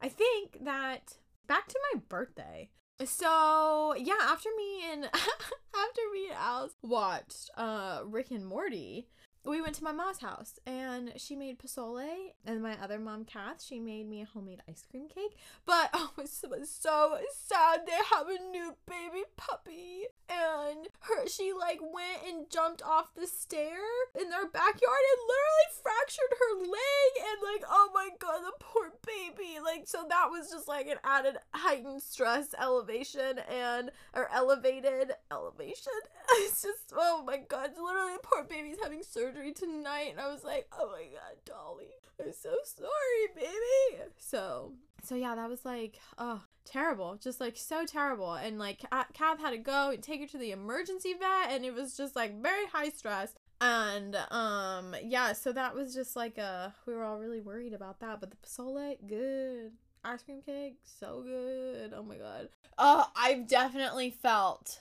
I 0.00 0.08
think 0.08 0.64
that 0.64 1.16
back 1.46 1.68
to 1.68 1.78
my 1.92 2.00
birthday. 2.08 2.70
So 3.04 3.94
yeah, 3.98 4.14
after 4.22 4.50
me 4.56 4.92
and 4.92 5.04
after 5.14 6.02
me 6.12 6.28
and 6.28 6.36
Alice 6.38 6.76
watched 6.82 7.50
uh 7.56 8.02
Rick 8.06 8.30
and 8.30 8.46
Morty, 8.46 9.08
we 9.44 9.60
went 9.60 9.74
to 9.74 9.84
my 9.84 9.92
mom's 9.92 10.20
house 10.20 10.58
and 10.66 11.12
she 11.16 11.36
made 11.36 11.58
pozole 11.58 12.32
and 12.46 12.62
my 12.62 12.76
other 12.82 12.98
mom 12.98 13.24
Kath 13.24 13.62
she 13.62 13.78
made 13.78 14.08
me 14.08 14.22
a 14.22 14.24
homemade 14.24 14.62
ice 14.68 14.84
cream 14.90 15.06
cake. 15.08 15.36
But 15.66 15.90
it 16.18 16.50
was 16.50 16.70
so 16.70 17.18
sad 17.46 17.80
they 17.86 17.92
have 17.92 18.26
a 18.28 18.50
new 18.50 18.74
baby 18.86 19.24
puppy. 19.36 20.04
And 20.28 20.88
her 21.00 21.28
she 21.28 21.52
like 21.52 21.80
went 21.82 22.26
and 22.26 22.50
jumped 22.50 22.82
off 22.82 23.14
the 23.14 23.26
stair 23.26 23.76
in 24.18 24.30
their 24.30 24.46
backyard 24.46 25.04
and 25.12 25.28
literally 25.28 25.68
fractured 25.82 26.34
her 26.38 26.56
leg 26.60 27.10
and 27.20 27.42
like 27.42 27.64
oh 27.68 27.90
my 27.92 28.08
god 28.18 28.40
the 28.40 28.52
poor 28.58 28.92
baby. 29.06 29.58
Like 29.62 29.86
so 29.86 30.06
that 30.08 30.28
was 30.30 30.50
just 30.50 30.68
like 30.68 30.86
an 30.86 30.98
added 31.04 31.36
heightened 31.52 32.02
stress 32.02 32.54
elevation 32.58 33.40
and 33.50 33.90
or 34.14 34.28
elevated 34.32 35.12
elevation. 35.30 35.92
It's 36.36 36.62
just 36.62 36.94
oh 36.96 37.22
my 37.24 37.36
god 37.36 37.72
literally 37.76 38.14
the 38.14 38.20
poor 38.22 38.44
baby's 38.44 38.78
having 38.82 39.02
surgery 39.02 39.33
surgery 39.34 39.52
tonight. 39.52 40.08
And 40.10 40.20
I 40.20 40.28
was 40.28 40.44
like, 40.44 40.66
oh 40.78 40.90
my 40.92 41.02
God, 41.02 41.36
Dolly, 41.44 41.86
I'm 42.20 42.32
so 42.32 42.54
sorry, 42.64 43.28
baby. 43.34 44.02
So, 44.18 44.72
so 45.02 45.14
yeah, 45.14 45.34
that 45.34 45.48
was 45.48 45.64
like, 45.64 45.98
oh, 46.18 46.42
terrible. 46.64 47.16
Just 47.20 47.40
like 47.40 47.56
so 47.56 47.84
terrible. 47.84 48.34
And 48.34 48.58
like, 48.58 48.80
Kath 49.12 49.40
had 49.40 49.50
to 49.50 49.58
go 49.58 49.90
and 49.90 50.02
take 50.02 50.20
her 50.20 50.26
to 50.26 50.38
the 50.38 50.52
emergency 50.52 51.14
vet. 51.18 51.52
And 51.52 51.64
it 51.64 51.74
was 51.74 51.96
just 51.96 52.16
like 52.16 52.40
very 52.40 52.66
high 52.66 52.90
stress. 52.90 53.34
And 53.60 54.16
um 54.30 54.96
yeah, 55.02 55.32
so 55.32 55.52
that 55.52 55.74
was 55.74 55.94
just 55.94 56.16
like 56.16 56.38
a 56.38 56.74
we 56.86 56.92
were 56.92 57.04
all 57.04 57.18
really 57.18 57.40
worried 57.40 57.72
about 57.72 58.00
that. 58.00 58.20
But 58.20 58.30
the 58.30 58.36
pozole, 58.36 58.96
good. 59.06 59.70
Ice 60.04 60.22
cream 60.22 60.42
cake, 60.42 60.78
so 60.82 61.22
good. 61.22 61.94
Oh 61.96 62.02
my 62.02 62.16
god. 62.16 62.48
Uh 62.76 63.04
I've 63.16 63.46
definitely 63.46 64.10
felt 64.10 64.80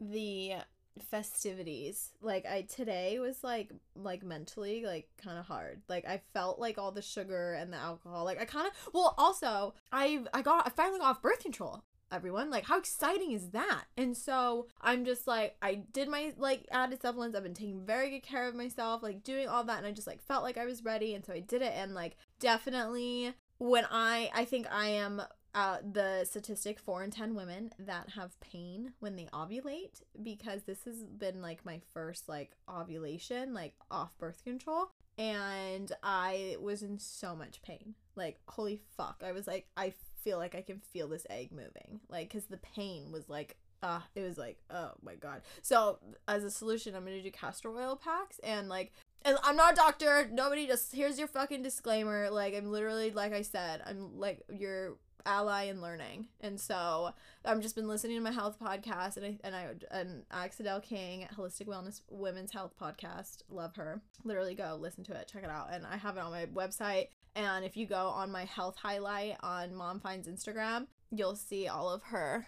the 0.00 0.54
festivities. 1.00 2.10
Like 2.20 2.46
i 2.46 2.62
today 2.62 3.18
was 3.18 3.42
like 3.42 3.70
like 3.94 4.22
mentally 4.22 4.84
like 4.84 5.08
kind 5.22 5.38
of 5.38 5.46
hard. 5.46 5.82
Like 5.88 6.06
i 6.06 6.20
felt 6.32 6.58
like 6.58 6.78
all 6.78 6.92
the 6.92 7.02
sugar 7.02 7.54
and 7.54 7.72
the 7.72 7.76
alcohol. 7.76 8.24
Like 8.24 8.40
i 8.40 8.44
kind 8.44 8.66
of 8.66 8.72
well 8.92 9.14
also 9.18 9.74
i 9.90 10.22
i 10.34 10.42
got 10.42 10.66
i 10.66 10.70
finally 10.70 10.98
got 10.98 11.10
off 11.10 11.22
birth 11.22 11.40
control 11.40 11.84
everyone. 12.10 12.50
Like 12.50 12.66
how 12.66 12.78
exciting 12.78 13.32
is 13.32 13.50
that? 13.50 13.84
And 13.96 14.16
so 14.16 14.66
i'm 14.80 15.04
just 15.04 15.26
like 15.26 15.56
i 15.62 15.74
did 15.74 16.08
my 16.08 16.32
like 16.36 16.66
added 16.70 17.00
supplements. 17.00 17.36
I've 17.36 17.42
been 17.42 17.54
taking 17.54 17.84
very 17.84 18.10
good 18.10 18.22
care 18.22 18.46
of 18.46 18.54
myself 18.54 19.02
like 19.02 19.24
doing 19.24 19.48
all 19.48 19.64
that 19.64 19.78
and 19.78 19.86
i 19.86 19.92
just 19.92 20.06
like 20.06 20.22
felt 20.22 20.42
like 20.42 20.58
i 20.58 20.66
was 20.66 20.84
ready 20.84 21.14
and 21.14 21.24
so 21.24 21.32
i 21.32 21.40
did 21.40 21.62
it. 21.62 21.72
And 21.74 21.94
like 21.94 22.16
definitely 22.40 23.34
when 23.58 23.86
i 23.90 24.30
i 24.34 24.44
think 24.44 24.66
i 24.70 24.88
am 24.88 25.22
uh, 25.54 25.78
the 25.92 26.24
statistic 26.24 26.78
four 26.78 27.02
in 27.02 27.10
10 27.10 27.34
women 27.34 27.72
that 27.78 28.10
have 28.10 28.38
pain 28.40 28.92
when 29.00 29.16
they 29.16 29.28
ovulate 29.34 30.02
because 30.22 30.62
this 30.62 30.84
has 30.84 31.02
been 31.04 31.42
like 31.42 31.64
my 31.64 31.80
first 31.92 32.28
like 32.28 32.52
ovulation, 32.68 33.52
like 33.52 33.74
off 33.90 34.16
birth 34.18 34.42
control. 34.44 34.90
And 35.18 35.92
I 36.02 36.56
was 36.58 36.82
in 36.82 36.98
so 36.98 37.36
much 37.36 37.60
pain. 37.60 37.94
Like, 38.16 38.40
holy 38.48 38.80
fuck. 38.96 39.22
I 39.24 39.32
was 39.32 39.46
like, 39.46 39.66
I 39.76 39.92
feel 40.22 40.38
like 40.38 40.54
I 40.54 40.62
can 40.62 40.78
feel 40.78 41.06
this 41.06 41.26
egg 41.28 41.52
moving. 41.52 42.00
Like, 42.08 42.30
because 42.30 42.46
the 42.46 42.56
pain 42.56 43.12
was 43.12 43.28
like, 43.28 43.56
uh, 43.82 44.00
it 44.14 44.22
was 44.22 44.38
like, 44.38 44.58
oh 44.70 44.92
my 45.02 45.16
God. 45.16 45.42
So, 45.60 45.98
as 46.28 46.44
a 46.44 46.50
solution, 46.50 46.94
I'm 46.94 47.04
going 47.04 47.16
to 47.18 47.22
do 47.22 47.30
castor 47.30 47.68
oil 47.68 47.94
packs 47.94 48.38
and 48.42 48.70
like, 48.70 48.92
and 49.24 49.36
I'm 49.42 49.56
not 49.56 49.74
a 49.74 49.76
doctor. 49.76 50.28
Nobody 50.32 50.66
just 50.66 50.92
here's 50.92 51.18
your 51.18 51.28
fucking 51.28 51.62
disclaimer. 51.62 52.30
Like 52.30 52.54
I'm 52.54 52.70
literally 52.70 53.10
like 53.10 53.32
I 53.32 53.42
said, 53.42 53.82
I'm 53.86 54.18
like 54.18 54.42
your 54.52 54.96
ally 55.26 55.64
in 55.64 55.80
learning. 55.80 56.26
And 56.40 56.60
so 56.60 57.12
I've 57.44 57.60
just 57.60 57.74
been 57.74 57.88
listening 57.88 58.16
to 58.16 58.22
my 58.22 58.30
health 58.30 58.58
podcast 58.60 59.16
and 59.16 59.26
I 59.26 59.38
and 59.44 59.54
I 59.54 59.68
and 59.90 60.22
Axadel 60.30 60.82
King 60.82 61.26
Holistic 61.36 61.66
Wellness 61.66 62.00
Women's 62.10 62.52
Health 62.52 62.74
Podcast. 62.80 63.42
Love 63.50 63.76
her. 63.76 64.00
Literally 64.24 64.54
go 64.54 64.78
listen 64.80 65.04
to 65.04 65.14
it, 65.14 65.30
check 65.32 65.44
it 65.44 65.50
out. 65.50 65.68
And 65.72 65.86
I 65.86 65.96
have 65.96 66.16
it 66.16 66.22
on 66.22 66.30
my 66.30 66.46
website. 66.46 67.08
And 67.34 67.64
if 67.64 67.76
you 67.76 67.86
go 67.86 68.08
on 68.08 68.30
my 68.30 68.44
health 68.44 68.76
highlight 68.76 69.36
on 69.40 69.74
Ma 69.74 69.90
I'm 69.90 70.00
Fine's 70.00 70.28
Instagram, 70.28 70.86
you'll 71.10 71.36
see 71.36 71.66
all 71.68 71.88
of 71.90 72.02
her. 72.04 72.46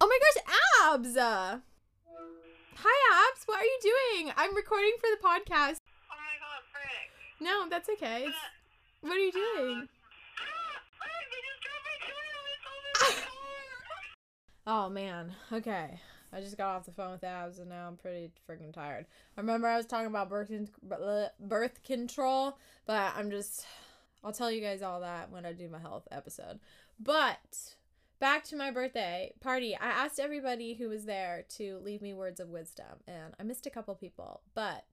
Oh 0.00 0.06
my 0.06 0.18
gosh, 0.18 0.42
abs! 0.94 1.16
Hi 2.80 3.26
abs, 3.30 3.42
what 3.46 3.58
are 3.58 3.64
you 3.64 3.78
doing? 3.82 4.32
I'm 4.36 4.54
recording 4.54 4.92
for 5.00 5.08
the 5.10 5.18
podcast. 5.26 5.78
Oh 6.06 6.14
my 6.14 6.38
god, 6.38 6.62
frick. 6.70 7.10
No, 7.40 7.68
that's 7.68 7.88
okay. 7.90 8.26
It's, 8.26 8.36
what 9.00 9.16
are 9.16 9.18
you 9.18 9.32
doing? 9.32 9.88
Ah, 10.38 10.78
frick, 10.98 11.26
they 11.30 11.42
just 11.42 11.60
dropped 11.62 11.86
my 11.86 11.98
toilet. 12.06 12.54
It's 12.54 12.66
over 12.70 12.92
my 12.94 13.10
car. 13.26 13.34
Oh 14.70 14.90
man. 14.90 15.32
Okay. 15.50 15.98
I 16.30 16.40
just 16.42 16.58
got 16.58 16.76
off 16.76 16.84
the 16.84 16.92
phone 16.92 17.12
with 17.12 17.24
abs 17.24 17.58
and 17.58 17.70
now 17.70 17.88
I'm 17.88 17.96
pretty 17.96 18.30
freaking 18.46 18.70
tired. 18.70 19.06
I 19.34 19.40
remember 19.40 19.66
I 19.66 19.78
was 19.78 19.86
talking 19.86 20.08
about 20.08 20.28
birth 20.28 20.52
birth 21.40 21.82
control, 21.82 22.58
but 22.84 23.14
I'm 23.16 23.30
just 23.30 23.64
I'll 24.22 24.32
tell 24.32 24.52
you 24.52 24.60
guys 24.60 24.82
all 24.82 25.00
that 25.00 25.30
when 25.30 25.46
I 25.46 25.54
do 25.54 25.70
my 25.70 25.78
health 25.78 26.06
episode. 26.10 26.60
But 27.00 27.76
back 28.20 28.44
to 28.44 28.56
my 28.56 28.70
birthday 28.70 29.32
party. 29.40 29.74
I 29.74 29.86
asked 29.86 30.20
everybody 30.20 30.74
who 30.74 30.90
was 30.90 31.06
there 31.06 31.46
to 31.56 31.78
leave 31.82 32.02
me 32.02 32.12
words 32.12 32.38
of 32.38 32.50
wisdom 32.50 32.98
and 33.06 33.32
I 33.40 33.44
missed 33.44 33.66
a 33.66 33.70
couple 33.70 33.94
people, 33.94 34.42
but 34.54 34.84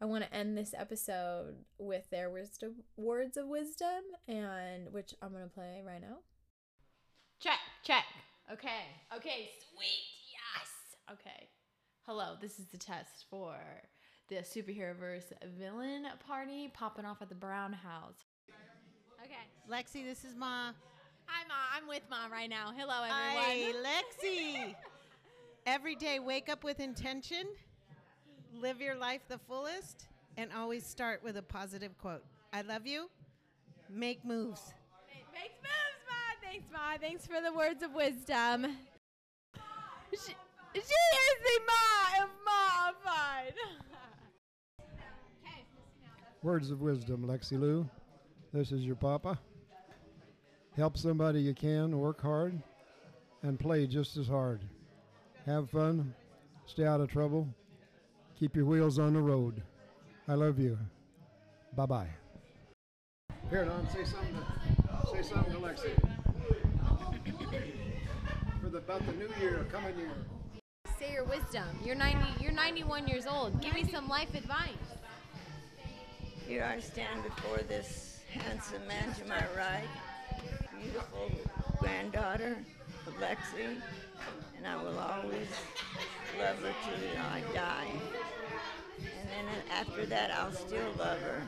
I 0.00 0.04
want 0.04 0.22
to 0.22 0.32
end 0.32 0.56
this 0.56 0.74
episode 0.78 1.56
with 1.76 2.08
their 2.10 2.30
wisdom 2.30 2.84
words 2.96 3.36
of 3.36 3.48
wisdom 3.48 4.04
and 4.28 4.92
which 4.92 5.12
I'm 5.20 5.32
going 5.32 5.42
to 5.42 5.50
play 5.50 5.82
right 5.84 6.00
now. 6.00 6.18
Check, 7.40 7.58
check. 7.82 8.04
Okay. 8.50 8.84
Okay, 9.16 9.50
sweet. 9.70 10.04
Yes. 10.32 10.70
Okay. 11.10 11.48
Hello, 12.06 12.34
this 12.40 12.58
is 12.58 12.66
the 12.66 12.78
test 12.78 13.26
for 13.30 13.56
the 14.28 14.36
superhero 14.36 14.96
verse 14.96 15.32
villain 15.58 16.06
party 16.26 16.70
popping 16.74 17.04
off 17.04 17.22
at 17.22 17.28
the 17.28 17.34
Brown 17.34 17.72
House. 17.72 18.16
Okay. 19.22 19.34
Lexi, 19.70 20.04
this 20.04 20.24
is 20.24 20.34
Ma. 20.36 20.72
Hi, 21.26 21.44
Mom. 21.46 21.56
I'm 21.76 21.88
with 21.88 22.02
Mom 22.10 22.32
right 22.32 22.50
now. 22.50 22.72
Hello, 22.76 23.04
everyone. 23.04 23.44
Hi, 23.44 23.54
everyone. 23.60 23.84
Lexi. 24.24 24.74
Every 25.64 25.94
day, 25.94 26.18
wake 26.18 26.48
up 26.48 26.64
with 26.64 26.80
intention, 26.80 27.46
live 28.60 28.80
your 28.80 28.96
life 28.96 29.20
the 29.28 29.38
fullest, 29.38 30.08
and 30.36 30.50
always 30.52 30.84
start 30.84 31.22
with 31.22 31.36
a 31.36 31.42
positive 31.42 31.96
quote. 31.98 32.24
I 32.52 32.62
love 32.62 32.84
you. 32.86 33.08
Make 33.88 34.24
moves. 34.24 34.74
Thanks, 35.12 35.28
moves, 35.32 35.62
Ma. 35.62 35.81
Thanks, 36.52 36.68
Ma. 36.70 36.98
Thanks 37.00 37.26
for 37.26 37.40
the 37.40 37.50
words 37.50 37.82
of 37.82 37.94
wisdom. 37.94 38.76
She, 40.12 40.34
she 40.74 40.80
is 40.80 40.84
the 40.84 41.60
Ma 41.66 42.24
of 42.24 42.28
Ma 42.44 42.90
Fine. 43.02 44.84
Words 46.42 46.70
of 46.70 46.82
wisdom, 46.82 47.24
Lexi 47.26 47.58
Lou. 47.58 47.88
This 48.52 48.70
is 48.70 48.84
your 48.84 48.96
papa. 48.96 49.38
Help 50.76 50.98
somebody 50.98 51.40
you 51.40 51.54
can, 51.54 51.98
work 51.98 52.20
hard, 52.20 52.60
and 53.42 53.58
play 53.58 53.86
just 53.86 54.18
as 54.18 54.28
hard. 54.28 54.60
Have 55.46 55.70
fun, 55.70 56.14
stay 56.66 56.84
out 56.84 57.00
of 57.00 57.08
trouble, 57.08 57.48
keep 58.38 58.54
your 58.54 58.66
wheels 58.66 58.98
on 58.98 59.14
the 59.14 59.22
road. 59.22 59.62
I 60.28 60.34
love 60.34 60.58
you. 60.58 60.78
Bye 61.74 61.86
bye. 61.86 62.10
Here, 63.48 63.64
Don, 63.64 63.88
say 63.88 64.04
something 64.04 64.34
to, 64.34 65.16
say 65.16 65.22
something 65.22 65.54
to 65.54 65.58
Lexi. 65.60 66.11
For 68.72 68.78
the, 68.78 68.84
about 68.84 69.06
the 69.06 69.12
new 69.12 69.28
year, 69.38 69.66
coming 69.70 69.98
year. 69.98 70.08
Say 70.98 71.12
your 71.12 71.24
wisdom. 71.24 71.66
You're 71.84 71.94
90. 71.94 72.42
You're 72.42 72.52
91 72.52 73.06
years 73.06 73.26
old. 73.26 73.60
Give 73.60 73.74
me 73.74 73.84
some 73.84 74.08
life 74.08 74.34
advice. 74.34 74.70
Here 76.48 76.64
I 76.64 76.80
stand 76.80 77.22
before 77.22 77.58
this 77.68 78.20
handsome 78.30 78.86
man 78.88 79.12
to 79.14 79.26
my 79.26 79.44
right, 79.54 79.88
beautiful 80.80 81.30
granddaughter 81.80 82.56
of 83.06 83.14
Lexi, 83.16 83.76
and 84.56 84.66
I 84.66 84.82
will 84.82 84.98
always 84.98 85.48
love 86.38 86.58
her 86.62 86.74
till 86.86 87.20
I 87.20 87.42
die. 87.52 87.90
And 88.98 89.28
then 89.28 89.54
after 89.70 90.06
that, 90.06 90.30
I'll 90.30 90.52
still 90.52 90.92
love 90.98 91.20
her. 91.20 91.42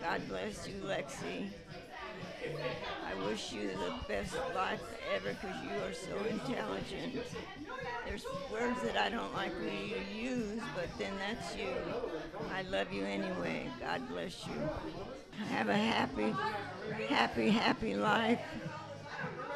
God 0.00 0.28
bless 0.28 0.68
you, 0.68 0.74
Lexi. 0.84 1.48
I 3.06 3.26
wish 3.26 3.52
you 3.52 3.68
the 3.68 3.94
best 4.08 4.34
life 4.54 4.80
ever 5.14 5.30
because 5.30 5.56
you 5.62 5.70
are 5.84 5.92
so 5.92 6.28
intelligent. 6.28 7.22
There's 8.06 8.24
words 8.52 8.80
that 8.82 8.96
I 8.96 9.08
don't 9.08 9.32
like 9.34 9.56
for 9.56 9.64
you 9.64 9.96
use, 10.14 10.60
but 10.74 10.88
then 10.98 11.12
that's 11.18 11.56
you. 11.56 11.68
I 12.52 12.62
love 12.62 12.92
you 12.92 13.04
anyway. 13.04 13.68
God 13.80 14.08
bless 14.08 14.46
you. 14.46 14.54
Have 15.50 15.68
a 15.68 15.76
happy, 15.76 16.34
happy, 17.08 17.50
happy 17.50 17.94
life. 17.94 18.40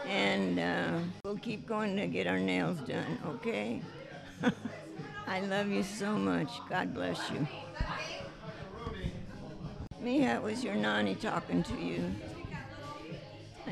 And 0.06 0.58
uh, 0.58 0.98
we'll 1.24 1.38
keep 1.38 1.66
going 1.66 1.96
to 1.96 2.06
get 2.06 2.26
our 2.26 2.38
nails 2.38 2.78
done, 2.80 3.18
okay? 3.26 3.82
I 5.26 5.40
love 5.40 5.68
you 5.68 5.82
so 5.82 6.16
much. 6.16 6.50
God 6.70 6.94
bless 6.94 7.18
you. 7.30 7.46
Mia, 10.00 10.36
it 10.36 10.42
was 10.42 10.62
your 10.62 10.76
nanny 10.76 11.16
talking 11.16 11.64
to 11.64 11.74
you. 11.80 12.14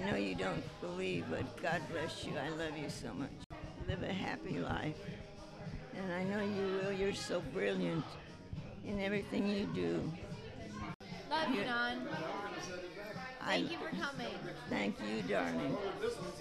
I 0.05 0.11
know 0.11 0.17
you 0.19 0.35
don't 0.35 0.63
believe, 0.83 1.25
but 1.31 1.63
God 1.63 1.81
bless 1.91 2.25
you. 2.27 2.33
I 2.37 2.51
love 2.51 2.77
you 2.77 2.91
so 2.91 3.15
much. 3.15 3.31
Live 3.89 4.03
a 4.03 4.13
happy 4.13 4.59
life. 4.59 4.97
And 5.97 6.13
I 6.13 6.25
know 6.25 6.45
you 6.45 6.79
will. 6.79 6.93
You're 6.93 7.15
so 7.15 7.41
brilliant 7.55 8.05
in 8.87 9.01
everything 9.01 9.49
you 9.49 9.67
do. 9.75 10.13
Love 11.31 11.55
you, 11.55 11.65
Don. 11.65 12.07
I 13.41 13.47
Thank 13.47 13.73
you 13.73 13.79
for 13.79 13.89
coming. 13.97 14.35
thank 14.69 14.97
you, 15.01 15.23
darling. 15.23 15.77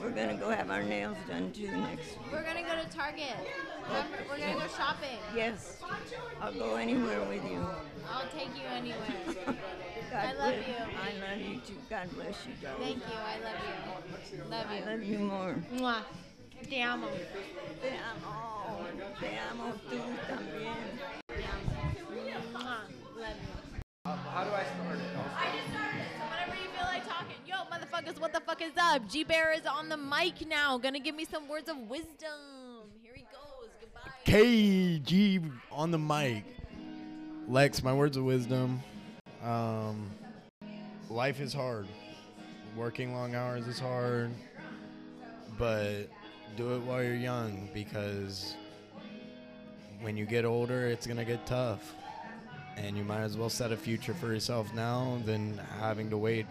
We're 0.02 0.12
gonna 0.12 0.36
go 0.36 0.50
have 0.50 0.70
our 0.70 0.84
nails 0.84 1.18
done 1.28 1.52
too 1.52 1.72
next. 1.72 2.18
Week. 2.18 2.32
We're 2.32 2.44
gonna 2.44 2.64
go 2.64 2.82
to 2.82 2.90
Target. 2.98 3.36
We're, 3.90 4.06
we're 4.30 4.40
gonna 4.40 4.60
go 4.60 4.68
shopping. 4.68 5.20
Yes, 5.36 5.82
I'll 6.42 6.54
go 6.54 6.76
anywhere 6.76 7.22
with 7.28 7.44
you. 7.44 7.66
I'll 8.10 8.30
take 8.30 8.56
you 8.56 8.68
anywhere. 8.70 9.56
God 10.14 10.26
I 10.26 10.34
love 10.34 10.54
you. 10.54 10.76
I 10.78 11.12
love 11.26 11.42
you 11.42 11.60
too. 11.66 11.74
God 11.90 12.08
bless 12.14 12.46
you, 12.46 12.54
darling. 12.62 12.84
Thank 12.84 12.98
you. 12.98 13.18
I 13.18 13.40
love 13.42 13.62
you. 14.32 14.44
Love 14.48 14.66
you. 14.70 14.78
I 14.78 14.92
love 14.92 15.04
you 15.04 15.18
more. 15.18 15.56
Mwah. 15.74 16.04
Te 16.70 16.82
amo. 16.82 17.08
Te 17.82 17.90
amo. 17.98 18.86
Te 19.20 19.40
amo 19.50 19.74
tú 19.90 19.98
también. 20.30 20.78
Mwah. 22.54 22.86
Love 23.18 23.38
you. 23.42 23.82
Um, 24.06 24.18
how 24.20 24.44
do 24.44 24.52
I 24.52 24.64
start 24.64 25.00
it? 25.00 25.18
I 25.36 25.50
just 25.56 25.70
started. 25.74 26.06
So 26.20 26.26
whenever 26.30 26.62
you 26.62 26.70
feel 26.78 26.86
like 26.86 27.08
talking. 27.08 27.38
Yo, 27.48 27.56
motherfuckers, 27.72 28.22
what 28.22 28.34
the 28.34 28.42
fuck 28.42 28.62
is 28.62 28.74
up? 28.80 29.10
G 29.10 29.24
Bear 29.24 29.52
is 29.52 29.66
on 29.66 29.90
the 29.90 29.98
mic 29.98 30.48
now. 30.48 30.78
Gonna 30.78 31.00
give 31.00 31.16
me 31.16 31.26
some 31.26 31.48
words 31.48 31.70
of 31.70 31.78
wisdom. 31.90 32.92
Here 33.02 33.14
he 33.16 33.24
goes. 33.24 33.72
Goodbye. 33.82 34.12
KG 34.28 35.52
on 35.72 35.90
the 35.90 35.98
mic. 35.98 36.46
Lex, 37.48 37.82
my 37.82 37.94
words 37.94 38.16
of 38.16 38.26
wisdom. 38.26 38.84
Um, 39.44 40.10
life 41.10 41.42
is 41.42 41.54
hard. 41.54 41.88
Working 42.78 43.14
long 43.14 43.36
hours 43.36 43.68
is 43.68 43.78
hard, 43.78 44.32
but 45.58 46.10
do 46.56 46.76
it 46.76 46.80
while 46.84 47.04
you're 47.04 47.16
young 47.16 47.70
because 47.74 48.56
when 50.02 50.16
you 50.16 50.26
get 50.26 50.46
older, 50.46 50.88
it's 50.88 51.06
gonna 51.06 51.26
get 51.26 51.46
tough, 51.46 51.94
and 52.78 52.98
you 52.98 53.04
might 53.04 53.22
as 53.22 53.38
well 53.38 53.50
set 53.50 53.72
a 53.72 53.78
future 53.78 54.14
for 54.14 54.28
yourself 54.28 54.74
now 54.74 55.20
than 55.26 55.60
having 55.80 56.10
to 56.10 56.18
wait 56.18 56.46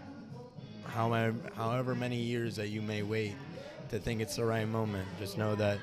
however 0.85 1.35
however 1.57 1.95
many 1.95 2.16
years 2.16 2.57
that 2.57 2.69
you 2.69 2.83
may 2.83 3.03
wait 3.03 3.35
to 3.89 3.99
think 3.99 4.21
it's 4.21 4.37
the 4.37 4.45
right 4.45 4.69
moment. 4.69 5.09
Just 5.19 5.39
know 5.39 5.55
that 5.55 5.79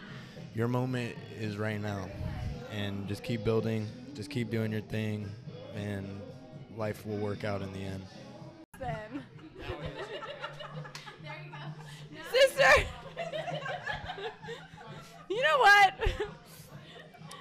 your 0.56 0.68
moment 0.68 1.16
is 1.40 1.58
right 1.58 1.82
now, 1.82 2.08
and 2.72 3.08
just 3.08 3.24
keep 3.24 3.44
building, 3.44 3.88
just 4.14 4.30
keep 4.30 4.52
doing 4.52 4.72
your 4.72 4.82
thing, 4.82 5.28
and 5.76 6.08
life 6.80 7.06
will 7.06 7.18
work 7.18 7.44
out 7.44 7.62
in 7.62 7.72
the 7.74 7.80
end. 7.80 8.04
There 11.22 11.36
you 11.44 11.52
go. 11.52 11.58
No. 12.12 12.22
Sister! 12.32 12.86
you 15.30 15.44
know 15.44 15.58
what? 15.58 15.94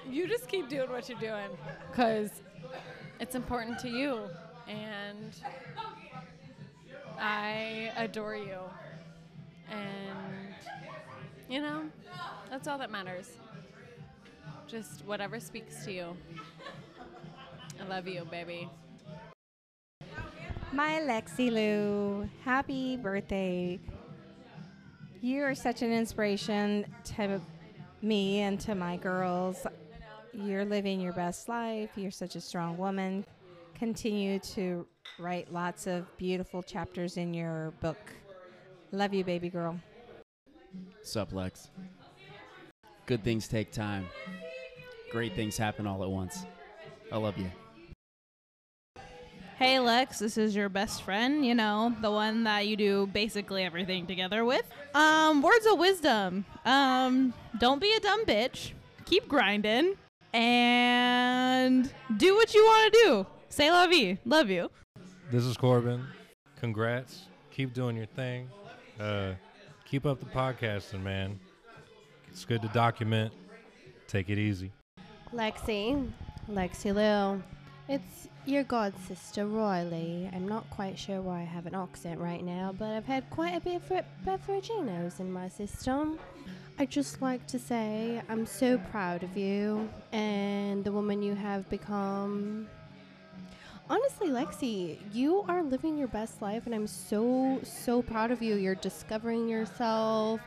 you 0.09 0.27
just 0.27 0.49
keep 0.49 0.67
doing 0.67 0.89
what 0.91 1.07
you're 1.07 1.19
doing 1.19 1.47
because 1.89 2.29
it's 3.21 3.35
important 3.35 3.79
to 3.79 3.89
you. 3.89 4.19
And 4.67 5.33
I 7.17 7.93
adore 7.95 8.35
you. 8.35 8.59
And, 9.71 10.53
you 11.49 11.61
know, 11.61 11.83
that's 12.49 12.67
all 12.67 12.77
that 12.77 12.91
matters. 12.91 13.37
Just 14.67 15.05
whatever 15.05 15.39
speaks 15.39 15.85
to 15.85 15.93
you. 15.93 16.17
I 17.81 17.87
love 17.87 18.07
you, 18.07 18.25
baby. 18.29 18.69
My 20.71 20.99
Lexi 21.01 21.51
Lou, 21.51 22.29
happy 22.45 22.95
birthday. 22.95 23.79
You 25.19 25.43
are 25.43 25.55
such 25.55 25.81
an 25.81 25.91
inspiration 25.91 26.85
to 27.15 27.41
me 28.03 28.41
and 28.41 28.59
to 28.61 28.75
my 28.75 28.95
girls. 28.97 29.65
You're 30.31 30.65
living 30.65 31.01
your 31.01 31.13
best 31.13 31.49
life. 31.49 31.89
You're 31.95 32.11
such 32.11 32.35
a 32.35 32.41
strong 32.41 32.77
woman. 32.77 33.25
Continue 33.73 34.37
to 34.39 34.85
write 35.17 35.51
lots 35.51 35.87
of 35.87 36.05
beautiful 36.17 36.61
chapters 36.61 37.17
in 37.17 37.33
your 37.33 37.71
book. 37.81 38.13
Love 38.91 39.13
you, 39.13 39.23
baby 39.23 39.49
girl. 39.49 39.79
Sup, 41.01 41.33
Lex? 41.33 41.69
Good 43.07 43.23
things 43.23 43.47
take 43.47 43.71
time. 43.71 44.07
Great 45.11 45.33
things 45.33 45.57
happen 45.57 45.87
all 45.87 46.03
at 46.03 46.09
once. 46.09 46.45
I 47.11 47.17
love 47.17 47.39
you. 47.39 47.49
Hey 49.59 49.77
Lex, 49.77 50.19
this 50.19 50.37
is 50.37 50.55
your 50.55 50.69
best 50.69 51.03
friend, 51.03 51.45
you 51.45 51.53
know, 51.53 51.93
the 51.99 52.09
one 52.09 52.45
that 52.45 52.65
you 52.65 52.77
do 52.77 53.07
basically 53.07 53.65
everything 53.65 54.07
together 54.07 54.45
with. 54.45 54.63
Um, 54.95 55.41
words 55.41 55.65
of 55.65 55.77
wisdom. 55.77 56.45
Um, 56.63 57.33
don't 57.57 57.81
be 57.81 57.91
a 57.91 57.99
dumb 57.99 58.25
bitch. 58.25 58.71
Keep 59.03 59.27
grinding 59.27 59.95
and 60.31 61.91
do 62.15 62.35
what 62.35 62.53
you 62.53 62.63
want 62.63 62.93
to 62.93 62.99
do. 63.03 63.27
Say 63.49 63.69
love 63.69 63.91
you. 63.91 64.17
Love 64.23 64.49
you. 64.49 64.71
This 65.29 65.43
is 65.43 65.57
Corbin. 65.57 66.05
Congrats. 66.61 67.23
Keep 67.51 67.73
doing 67.73 67.97
your 67.97 68.05
thing. 68.05 68.47
Uh, 68.97 69.33
keep 69.83 70.05
up 70.05 70.21
the 70.21 70.25
podcasting, 70.25 71.03
man. 71.03 71.37
It's 72.29 72.45
good 72.45 72.61
to 72.61 72.69
document. 72.69 73.33
Take 74.07 74.29
it 74.29 74.37
easy. 74.37 74.71
Lexi, 75.33 76.09
Lexi 76.49 76.95
Lou. 76.95 77.43
It's 77.89 78.28
your 78.49 78.63
god 78.63 78.93
sister 79.07 79.45
Riley. 79.45 80.27
I'm 80.33 80.47
not 80.47 80.67
quite 80.71 80.97
sure 80.97 81.21
why 81.21 81.41
I 81.41 81.43
have 81.43 81.67
an 81.67 81.75
accent 81.75 82.19
right 82.19 82.43
now, 82.43 82.73
but 82.77 82.87
I've 82.87 83.05
had 83.05 83.29
quite 83.29 83.55
a 83.55 83.59
bit 83.59 83.75
of 83.75 84.05
Beveraginos 84.25 85.19
in 85.19 85.31
my 85.31 85.47
system. 85.47 86.17
I'd 86.79 86.89
just 86.89 87.21
like 87.21 87.45
to 87.47 87.59
say 87.59 88.21
I'm 88.27 88.47
so 88.47 88.79
proud 88.89 89.21
of 89.21 89.37
you 89.37 89.87
and 90.11 90.83
the 90.83 90.91
woman 90.91 91.21
you 91.21 91.35
have 91.35 91.69
become. 91.69 92.67
Honestly, 93.87 94.29
Lexi, 94.29 94.97
you 95.13 95.43
are 95.47 95.61
living 95.61 95.97
your 95.97 96.07
best 96.07 96.41
life, 96.41 96.65
and 96.65 96.73
I'm 96.73 96.87
so, 96.87 97.59
so 97.63 98.01
proud 98.01 98.31
of 98.31 98.41
you. 98.41 98.55
You're 98.55 98.75
discovering 98.75 99.47
yourself. 99.47 100.41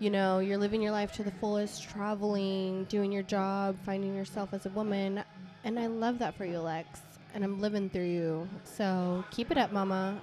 You 0.00 0.10
know, 0.10 0.38
you're 0.40 0.58
living 0.58 0.82
your 0.82 0.92
life 0.92 1.12
to 1.12 1.22
the 1.22 1.32
fullest, 1.32 1.88
traveling, 1.88 2.84
doing 2.84 3.10
your 3.10 3.22
job, 3.22 3.76
finding 3.86 4.14
yourself 4.14 4.52
as 4.52 4.66
a 4.66 4.70
woman. 4.70 5.22
And 5.64 5.78
I 5.78 5.86
love 5.86 6.18
that 6.18 6.34
for 6.34 6.44
you, 6.44 6.60
Lex. 6.60 7.00
And 7.38 7.44
I'm 7.44 7.60
living 7.60 7.88
through 7.88 8.08
you. 8.08 8.48
So 8.64 9.24
keep 9.30 9.52
it 9.52 9.58
up, 9.58 9.70
Mama. 9.70 10.20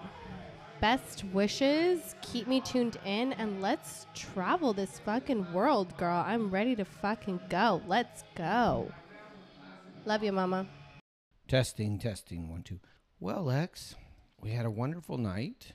Best 0.81 1.23
wishes. 1.31 2.13
Keep 2.21 2.45
me 2.47 2.59
tuned 2.59 2.97
in 3.05 3.31
and 3.31 3.61
let's 3.61 4.05
travel 4.13 4.73
this 4.73 4.99
fucking 4.99 5.53
world, 5.53 5.95
girl. 5.95 6.25
I'm 6.27 6.51
ready 6.51 6.75
to 6.75 6.83
fucking 6.83 7.39
go. 7.47 7.81
Let's 7.87 8.25
go. 8.35 8.91
Love 10.03 10.25
you, 10.25 10.33
Mama. 10.33 10.67
Testing, 11.47 11.99
testing, 11.99 12.49
one, 12.49 12.63
two. 12.63 12.81
Well, 13.21 13.45
Lex, 13.45 13.95
we 14.41 14.51
had 14.51 14.65
a 14.65 14.69
wonderful 14.69 15.17
night. 15.17 15.71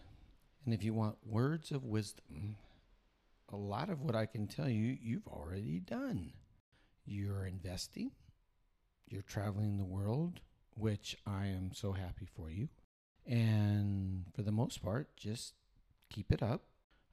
And 0.67 0.75
if 0.75 0.85
you 0.85 0.93
want 0.93 1.17
words 1.25 1.73
of 1.73 1.87
wisdom, 1.87 2.57
a 3.51 3.57
lot 3.57 3.89
of 3.89 4.03
what 4.03 4.15
I 4.15 4.27
can 4.27 4.47
tell 4.47 4.69
you, 4.69 4.95
you've 5.01 5.27
already 5.27 5.81
done. 5.81 6.35
You're 7.07 7.47
investing, 7.47 8.11
you're 9.09 9.23
traveling 9.23 9.79
the 9.79 9.87
world, 9.87 10.41
which 10.81 11.17
I 11.27 11.47
am 11.47 11.73
so 11.75 11.93
happy 11.93 12.27
for 12.37 12.51
you. 12.51 12.69
And 13.27 14.25
for 14.35 14.43
the 14.43 14.53
most 14.53 14.83
part, 14.83 15.17
just 15.17 15.55
keep 16.11 16.33
it 16.33 16.43
up. 16.43 16.63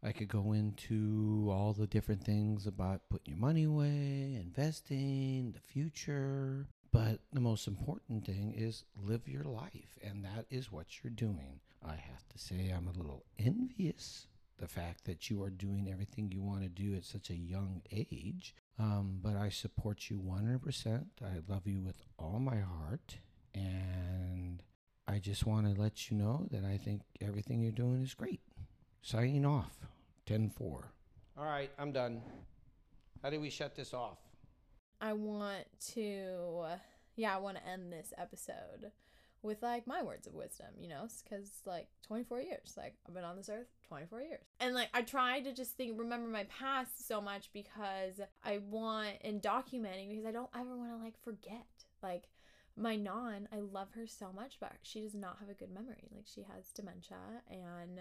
I 0.03 0.11
could 0.11 0.27
go 0.27 0.53
into 0.53 1.49
all 1.51 1.73
the 1.73 1.87
different 1.87 2.23
things 2.23 2.67
about 2.67 3.09
putting 3.09 3.33
your 3.33 3.41
money 3.41 3.63
away, 3.63 4.39
investing, 4.39 5.51
the 5.51 5.59
future. 5.59 6.67
But 6.91 7.19
the 7.33 7.41
most 7.41 7.67
important 7.67 8.25
thing 8.25 8.53
is 8.55 8.83
live 8.95 9.27
your 9.27 9.43
life, 9.43 9.97
and 10.03 10.23
that 10.23 10.45
is 10.49 10.71
what 10.71 11.03
you're 11.03 11.11
doing. 11.11 11.59
I 11.85 11.95
have 11.95 12.27
to 12.29 12.37
say, 12.37 12.71
I'm 12.75 12.87
a 12.87 12.97
little 12.97 13.25
envious 13.37 14.27
the 14.57 14.67
fact 14.67 15.05
that 15.05 15.29
you 15.29 15.43
are 15.43 15.49
doing 15.49 15.89
everything 15.91 16.31
you 16.31 16.41
want 16.41 16.63
to 16.63 16.69
do 16.69 16.95
at 16.95 17.05
such 17.05 17.29
a 17.29 17.35
young 17.35 17.81
age. 17.91 18.55
Um, 18.79 19.19
but 19.21 19.35
I 19.35 19.49
support 19.49 20.09
you 20.09 20.19
100%. 20.19 21.05
I 21.21 21.41
love 21.47 21.67
you 21.67 21.81
with 21.81 22.01
all 22.17 22.39
my 22.39 22.57
heart. 22.57 23.17
And 23.57 24.61
I 25.07 25.19
just 25.19 25.45
want 25.45 25.73
to 25.73 25.81
let 25.81 26.09
you 26.09 26.17
know 26.17 26.47
that 26.51 26.63
I 26.63 26.77
think 26.77 27.01
everything 27.21 27.61
you're 27.61 27.71
doing 27.71 28.03
is 28.03 28.13
great. 28.13 28.41
Signing 29.01 29.45
off 29.45 29.87
10 30.25 30.49
4. 30.49 30.91
All 31.37 31.45
right, 31.45 31.71
I'm 31.79 31.91
done. 31.91 32.21
How 33.23 33.29
do 33.29 33.39
we 33.39 33.49
shut 33.49 33.75
this 33.75 33.93
off? 33.93 34.19
I 34.99 35.13
want 35.13 35.65
to, 35.93 36.65
yeah, 37.15 37.35
I 37.35 37.39
want 37.39 37.57
to 37.57 37.67
end 37.67 37.91
this 37.91 38.13
episode 38.17 38.91
with 39.43 39.61
like 39.61 39.87
my 39.87 40.01
words 40.01 40.27
of 40.27 40.33
wisdom, 40.33 40.67
you 40.79 40.89
know, 40.89 41.07
because 41.23 41.49
like 41.65 41.87
24 42.07 42.41
years, 42.41 42.73
like 42.75 42.95
I've 43.07 43.13
been 43.13 43.23
on 43.23 43.37
this 43.37 43.49
earth 43.49 43.67
24 43.87 44.21
years. 44.21 44.41
And 44.59 44.73
like 44.73 44.89
I 44.93 45.03
try 45.03 45.39
to 45.41 45.53
just 45.53 45.77
think, 45.77 45.97
remember 45.99 46.27
my 46.27 46.45
past 46.45 47.07
so 47.07 47.21
much 47.21 47.49
because 47.53 48.19
I 48.43 48.59
want 48.69 49.21
in 49.21 49.39
documenting 49.39 50.09
because 50.09 50.25
I 50.25 50.31
don't 50.31 50.49
ever 50.55 50.75
want 50.75 50.91
to 50.91 51.03
like 51.03 51.15
forget. 51.23 51.65
Like 52.01 52.23
my 52.77 52.95
non, 52.95 53.47
I 53.51 53.59
love 53.59 53.89
her 53.95 54.07
so 54.07 54.31
much, 54.33 54.57
but 54.59 54.73
she 54.83 55.01
does 55.01 55.15
not 55.15 55.37
have 55.39 55.49
a 55.49 55.53
good 55.53 55.73
memory. 55.73 56.07
Like 56.13 56.25
she 56.25 56.45
has 56.53 56.71
dementia 56.71 57.17
and 57.49 57.99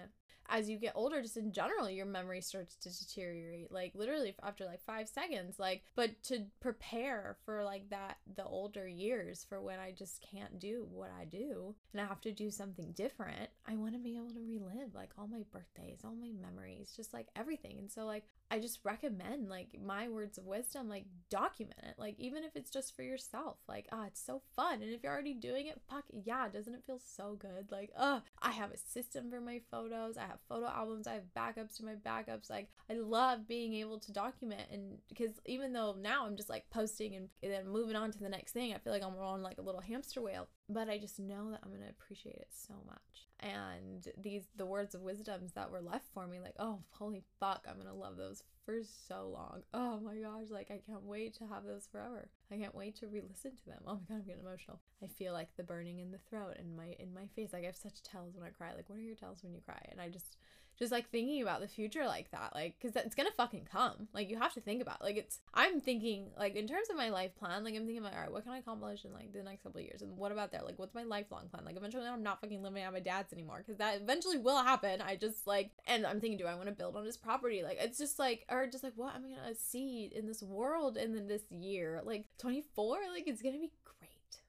as 0.49 0.69
you 0.69 0.79
get 0.79 0.93
older 0.95 1.23
just 1.23 1.37
in 1.37 1.53
general 1.53 1.89
your 1.89 2.07
memory 2.07 2.41
starts 2.41 2.77
to 2.77 2.89
deteriorate 2.89 3.71
like 3.73 3.93
literally 3.95 4.35
after 4.43 4.65
like 4.65 4.81
5 4.85 5.09
seconds 5.09 5.59
like 5.59 5.83
but 5.95 6.11
to 6.25 6.45
prepare 6.61 7.37
for 7.45 7.65
like 7.65 7.89
that 7.91 8.19
the 8.37 8.45
older 8.45 8.87
years 8.87 9.45
for 9.49 9.61
when 9.61 9.79
I 9.79 9.93
just 9.93 10.25
can't 10.31 10.59
do 10.59 10.87
what 10.91 11.11
I 11.19 11.25
do 11.25 11.75
and 11.93 12.01
I 12.01 12.07
have 12.07 12.21
to 12.23 12.33
do 12.33 12.51
something 12.51 12.93
different 12.93 13.51
I 13.69 13.77
want 13.77 13.95
to 13.95 13.99
be 13.99 14.17
able 14.17 14.31
to 14.31 14.47
relive 14.47 14.95
like 14.95 15.11
all 15.19 15.27
my 15.27 15.43
birthdays 15.53 16.01
all 16.05 16.15
my 16.15 16.33
memories 16.41 16.93
just 16.95 17.13
like 17.13 17.29
everything 17.37 17.77
and 17.79 17.91
so 17.91 18.05
like 18.05 18.25
I 18.51 18.59
just 18.61 18.81
recommend 18.85 19.49
like 19.49 19.77
my 19.85 20.09
words 20.09 20.39
of 20.39 20.47
wisdom 20.47 20.89
like 20.89 21.05
document 21.31 21.81
it 21.83 21.95
like 21.99 22.15
even 22.19 22.45
if 22.45 22.55
it's 22.55 22.71
just 22.71 22.95
for 22.95 23.03
yourself 23.03 23.57
like 23.69 23.87
ah 23.91 24.07
it's 24.07 24.25
so 24.25 24.41
fun 24.55 24.83
and 24.83 24.93
if 24.93 25.03
you're 25.03 25.13
already 25.13 25.35
doing 25.35 25.67
it 25.67 25.81
fuck 25.91 26.05
yeah 26.13 26.49
doesn't 26.49 26.75
it 26.75 26.85
feel 26.87 27.01
so 27.05 27.37
good? 27.39 27.71
Like 27.71 27.91
uh 27.97 28.21
I 28.41 28.53
have 28.53 28.71
a 28.71 28.79
system 28.79 29.31
for 29.31 29.41
my 29.41 29.61
photos 29.71 30.17
I 30.17 30.23
have 30.23 30.39
photo 30.49 30.67
albums 30.67 31.07
I 31.07 31.15
have 31.15 31.35
backups 31.37 31.77
to 31.79 31.85
my 31.85 31.95
backups 31.95 32.49
like 32.49 32.69
I 32.91 32.95
love 32.95 33.49
being 33.49 33.75
able 33.75 33.99
to 34.01 34.13
document 34.13 34.69
and 34.73 34.99
because 35.09 35.33
even 35.45 35.73
though 35.73 35.97
now 36.01 36.27
I'm 36.27 36.37
just 36.37 36.49
like 36.49 36.69
posting 36.71 37.15
and, 37.17 37.29
and 37.43 37.53
then 37.53 37.69
moving 37.69 37.97
on 37.97 38.11
to 38.13 38.19
the 38.19 38.29
next 38.29 38.53
thing 38.53 38.75
I 38.75 38.79
feel 38.79 38.93
like 38.93 39.03
I'm 39.03 39.17
on 39.17 39.43
like 39.43 39.59
a 39.59 39.63
little 39.63 39.81
hamster 39.81 40.23
wheel 40.23 40.49
but 40.69 40.89
I 40.89 40.99
just 40.99 41.21
know 41.21 41.51
that 41.51 41.61
I'm 41.63 41.71
to 41.71 41.89
appreciate 41.89 42.37
it 42.37 42.49
so 42.51 42.75
much. 42.87 43.29
And 43.39 44.09
these 44.21 44.49
the 44.57 44.67
words 44.67 44.95
of 44.95 45.03
wisdoms 45.03 45.53
that 45.53 45.71
were 45.71 45.81
left 45.81 46.07
for 46.13 46.27
me 46.27 46.41
like, 46.41 46.55
oh, 46.59 46.81
holy 46.91 47.23
fuck, 47.39 47.67
I'm 47.69 47.81
to 47.81 47.93
love 47.93 48.17
those 48.17 48.43
for 48.65 48.79
so 48.83 49.31
long. 49.33 49.63
Oh 49.73 50.01
my 50.01 50.17
gosh, 50.17 50.51
like 50.51 50.71
I 50.71 50.81
can't 50.85 51.05
wait 51.05 51.35
to 51.35 51.47
have 51.47 51.65
those 51.65 51.87
forever. 51.91 52.29
I 52.51 52.57
can't 52.57 52.75
wait 52.75 52.97
to 52.97 53.07
re-listen 53.07 53.53
to 53.57 53.67
them. 53.67 53.83
Oh 53.87 53.95
my 53.95 54.01
god, 54.09 54.23
I'm 54.23 54.27
getting 54.27 54.43
emotional. 54.43 54.81
I 55.03 55.07
feel 55.07 55.33
like 55.33 55.55
the 55.57 55.63
burning 55.63 56.01
in 56.01 56.11
the 56.11 56.19
throat 56.29 56.57
and 56.59 56.77
my 56.77 56.97
in 56.99 57.15
my 57.15 57.29
face. 57.37 57.53
Like 57.53 57.63
I 57.63 57.67
have 57.67 57.77
such 57.77 58.03
tells 58.03 58.35
when 58.35 58.47
I 58.47 58.51
cry. 58.51 58.75
Like 58.75 58.89
what 58.89 58.99
are 58.99 59.03
your 59.03 59.15
tells 59.15 59.45
when 59.45 59.53
you 59.53 59.61
cry? 59.61 59.81
And 59.91 60.01
I 60.01 60.09
just 60.09 60.37
just 60.79 60.93
like 60.93 61.09
thinking 61.11 61.43
about 61.43 61.61
the 61.61 61.69
future 61.69 62.07
like 62.07 62.31
that 62.31 62.53
like 62.55 62.75
because 62.81 62.97
it's 62.97 63.15
gonna 63.15 63.31
fucking 63.37 63.67
come. 63.71 64.09
Like 64.13 64.29
you 64.29 64.39
have 64.39 64.55
to 64.55 64.61
think 64.61 64.83
about 64.83 65.03
like 65.03 65.17
it's 65.17 65.41
i'm 65.55 65.81
thinking 65.81 66.31
like 66.39 66.57
in 66.57 66.67
terms 66.67 66.89
of 66.91 66.97
my 66.97 67.09
life 67.11 67.35
plan 67.37 67.65
like 67.65 67.75
i'm 67.75 67.87
thinking 67.87 67.99
about 67.99 68.13
all 68.15 68.21
right 68.21 68.33
what 68.33 68.45
can 68.45 68.53
i 68.53 68.59
accomplish 68.59 69.05
in 69.05 69.13
like 69.13 69.33
the 69.33 69.43
next 69.43 69.63
couple 69.63 69.81
of 69.81 69.85
years? 69.85 70.03
And 70.03 70.17
what 70.17 70.33
about 70.33 70.53
there? 70.53 70.63
Like 70.63 70.79
what's 70.79 70.95
my 70.95 71.05
lifelong 71.05 71.49
plan? 71.49 71.65
Like 71.65 71.77
eventually 71.77 72.07
i'm 72.07 72.23
not 72.23 72.41
fucking 72.41 72.63
living 72.63 72.83
at 72.83 72.93
my 72.93 73.01
dad's 73.01 73.33
anymore 73.33 73.59
because 73.59 73.79
that 73.79 74.01
eventually 74.01 74.39
will 74.39 74.63
happen. 74.63 75.01
I 75.01 75.17
just 75.17 75.47
like 75.47 75.71
and 75.87 76.07
i'm 76.07 76.21
thinking 76.21 76.39
do 76.39 76.47
i 76.47 76.55
want 76.55 76.67
to 76.67 76.75
build 76.75 76.97
on 76.97 77.05
his 77.05 77.17
property? 77.17 77.63
Like 77.63 77.79
it's 77.81 77.99
just 77.99 78.19
like 78.19 78.45
or 78.51 78.67
just 78.67 78.85
like 78.85 78.95
what 78.97 79.15
am 79.15 79.25
i'm 79.25 79.31
gonna 79.31 79.55
see 79.55 80.11
in 80.15 80.27
this 80.27 80.43
world 80.43 80.97
in 80.97 81.27
this 81.27 81.43
year? 81.51 82.03
Like 82.05 82.27
24 82.39 82.99
like 83.13 83.27
it's 83.27 83.43
gonna 83.43 83.59
be 83.59 83.73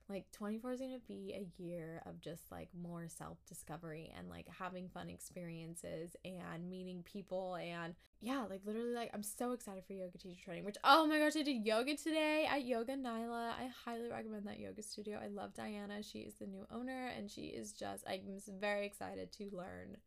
Like 0.10 0.32
24 0.32 0.72
is 0.74 0.80
going 0.80 0.94
to 0.94 1.06
be 1.06 1.34
a 1.36 1.62
year 1.62 2.02
of 2.06 2.22
just 2.22 2.50
like 2.50 2.70
more 2.82 3.08
self 3.10 3.38
discovery 3.46 4.10
and 4.18 4.30
like 4.30 4.48
having 4.48 4.88
fun 4.88 5.10
experiences 5.10 6.16
and 6.24 6.70
meeting 6.70 7.04
people. 7.04 7.56
And 7.56 7.94
yeah, 8.22 8.46
like 8.50 8.62
literally, 8.66 8.94
like 8.94 9.12
I'm 9.14 9.24
so 9.24 9.52
excited 9.52 9.84
for 9.86 9.94
yoga 9.94 10.18
teacher 10.18 10.46
training, 10.46 10.64
which 10.64 10.78
oh 10.86 11.06
my 11.08 11.20
gosh, 11.20 11.36
I 11.36 11.44
did 11.44 11.66
yoga 11.66 11.96
today 11.98 12.48
at 12.50 12.66
Yoga 12.66 12.94
Nyla. 12.94 13.50
I 13.50 13.70
highly 13.86 14.10
recommend 14.10 14.48
that 14.48 14.60
yoga 14.60 14.82
studio. 14.82 15.20
I 15.22 15.28
love 15.28 15.54
Diana. 15.54 16.02
She 16.02 16.20
is 16.20 16.36
the 16.36 16.48
new 16.48 16.66
owner 16.72 17.12
and 17.18 17.30
she 17.30 17.48
is 17.48 17.74
just, 17.74 18.06
I'm 18.08 18.40
very 18.60 18.86
excited 18.86 19.34
to 19.34 19.50
learn 19.52 19.98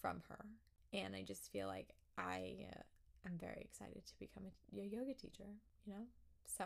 from 0.00 0.22
her. 0.28 0.44
And 0.92 1.14
I 1.14 1.22
just 1.22 1.52
feel 1.52 1.68
like 1.68 1.90
I 2.18 2.66
uh, 2.72 2.82
am 3.26 3.38
very 3.38 3.60
excited 3.60 4.04
to 4.06 4.12
become 4.18 4.44
a 4.46 4.84
yoga 4.84 5.14
teacher, 5.14 5.44
you 5.84 5.92
know? 5.92 6.04
So, 6.44 6.64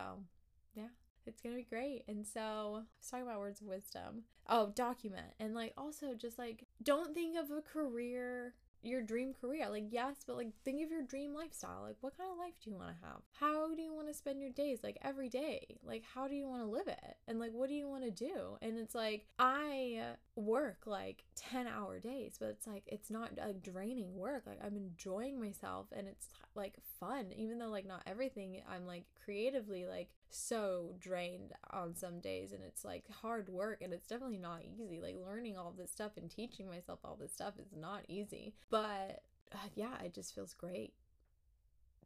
yeah, 0.73 0.87
it's 1.25 1.41
gonna 1.41 1.55
be 1.55 1.63
great. 1.63 2.03
And 2.07 2.25
so, 2.25 2.39
I 2.39 2.83
was 2.99 3.09
talking 3.09 3.25
about 3.25 3.39
words 3.39 3.61
of 3.61 3.67
wisdom. 3.67 4.23
Oh, 4.47 4.71
document. 4.75 5.33
And 5.39 5.53
like, 5.53 5.73
also 5.77 6.13
just 6.13 6.37
like, 6.37 6.65
don't 6.83 7.13
think 7.13 7.37
of 7.37 7.51
a 7.51 7.61
career, 7.61 8.53
your 8.83 9.01
dream 9.01 9.33
career. 9.39 9.69
Like, 9.69 9.85
yes, 9.91 10.17
but 10.25 10.35
like, 10.35 10.49
think 10.65 10.83
of 10.83 10.91
your 10.91 11.03
dream 11.03 11.33
lifestyle. 11.33 11.83
Like, 11.83 11.97
what 12.01 12.17
kind 12.17 12.29
of 12.31 12.37
life 12.37 12.53
do 12.63 12.71
you 12.71 12.75
wanna 12.75 12.97
have? 13.03 13.21
How 13.39 13.73
do 13.73 13.81
you 13.81 13.93
wanna 13.93 14.13
spend 14.13 14.41
your 14.41 14.49
days? 14.49 14.79
Like, 14.83 14.97
every 15.03 15.29
day? 15.29 15.77
Like, 15.83 16.03
how 16.13 16.27
do 16.27 16.35
you 16.35 16.47
wanna 16.47 16.65
live 16.65 16.87
it? 16.87 17.17
And 17.27 17.39
like, 17.39 17.51
what 17.53 17.69
do 17.69 17.75
you 17.75 17.87
wanna 17.87 18.11
do? 18.11 18.57
And 18.61 18.77
it's 18.77 18.95
like, 18.95 19.25
I 19.37 20.15
work 20.35 20.83
like 20.85 21.23
10 21.35 21.67
hour 21.67 21.99
days, 21.99 22.37
but 22.39 22.49
it's 22.49 22.67
like, 22.67 22.83
it's 22.87 23.11
not 23.11 23.37
like 23.37 23.61
draining 23.61 24.15
work. 24.15 24.43
Like, 24.47 24.59
I'm 24.65 24.75
enjoying 24.75 25.39
myself 25.39 25.87
and 25.95 26.07
it's 26.07 26.27
like 26.55 26.75
fun, 26.99 27.31
even 27.35 27.59
though 27.59 27.69
like 27.69 27.85
not 27.85 28.01
everything 28.05 28.61
I'm 28.69 28.85
like 28.85 29.05
creatively 29.23 29.85
like 29.85 30.09
so 30.33 30.95
drained 30.99 31.53
on 31.71 31.95
some 31.95 32.19
days 32.19 32.51
and 32.51 32.63
it's 32.63 32.83
like 32.85 33.05
hard 33.21 33.49
work 33.49 33.81
and 33.81 33.93
it's 33.93 34.07
definitely 34.07 34.37
not 34.37 34.61
easy. 34.63 34.99
Like, 35.01 35.15
learning 35.23 35.57
all 35.57 35.73
this 35.77 35.91
stuff 35.91 36.13
and 36.17 36.29
teaching 36.29 36.67
myself 36.67 36.99
all 37.03 37.17
this 37.19 37.33
stuff 37.33 37.55
is 37.59 37.73
not 37.75 38.03
easy. 38.07 38.53
But 38.69 39.23
uh, 39.53 39.69
yeah, 39.75 40.01
it 40.03 40.13
just 40.13 40.33
feels 40.33 40.53
great 40.53 40.93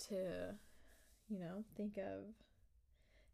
to, 0.07 0.55
you 1.29 1.39
know, 1.39 1.63
think 1.75 1.97
of 1.97 2.25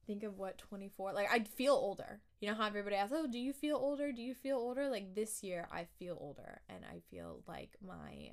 think 0.08 0.24
of 0.24 0.38
what 0.38 0.58
24 0.58 1.14
like 1.14 1.28
i'd 1.32 1.48
feel 1.48 1.74
older 1.74 2.20
you 2.40 2.50
know 2.50 2.56
how 2.56 2.66
everybody 2.66 2.96
asks 2.96 3.14
oh 3.16 3.28
do 3.28 3.38
you 3.38 3.54
feel 3.54 3.76
older 3.76 4.12
do 4.12 4.22
you 4.22 4.34
feel 4.34 4.58
older 4.58 4.90
like 4.90 5.14
this 5.14 5.44
year 5.44 5.68
i 5.72 5.86
feel 6.00 6.18
older 6.20 6.60
and 6.70 6.84
i 6.92 7.00
feel 7.12 7.44
like 7.48 7.76
my 7.86 8.32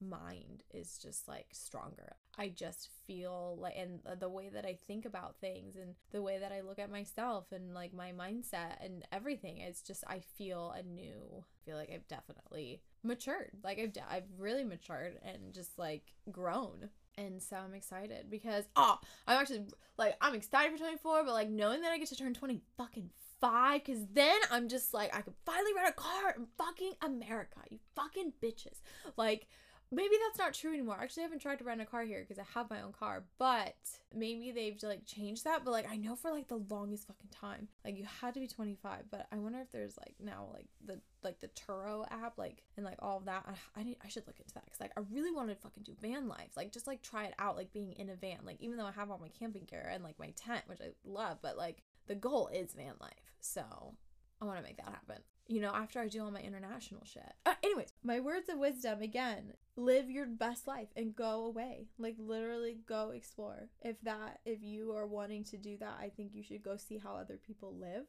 mind 0.00 0.62
is 0.72 0.98
just 0.98 1.28
like 1.28 1.46
stronger. 1.52 2.16
I 2.38 2.48
just 2.48 2.88
feel 3.06 3.58
like 3.60 3.74
and 3.76 4.00
the 4.18 4.28
way 4.28 4.48
that 4.48 4.64
i 4.64 4.78
think 4.86 5.04
about 5.04 5.34
things 5.40 5.74
and 5.74 5.94
the 6.12 6.22
way 6.22 6.38
that 6.38 6.52
i 6.52 6.60
look 6.60 6.78
at 6.78 6.90
myself 6.90 7.46
and 7.50 7.74
like 7.74 7.92
my 7.92 8.12
mindset 8.12 8.82
and 8.84 9.04
everything 9.10 9.58
it's 9.58 9.82
just 9.82 10.04
i 10.06 10.20
feel 10.38 10.72
a 10.78 10.82
new 10.82 11.42
I 11.42 11.64
feel 11.64 11.76
like 11.76 11.90
i've 11.92 12.06
definitely 12.06 12.82
matured. 13.02 13.50
Like 13.62 13.78
i've 13.78 13.92
i've 14.10 14.24
really 14.38 14.64
matured 14.64 15.18
and 15.22 15.52
just 15.52 15.78
like 15.78 16.12
grown. 16.30 16.90
And 17.18 17.42
so 17.42 17.56
I'm 17.56 17.74
excited 17.74 18.30
because 18.30 18.64
oh, 18.76 18.98
I'm 19.26 19.38
actually 19.38 19.64
like 19.98 20.16
I'm 20.20 20.34
excited 20.34 20.72
for 20.72 20.78
24, 20.78 21.24
but 21.24 21.32
like 21.32 21.50
knowing 21.50 21.82
that 21.82 21.92
I 21.92 21.98
get 21.98 22.08
to 22.08 22.16
turn 22.16 22.34
20 22.34 22.60
fucking 22.76 23.10
five, 23.40 23.84
because 23.84 24.04
then 24.12 24.38
I'm 24.50 24.68
just 24.68 24.94
like 24.94 25.14
I 25.14 25.20
could 25.20 25.34
finally 25.44 25.72
rent 25.74 25.88
a 25.88 25.92
car 25.92 26.34
in 26.36 26.46
fucking 26.56 26.92
America, 27.02 27.60
you 27.68 27.78
fucking 27.94 28.32
bitches. 28.42 28.80
Like 29.16 29.48
maybe 29.92 30.14
that's 30.26 30.38
not 30.38 30.54
true 30.54 30.72
anymore. 30.72 30.96
Actually, 31.00 31.22
I 31.22 31.24
haven't 31.24 31.40
tried 31.40 31.58
to 31.58 31.64
rent 31.64 31.80
a 31.80 31.84
car 31.84 32.02
here 32.02 32.24
because 32.26 32.38
I 32.38 32.46
have 32.54 32.70
my 32.70 32.80
own 32.82 32.92
car, 32.92 33.24
but 33.38 33.74
maybe 34.14 34.52
they've 34.52 34.80
like 34.82 35.04
changed 35.04 35.44
that. 35.44 35.64
But 35.64 35.72
like 35.72 35.90
I 35.90 35.96
know 35.96 36.14
for 36.14 36.30
like 36.30 36.48
the 36.48 36.62
longest 36.70 37.06
fucking 37.06 37.30
time, 37.30 37.68
like 37.84 37.98
you 37.98 38.04
had 38.20 38.34
to 38.34 38.40
be 38.40 38.46
25. 38.46 39.04
But 39.10 39.26
I 39.32 39.36
wonder 39.38 39.60
if 39.60 39.72
there's 39.72 39.96
like 39.98 40.14
now 40.20 40.48
like 40.52 40.66
the 40.84 41.00
like 41.22 41.40
the 41.40 41.48
Turo 41.48 42.06
app, 42.10 42.38
like 42.38 42.62
and 42.76 42.86
like 42.86 42.98
all 43.00 43.18
of 43.18 43.24
that. 43.24 43.44
I 43.46 43.80
I, 43.80 43.82
need, 43.82 43.96
I 44.04 44.08
should 44.08 44.26
look 44.26 44.38
into 44.38 44.54
that 44.54 44.64
because 44.64 44.80
like 44.80 44.92
I 44.96 45.00
really 45.10 45.32
want 45.32 45.48
to 45.48 45.56
fucking 45.56 45.82
do 45.82 45.94
van 46.00 46.28
life, 46.28 46.50
like 46.56 46.72
just 46.72 46.86
like 46.86 47.02
try 47.02 47.24
it 47.24 47.34
out, 47.38 47.56
like 47.56 47.72
being 47.72 47.92
in 47.92 48.10
a 48.10 48.16
van. 48.16 48.38
Like 48.44 48.60
even 48.60 48.76
though 48.76 48.86
I 48.86 48.92
have 48.92 49.10
all 49.10 49.18
my 49.18 49.28
camping 49.28 49.64
gear 49.64 49.88
and 49.92 50.04
like 50.04 50.18
my 50.18 50.30
tent, 50.36 50.62
which 50.66 50.80
I 50.80 50.90
love, 51.04 51.38
but 51.42 51.56
like 51.56 51.82
the 52.06 52.14
goal 52.14 52.48
is 52.48 52.74
van 52.74 52.94
life. 53.00 53.34
So 53.40 53.62
I 54.40 54.44
want 54.44 54.58
to 54.58 54.64
make 54.64 54.76
that 54.78 54.86
happen. 54.86 55.22
You 55.50 55.60
know, 55.60 55.72
after 55.74 55.98
I 55.98 56.06
do 56.06 56.22
all 56.22 56.30
my 56.30 56.40
international 56.40 57.02
shit. 57.04 57.34
Uh, 57.44 57.54
anyways, 57.64 57.92
my 58.04 58.20
words 58.20 58.48
of 58.48 58.58
wisdom 58.58 59.02
again 59.02 59.54
live 59.74 60.08
your 60.08 60.26
best 60.26 60.68
life 60.68 60.86
and 60.94 61.16
go 61.16 61.44
away. 61.44 61.88
Like, 61.98 62.14
literally 62.20 62.78
go 62.86 63.10
explore. 63.10 63.68
If 63.82 64.00
that, 64.02 64.38
if 64.44 64.62
you 64.62 64.92
are 64.92 65.08
wanting 65.08 65.42
to 65.46 65.56
do 65.56 65.76
that, 65.78 65.98
I 66.00 66.10
think 66.16 66.34
you 66.34 66.44
should 66.44 66.62
go 66.62 66.76
see 66.76 66.98
how 66.98 67.16
other 67.16 67.36
people 67.36 67.74
live, 67.74 68.04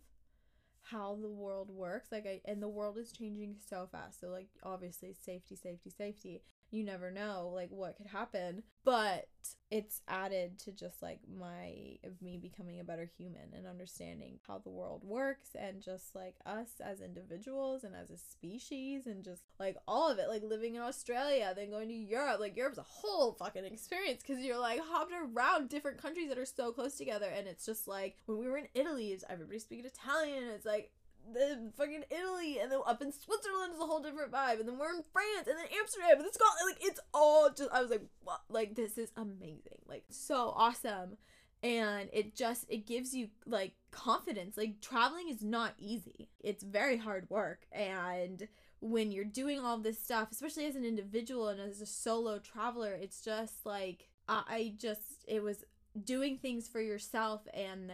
how 0.84 1.18
the 1.20 1.32
world 1.32 1.72
works. 1.72 2.12
Like, 2.12 2.28
I, 2.28 2.42
and 2.46 2.62
the 2.62 2.70
world 2.70 3.00
is 3.00 3.12
changing 3.12 3.56
so 3.68 3.90
fast. 3.92 4.20
So, 4.20 4.28
like, 4.28 4.50
obviously, 4.62 5.16
safety, 5.20 5.56
safety, 5.56 5.90
safety 5.90 6.44
you 6.72 6.84
never 6.84 7.12
know 7.12 7.52
like 7.54 7.70
what 7.70 7.98
could 7.98 8.08
happen. 8.08 8.64
But 8.84 9.28
it's 9.70 10.02
added 10.08 10.60
to 10.60 10.72
just 10.72 11.02
like 11.02 11.20
my 11.40 11.98
of 12.04 12.22
me 12.22 12.38
becoming 12.38 12.80
a 12.80 12.84
better 12.84 13.10
human 13.18 13.54
and 13.56 13.66
understanding 13.66 14.38
how 14.48 14.58
the 14.58 14.70
world 14.70 15.02
works 15.04 15.50
and 15.58 15.82
just 15.82 16.14
like 16.14 16.36
us 16.46 16.82
as 16.84 17.00
individuals 17.00 17.84
and 17.84 17.96
as 17.96 18.10
a 18.10 18.18
species 18.18 19.08
and 19.08 19.24
just 19.24 19.44
like 19.60 19.78
all 19.88 20.10
of 20.10 20.20
it 20.20 20.28
like 20.28 20.44
living 20.44 20.76
in 20.76 20.82
australia 20.82 21.54
then 21.56 21.72
going 21.72 21.88
to 21.88 21.94
europe 21.94 22.40
like 22.40 22.58
europe's 22.58 22.78
a 22.78 22.84
whole 22.84 23.34
fucking 23.34 23.66
experience 23.66 24.22
because 24.26 24.44
you're 24.44 24.60
like 24.60 24.82
hopping 24.84 25.16
around 25.34 25.70
different 25.70 26.02
countries 26.02 26.28
that 26.28 26.38
are 26.38 26.46
so 26.46 26.72
close 26.72 26.96
together 26.96 27.28
and 27.34 27.48
it's 27.48 27.66
just 27.66 27.88
like 27.88 28.18
when 28.26 28.38
we 28.38 28.48
were 28.48 28.58
in 28.58 28.68
italy 28.76 29.12
is 29.12 29.24
everybody 29.30 29.60
speaking 29.60 29.86
italian 29.86 30.44
it's 30.50 30.66
like 30.66 30.92
the 31.34 31.72
fucking 31.78 32.04
Italy, 32.10 32.60
and 32.60 32.72
then 32.72 32.80
up 32.86 33.02
in 33.02 33.12
Switzerland 33.12 33.74
is 33.74 33.80
a 33.80 33.86
whole 33.86 34.02
different 34.02 34.32
vibe, 34.32 34.60
and 34.60 34.68
then 34.68 34.78
we're 34.78 34.96
in 34.96 35.04
France, 35.12 35.48
and 35.48 35.58
then 35.58 35.66
Amsterdam, 35.78 36.18
and 36.18 36.26
it's 36.26 36.38
like 36.66 36.78
it's 36.82 37.00
all 37.14 37.50
just. 37.50 37.72
I 37.72 37.82
was 37.82 37.90
like, 37.90 38.06
what? 38.24 38.42
Like 38.50 38.76
this 38.76 38.98
is 38.98 39.12
amazing, 39.16 39.80
like 39.88 40.04
so 40.10 40.54
awesome, 40.56 41.18
and 41.64 42.10
it 42.14 42.36
just 42.36 42.66
it 42.70 42.86
gives 42.88 43.14
you 43.14 43.30
like 43.46 43.74
confidence. 43.92 44.58
Like 44.58 44.82
traveling 44.82 45.30
is 45.30 45.44
not 45.44 45.74
easy; 45.78 46.30
it's 46.40 46.64
very 46.64 46.98
hard 46.98 47.30
work, 47.30 47.66
and 47.72 48.48
when 48.82 49.12
you're 49.12 49.24
doing 49.24 49.60
all 49.60 49.78
this 49.78 50.00
stuff, 50.00 50.30
especially 50.32 50.66
as 50.66 50.76
an 50.76 50.86
individual 50.86 51.48
and 51.48 51.60
as 51.60 51.82
a 51.82 51.86
solo 51.86 52.40
traveler, 52.40 52.94
it's 52.94 53.24
just 53.24 53.66
like 53.66 54.10
I 54.28 54.74
just 54.78 55.26
it 55.28 55.44
was 55.44 55.64
doing 56.04 56.38
things 56.38 56.68
for 56.68 56.82
yourself 56.82 57.42
and 57.54 57.94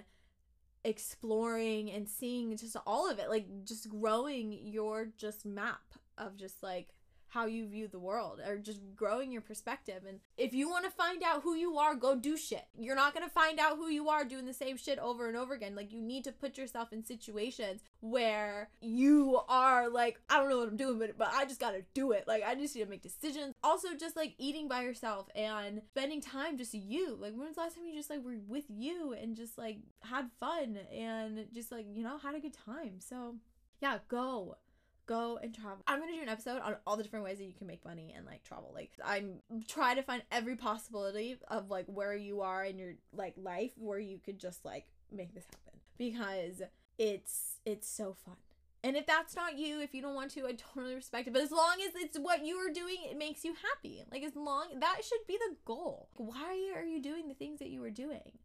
exploring 0.87 1.91
and 1.91 2.07
seeing 2.07 2.55
just 2.55 2.77
all 2.87 3.11
of 3.11 3.19
it 3.19 3.29
like 3.29 3.45
just 3.65 3.89
growing 3.89 4.57
your 4.63 5.09
just 5.17 5.45
map 5.45 5.81
of 6.17 6.37
just 6.37 6.63
like 6.63 6.93
how 7.27 7.45
you 7.45 7.67
view 7.67 7.89
the 7.89 7.99
world 7.99 8.39
or 8.47 8.57
just 8.57 8.79
growing 8.95 9.31
your 9.31 9.41
perspective. 9.41 10.03
And 10.07 10.19
if 10.37 10.53
you 10.53 10.69
want 10.69 10.85
to 10.85 10.91
find 10.91 11.21
out 11.23 11.43
who 11.43 11.55
you 11.55 11.77
are 11.77 11.93
go 11.93 12.15
do 12.15 12.37
shit. 12.37 12.65
You're 12.79 12.95
not 12.95 13.13
going 13.13 13.25
to 13.25 13.31
find 13.31 13.59
out 13.59 13.75
who 13.75 13.89
you 13.89 14.07
are 14.07 14.23
doing 14.23 14.45
the 14.45 14.53
same 14.53 14.77
shit 14.77 14.97
over 14.97 15.27
and 15.27 15.35
over 15.35 15.53
again. 15.53 15.75
Like 15.75 15.91
you 15.91 16.01
need 16.01 16.23
to 16.23 16.31
put 16.31 16.57
yourself 16.57 16.93
in 16.93 17.03
situations 17.03 17.81
where 17.99 18.69
you 18.81 19.39
are 19.49 19.89
like 19.89 20.19
i 20.29 20.37
don't 20.37 20.49
know 20.49 20.57
what 20.57 20.67
i'm 20.67 20.77
doing 20.77 20.99
but, 20.99 21.17
but 21.17 21.29
i 21.33 21.45
just 21.45 21.59
gotta 21.59 21.83
do 21.93 22.11
it. 22.11 22.25
Like 22.27 22.43
i 22.43 22.55
just 22.55 22.75
need 22.75 22.83
to 22.83 22.89
make 22.89 23.01
decisions. 23.01 23.53
Also 23.63 23.89
just 23.99 24.15
like 24.15 24.35
eating 24.37 24.67
by 24.67 24.83
yourself 24.83 25.27
and 25.35 25.81
spending 25.89 26.21
time 26.21 26.57
just 26.57 26.73
you. 26.73 27.17
Like 27.19 27.33
when 27.33 27.47
was 27.47 27.55
the 27.55 27.61
last 27.61 27.75
time 27.75 27.85
you 27.85 27.95
just 27.95 28.09
like 28.09 28.23
were 28.23 28.37
with 28.47 28.65
you 28.69 29.13
and 29.13 29.35
just 29.35 29.57
like 29.57 29.77
had 30.01 30.29
fun 30.39 30.77
and 30.93 31.47
just 31.53 31.71
like 31.71 31.85
you 31.91 32.03
know 32.03 32.17
had 32.17 32.35
a 32.35 32.39
good 32.39 32.55
time? 32.65 32.99
So 32.99 33.35
yeah 33.81 33.99
go 34.07 34.57
go 35.05 35.39
and 35.41 35.55
travel. 35.55 35.83
I'm 35.87 35.99
gonna 35.99 36.11
do 36.11 36.21
an 36.21 36.29
episode 36.29 36.61
on 36.61 36.75
all 36.85 36.97
the 36.97 37.03
different 37.03 37.25
ways 37.25 37.37
that 37.37 37.45
you 37.45 37.53
can 37.53 37.67
make 37.67 37.83
money 37.85 38.13
and 38.15 38.25
like 38.25 38.43
travel. 38.43 38.71
Like 38.73 38.91
I'm 39.03 39.39
try 39.67 39.95
to 39.95 40.03
find 40.03 40.21
every 40.31 40.55
possibility 40.55 41.37
of 41.47 41.69
like 41.69 41.85
where 41.87 42.15
you 42.15 42.41
are 42.41 42.63
in 42.63 42.77
your 42.77 42.93
like 43.13 43.33
life 43.37 43.71
where 43.77 43.99
you 43.99 44.19
could 44.23 44.39
just 44.39 44.63
like 44.65 44.85
make 45.11 45.33
this 45.33 45.45
happen. 45.45 45.79
Because 45.97 46.61
it's 46.97 47.57
it's 47.65 47.87
so 47.87 48.15
fun. 48.25 48.35
And 48.83 48.95
if 48.95 49.05
that's 49.05 49.35
not 49.35 49.57
you, 49.57 49.81
if 49.81 49.93
you 49.93 50.01
don't 50.01 50.15
want 50.15 50.31
to, 50.31 50.45
I 50.45 50.53
totally 50.53 50.95
respect 50.95 51.27
it. 51.27 51.33
But 51.33 51.41
as 51.41 51.51
long 51.51 51.77
as 51.85 51.93
it's 51.95 52.17
what 52.17 52.45
you 52.45 52.55
are 52.57 52.71
doing, 52.71 52.97
it 53.09 53.17
makes 53.17 53.43
you 53.43 53.53
happy. 53.53 54.03
Like 54.11 54.23
as 54.23 54.35
long 54.35 54.79
that 54.79 54.99
should 55.03 55.25
be 55.27 55.37
the 55.37 55.55
goal. 55.65 56.09
Why 56.15 56.71
are 56.75 56.85
you 56.85 57.01
doing 57.01 57.27
the 57.27 57.33
things 57.33 57.59
that 57.59 57.69
you 57.69 57.81
were 57.81 57.89
doing? 57.89 58.39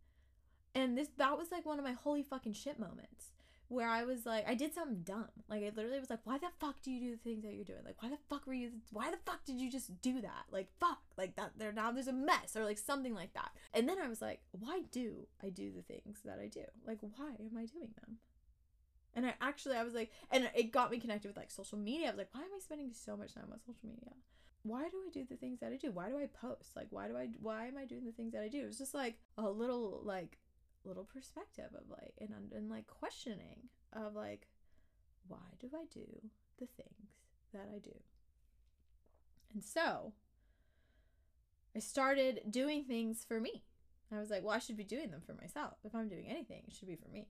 And 0.75 0.97
this 0.97 1.09
that 1.19 1.37
was 1.37 1.53
like 1.53 1.67
one 1.67 1.79
of 1.79 1.85
my 1.85 1.93
holy 1.93 2.23
fucking 2.23 2.55
shit 2.55 2.79
moments 2.79 3.33
where 3.73 3.89
I 3.89 4.05
was 4.05 4.27
like, 4.27 4.47
I 4.47 4.55
did 4.55 4.75
something 4.75 5.01
dumb. 5.03 5.31
Like, 5.49 5.63
I 5.63 5.73
literally 5.75 5.99
was 5.99 6.11
like, 6.11 6.21
why 6.25 6.37
the 6.37 6.49
fuck 6.61 6.83
do 6.83 6.91
you 6.91 7.01
do 7.01 7.11
the 7.13 7.23
things 7.23 7.43
that 7.43 7.55
you're 7.55 7.65
doing? 7.65 7.81
Like, 7.85 8.03
why 8.03 8.11
the 8.11 8.19
fuck 8.29 8.47
were 8.47 8.53
you, 8.53 8.71
why 8.91 9.11
the 9.11 9.17
fuck 9.25 9.47
did 9.47 9.59
you 9.59 9.71
just 9.71 10.03
do 10.03 10.21
that? 10.21 10.45
Like, 10.51 10.69
fuck, 10.79 10.99
like 11.17 11.37
that, 11.37 11.53
there 11.57 11.73
now 11.73 11.91
there's 11.91 12.07
a 12.07 12.13
mess 12.13 12.55
or 12.55 12.65
like 12.65 12.77
something 12.77 13.15
like 13.15 13.33
that. 13.33 13.51
And 13.73 13.89
then 13.89 13.97
I 13.99 14.09
was 14.09 14.21
like, 14.21 14.41
why 14.51 14.83
do 14.93 15.27
I 15.43 15.49
do 15.49 15.73
the 15.75 15.81
things 15.81 16.19
that 16.27 16.39
I 16.39 16.49
do? 16.49 16.65
Like, 16.87 16.99
why 17.01 17.29
am 17.29 17.57
I 17.57 17.65
doing 17.65 17.95
them? 17.99 18.19
And 19.15 19.27
I 19.27 19.35
actually, 19.41 19.77
I 19.77 19.85
was 19.85 19.95
like, 19.95 20.11
and 20.31 20.51
it 20.55 20.73
got 20.73 20.91
me 20.91 20.99
connected 20.99 21.29
with 21.29 21.37
like 21.37 21.51
social 21.51 21.79
media. 21.79 22.09
I 22.09 22.11
was 22.11 22.19
like, 22.19 22.31
why 22.33 22.41
am 22.41 22.49
I 22.57 22.61
spending 22.61 22.93
so 22.93 23.17
much 23.17 23.35
time 23.35 23.49
on 23.53 23.61
social 23.61 23.89
media? 23.89 24.13
Why 24.63 24.89
do 24.89 24.97
I 25.07 25.11
do 25.13 25.25
the 25.29 25.37
things 25.37 25.61
that 25.61 25.73
I 25.73 25.77
do? 25.77 25.91
Why 25.91 26.09
do 26.09 26.17
I 26.17 26.27
post? 26.27 26.77
Like, 26.77 26.87
why 26.91 27.09
do 27.09 27.17
I, 27.17 27.29
why 27.41 27.67
am 27.67 27.77
I 27.77 27.85
doing 27.85 28.07
the 28.07 28.13
things 28.13 28.33
that 28.33 28.43
I 28.43 28.49
do? 28.49 28.63
It 28.63 28.69
was 28.69 28.79
just 28.79 28.95
like 28.95 29.19
a 29.37 29.43
little 29.43 30.01
like 30.05 30.39
little 30.85 31.05
perspective 31.05 31.71
of 31.75 31.89
like 31.89 32.15
and 32.21 32.53
and 32.53 32.69
like 32.69 32.87
questioning 32.87 33.69
of 33.93 34.15
like 34.15 34.49
why 35.29 35.39
do 35.61 35.71
I 35.75 35.85
do 35.93 36.07
the 36.59 36.67
things 36.67 37.13
that 37.53 37.69
I 37.75 37.79
do? 37.79 37.95
And 39.55 39.63
so 39.63 40.13
I 41.77 41.79
started 41.79 42.43
doing 42.51 42.85
things 42.85 43.25
for 43.27 43.41
me. 43.41 43.63
I 44.15 44.19
was 44.19 44.31
like, 44.31 44.43
well, 44.43 44.55
I 44.55 44.59
should 44.59 44.77
be 44.77 44.85
doing 44.85 45.11
them 45.11 45.23
for 45.25 45.33
myself. 45.35 45.75
If 45.85 45.95
I'm 45.95 46.09
doing 46.09 46.27
anything, 46.29 46.63
it 46.67 46.75
should 46.75 46.89
be 46.89 46.97
for 46.97 47.09
me. 47.09 47.29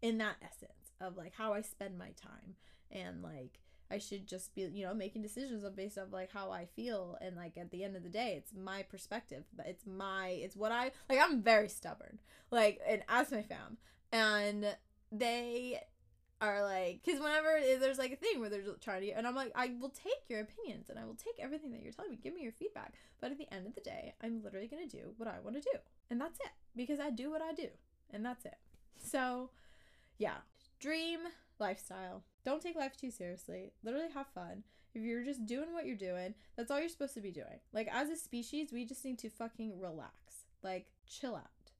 In 0.00 0.18
that 0.18 0.36
essence 0.42 0.81
of 1.02 1.16
like 1.16 1.34
how 1.34 1.52
I 1.52 1.60
spend 1.60 1.98
my 1.98 2.10
time 2.20 2.54
and 2.90 3.22
like 3.22 3.60
I 3.90 3.98
should 3.98 4.26
just 4.26 4.54
be, 4.54 4.62
you 4.62 4.86
know, 4.86 4.94
making 4.94 5.20
decisions 5.20 5.64
based 5.76 5.98
off 5.98 6.12
like 6.12 6.32
how 6.32 6.50
I 6.50 6.64
feel 6.64 7.18
and 7.20 7.36
like 7.36 7.58
at 7.58 7.70
the 7.70 7.84
end 7.84 7.94
of 7.94 8.02
the 8.02 8.08
day, 8.08 8.34
it's 8.38 8.52
my 8.54 8.82
perspective. 8.82 9.44
But 9.54 9.66
it's 9.66 9.86
my 9.86 10.28
it's 10.28 10.56
what 10.56 10.72
I 10.72 10.92
like 11.10 11.18
I'm 11.20 11.42
very 11.42 11.68
stubborn. 11.68 12.18
Like 12.50 12.80
and 12.88 13.02
as 13.08 13.30
my 13.30 13.42
fam. 13.42 13.76
And 14.10 14.76
they 15.10 15.80
are 16.42 16.62
like 16.64 17.00
because 17.04 17.20
whenever 17.20 17.60
there's 17.78 17.98
like 17.98 18.12
a 18.12 18.16
thing 18.16 18.40
where 18.40 18.50
they're 18.50 18.64
trying 18.80 19.00
to 19.00 19.10
and 19.10 19.28
i'm 19.28 19.36
like 19.36 19.52
i 19.54 19.70
will 19.80 19.90
take 19.90 20.28
your 20.28 20.40
opinions 20.40 20.90
and 20.90 20.98
i 20.98 21.04
will 21.04 21.14
take 21.14 21.34
everything 21.38 21.70
that 21.70 21.80
you're 21.80 21.92
telling 21.92 22.10
me 22.10 22.18
give 22.20 22.34
me 22.34 22.42
your 22.42 22.50
feedback 22.50 22.94
but 23.20 23.30
at 23.30 23.38
the 23.38 23.46
end 23.54 23.64
of 23.64 23.74
the 23.76 23.80
day 23.80 24.12
i'm 24.24 24.42
literally 24.42 24.66
going 24.66 24.86
to 24.86 24.96
do 24.96 25.12
what 25.18 25.28
i 25.28 25.38
want 25.38 25.54
to 25.54 25.62
do 25.62 25.78
and 26.10 26.20
that's 26.20 26.40
it 26.40 26.50
because 26.74 26.98
i 26.98 27.10
do 27.10 27.30
what 27.30 27.40
i 27.40 27.52
do 27.52 27.68
and 28.10 28.26
that's 28.26 28.44
it 28.44 28.56
so 28.96 29.50
yeah 30.18 30.38
dream 30.82 31.20
lifestyle 31.58 32.24
don't 32.44 32.60
take 32.60 32.76
life 32.76 32.96
too 32.96 33.10
seriously 33.10 33.72
literally 33.84 34.08
have 34.12 34.26
fun 34.34 34.64
if 34.94 35.02
you're 35.02 35.24
just 35.24 35.46
doing 35.46 35.72
what 35.72 35.86
you're 35.86 35.96
doing 35.96 36.34
that's 36.56 36.70
all 36.70 36.80
you're 36.80 36.88
supposed 36.88 37.14
to 37.14 37.20
be 37.20 37.30
doing 37.30 37.60
like 37.72 37.88
as 37.92 38.10
a 38.10 38.16
species 38.16 38.72
we 38.72 38.84
just 38.84 39.04
need 39.04 39.18
to 39.18 39.30
fucking 39.30 39.78
relax 39.80 40.44
like 40.62 40.86
chill 41.08 41.36
out 41.36 41.70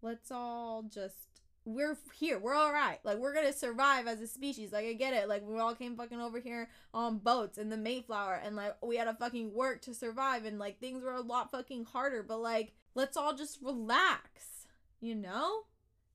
let's 0.00 0.30
all 0.30 0.84
just 0.84 1.26
we're 1.66 1.98
here. 2.14 2.38
We're 2.38 2.54
all 2.54 2.72
right. 2.72 2.98
Like 3.02 3.18
we're 3.18 3.34
gonna 3.34 3.52
survive 3.52 4.06
as 4.06 4.20
a 4.20 4.26
species. 4.26 4.72
Like 4.72 4.86
I 4.86 4.92
get 4.92 5.12
it. 5.12 5.28
Like 5.28 5.42
we 5.44 5.58
all 5.58 5.74
came 5.74 5.96
fucking 5.96 6.20
over 6.20 6.38
here 6.38 6.70
on 6.94 7.18
boats 7.18 7.58
in 7.58 7.68
the 7.68 7.76
Mayflower, 7.76 8.40
and 8.42 8.54
like 8.54 8.76
we 8.82 8.96
had 8.96 9.06
to 9.06 9.14
fucking 9.14 9.52
work 9.52 9.82
to 9.82 9.92
survive, 9.92 10.44
and 10.44 10.58
like 10.58 10.78
things 10.78 11.02
were 11.02 11.12
a 11.12 11.20
lot 11.20 11.50
fucking 11.50 11.86
harder. 11.86 12.22
But 12.22 12.40
like 12.40 12.72
let's 12.94 13.16
all 13.16 13.34
just 13.34 13.60
relax, 13.60 14.66
you 15.00 15.16
know, 15.16 15.62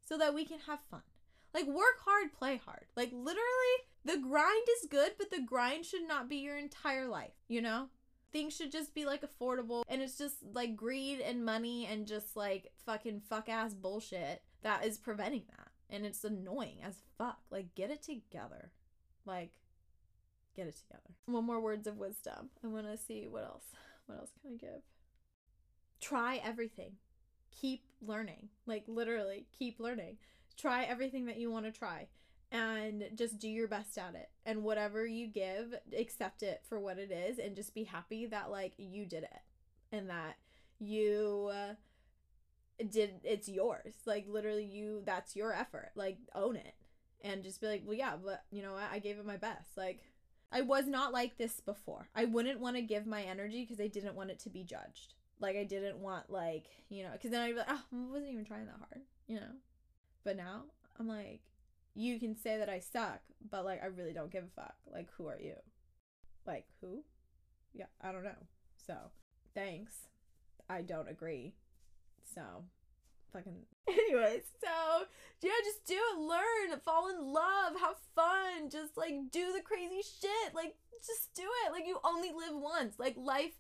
so 0.08 0.18
that 0.18 0.34
we 0.34 0.46
can 0.46 0.60
have 0.68 0.80
fun. 0.90 1.02
Like 1.54 1.68
work 1.68 2.00
hard, 2.06 2.34
play 2.34 2.62
hard. 2.64 2.86
Like 2.96 3.12
literally, 3.12 3.42
the 4.06 4.18
grind 4.18 4.68
is 4.80 4.90
good, 4.90 5.14
but 5.18 5.32
the 5.32 5.42
grind 5.42 5.86
should 5.86 6.08
not 6.08 6.30
be 6.30 6.38
your 6.38 6.58
entire 6.58 7.08
life. 7.08 7.34
You 7.48 7.62
know. 7.62 7.88
Things 8.32 8.56
should 8.56 8.72
just 8.72 8.96
be 8.96 9.04
like 9.04 9.24
affordable, 9.24 9.84
and 9.90 10.02
it's 10.02 10.18
just 10.18 10.38
like 10.54 10.78
greed 10.78 11.20
and 11.20 11.44
money 11.44 11.86
and 11.86 12.08
just 12.08 12.38
like 12.38 12.72
fucking 12.86 13.24
fuck 13.30 13.50
ass 13.50 13.74
bullshit 13.74 14.42
that 14.64 14.86
is 14.86 14.98
preventing 14.98 15.44
that. 15.50 15.68
And 15.90 16.06
it's 16.06 16.24
annoying 16.24 16.78
as 16.84 17.04
fuck. 17.18 17.40
Like, 17.50 17.76
get 17.76 17.92
it 17.92 18.02
together. 18.02 18.72
Like, 19.26 19.52
get 20.56 20.68
it 20.68 20.78
together. 20.78 21.16
One 21.26 21.46
more 21.46 21.60
words 21.60 21.88
of 21.88 21.98
wisdom. 21.98 22.50
I 22.64 22.68
want 22.68 22.88
to 22.88 22.98
see 22.98 23.28
what 23.28 23.44
else. 23.44 23.66
What 24.06 24.20
else 24.20 24.32
can 24.42 24.54
I 24.54 24.56
give? 24.56 24.82
Try 26.00 26.38
everything. 26.38 26.94
Keep 27.52 27.84
learning. 28.02 28.50
Like, 28.66 28.86
literally, 28.88 29.48
keep 29.58 29.80
learning. 29.80 30.18
Try 30.58 30.84
everything 30.84 31.26
that 31.26 31.38
you 31.38 31.52
want 31.52 31.66
to 31.66 31.72
try 31.72 32.08
and 32.52 33.06
just 33.16 33.40
do 33.40 33.48
your 33.48 33.68
best 33.68 33.98
at 33.98 34.16
it. 34.16 34.30
And 34.46 34.64
whatever 34.64 35.06
you 35.06 35.28
give, 35.28 35.74
accept 35.98 36.44
it 36.44 36.62
for 36.68 36.80
what 36.80 36.98
it 36.98 37.12
is 37.12 37.40
and 37.40 37.56
just 37.56 37.74
be 37.74 37.84
happy 37.84 38.26
that, 38.28 38.52
like, 38.52 38.74
you 38.78 39.06
did 39.06 39.24
it 39.24 39.42
and 39.92 40.10
that 40.10 40.36
you. 40.80 41.50
Uh, 41.54 41.74
did 42.90 43.22
it's 43.24 43.48
yours. 43.48 43.94
Like 44.06 44.26
literally 44.28 44.66
you 44.66 45.02
that's 45.06 45.36
your 45.36 45.54
effort. 45.54 45.92
Like 45.96 46.18
own 46.36 46.56
it 46.56 46.74
and 47.24 47.44
just 47.44 47.62
be 47.62 47.68
like 47.68 47.84
well 47.86 47.96
yeah 47.96 48.16
but 48.24 48.44
you 48.52 48.62
know 48.62 48.74
what? 48.74 48.90
I 48.92 49.00
gave 49.00 49.18
it 49.18 49.26
my 49.26 49.38
best. 49.38 49.78
Like 49.78 50.02
i 50.52 50.62
was 50.62 50.88
not 50.88 51.14
like 51.14 51.38
this 51.38 51.60
before. 51.60 52.10
I 52.16 52.26
wouldn't 52.26 52.60
want 52.60 52.76
to 52.76 52.82
give 52.82 53.06
my 53.06 53.24
energy 53.24 53.62
because 53.62 53.82
i 53.82 53.88
didn't 53.88 54.16
want 54.16 54.32
it 54.32 54.40
to 54.40 54.50
be 54.50 54.64
judged. 54.64 55.14
Like 55.40 55.56
i 55.56 55.64
didn't 55.64 55.98
want 55.98 56.30
like 56.30 56.66
you 56.90 57.04
know 57.04 57.12
because 57.14 57.32
then 57.32 57.42
i'd 57.42 57.52
be 57.52 57.58
like 57.58 57.68
oh 57.70 57.82
i 57.94 58.12
wasn't 58.12 58.32
even 58.32 58.46
trying 58.46 58.66
that 58.66 58.78
hard 58.78 59.02
you 59.28 59.38
know 59.38 59.52
but 60.24 60.38
now 60.38 60.64
i'm 61.00 61.08
like 61.08 61.42
you 61.94 62.20
can 62.20 62.36
say 62.36 62.58
that 62.58 62.70
i 62.70 62.80
suck 62.80 63.22
but 63.50 63.66
like 63.66 63.82
i 63.84 63.88
really 63.88 64.14
don't 64.14 64.32
give 64.32 64.44
a 64.44 64.62
fuck 64.62 64.76
like 64.92 65.10
who 65.18 65.28
are 65.28 65.40
you 65.40 65.56
like 66.46 66.66
who 66.80 67.04
yeah 67.74 67.86
i 68.02 68.12
don't 68.12 68.24
know 68.24 68.48
so 68.88 68.96
thanks 69.54 70.08
i 70.70 70.82
don't 70.82 71.10
agree 71.10 71.54
so, 72.34 72.64
fucking. 73.34 73.66
Anyways, 73.90 74.44
so 74.64 75.06
yeah, 75.42 75.52
just 75.64 75.86
do 75.86 75.96
it, 75.96 76.20
learn, 76.20 76.80
fall 76.84 77.10
in 77.10 77.34
love, 77.34 77.80
have 77.80 77.96
fun, 78.16 78.70
just 78.70 78.98
like 78.98 79.14
do 79.32 79.52
the 79.54 79.62
crazy 79.62 80.02
shit. 80.02 80.54
Like, 80.54 80.76
just 81.06 81.34
do 81.36 81.44
it. 81.66 81.72
Like, 81.72 81.88
you 81.88 81.98
only 82.04 82.30
live 82.30 82.54
once. 82.54 83.00
Like, 83.00 83.16
life 83.18 83.58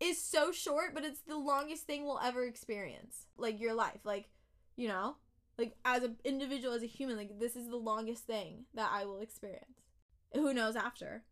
is 0.00 0.22
so 0.22 0.52
short, 0.52 0.94
but 0.94 1.04
it's 1.04 1.20
the 1.20 1.36
longest 1.36 1.84
thing 1.84 2.04
we'll 2.04 2.20
ever 2.20 2.44
experience. 2.44 3.26
Like, 3.36 3.60
your 3.60 3.74
life. 3.74 4.00
Like, 4.04 4.28
you 4.76 4.88
know? 4.88 5.16
Like, 5.58 5.74
as 5.84 6.02
an 6.02 6.16
individual, 6.24 6.74
as 6.74 6.82
a 6.82 6.86
human, 6.86 7.16
like, 7.16 7.38
this 7.38 7.56
is 7.56 7.68
the 7.68 7.76
longest 7.76 8.24
thing 8.26 8.64
that 8.74 8.90
I 8.92 9.04
will 9.04 9.20
experience. 9.20 9.80
Who 10.34 10.54
knows 10.54 10.76
after? 10.76 11.24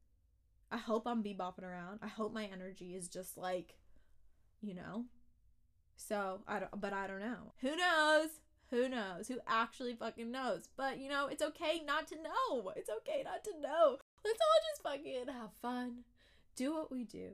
I 0.71 0.77
hope 0.77 1.07
I'm 1.07 1.23
bebopping 1.23 1.63
around. 1.63 2.01
I 2.03 2.09
hope 2.09 2.33
my 2.33 2.45
energy 2.45 2.95
is 2.95 3.09
just 3.09 3.39
like, 3.39 3.75
you 4.61 4.75
know, 4.75 5.07
so 5.97 6.41
I 6.47 6.61
don't, 6.61 6.81
but 6.81 6.93
I 6.93 7.07
don't 7.07 7.21
know. 7.21 7.53
Who 7.61 7.75
knows? 7.77 8.29
Who 8.71 8.89
knows? 8.89 9.29
Who 9.29 9.39
actually 9.47 9.95
fucking 9.95 10.31
knows? 10.31 10.69
But 10.77 10.99
you 10.99 11.09
know, 11.09 11.27
it's 11.27 11.43
okay 11.43 11.83
not 11.87 12.07
to 12.09 12.17
know. 12.17 12.73
It's 12.77 12.91
okay 12.99 13.23
not 13.25 13.45
to 13.45 13.53
know. 13.61 13.99
Let's 14.25 14.39
all 14.41 14.71
just 14.71 14.83
fucking 14.83 15.33
have 15.33 15.51
fun, 15.63 16.05
do 16.55 16.75
what 16.75 16.93
we 16.93 17.05
do, 17.05 17.31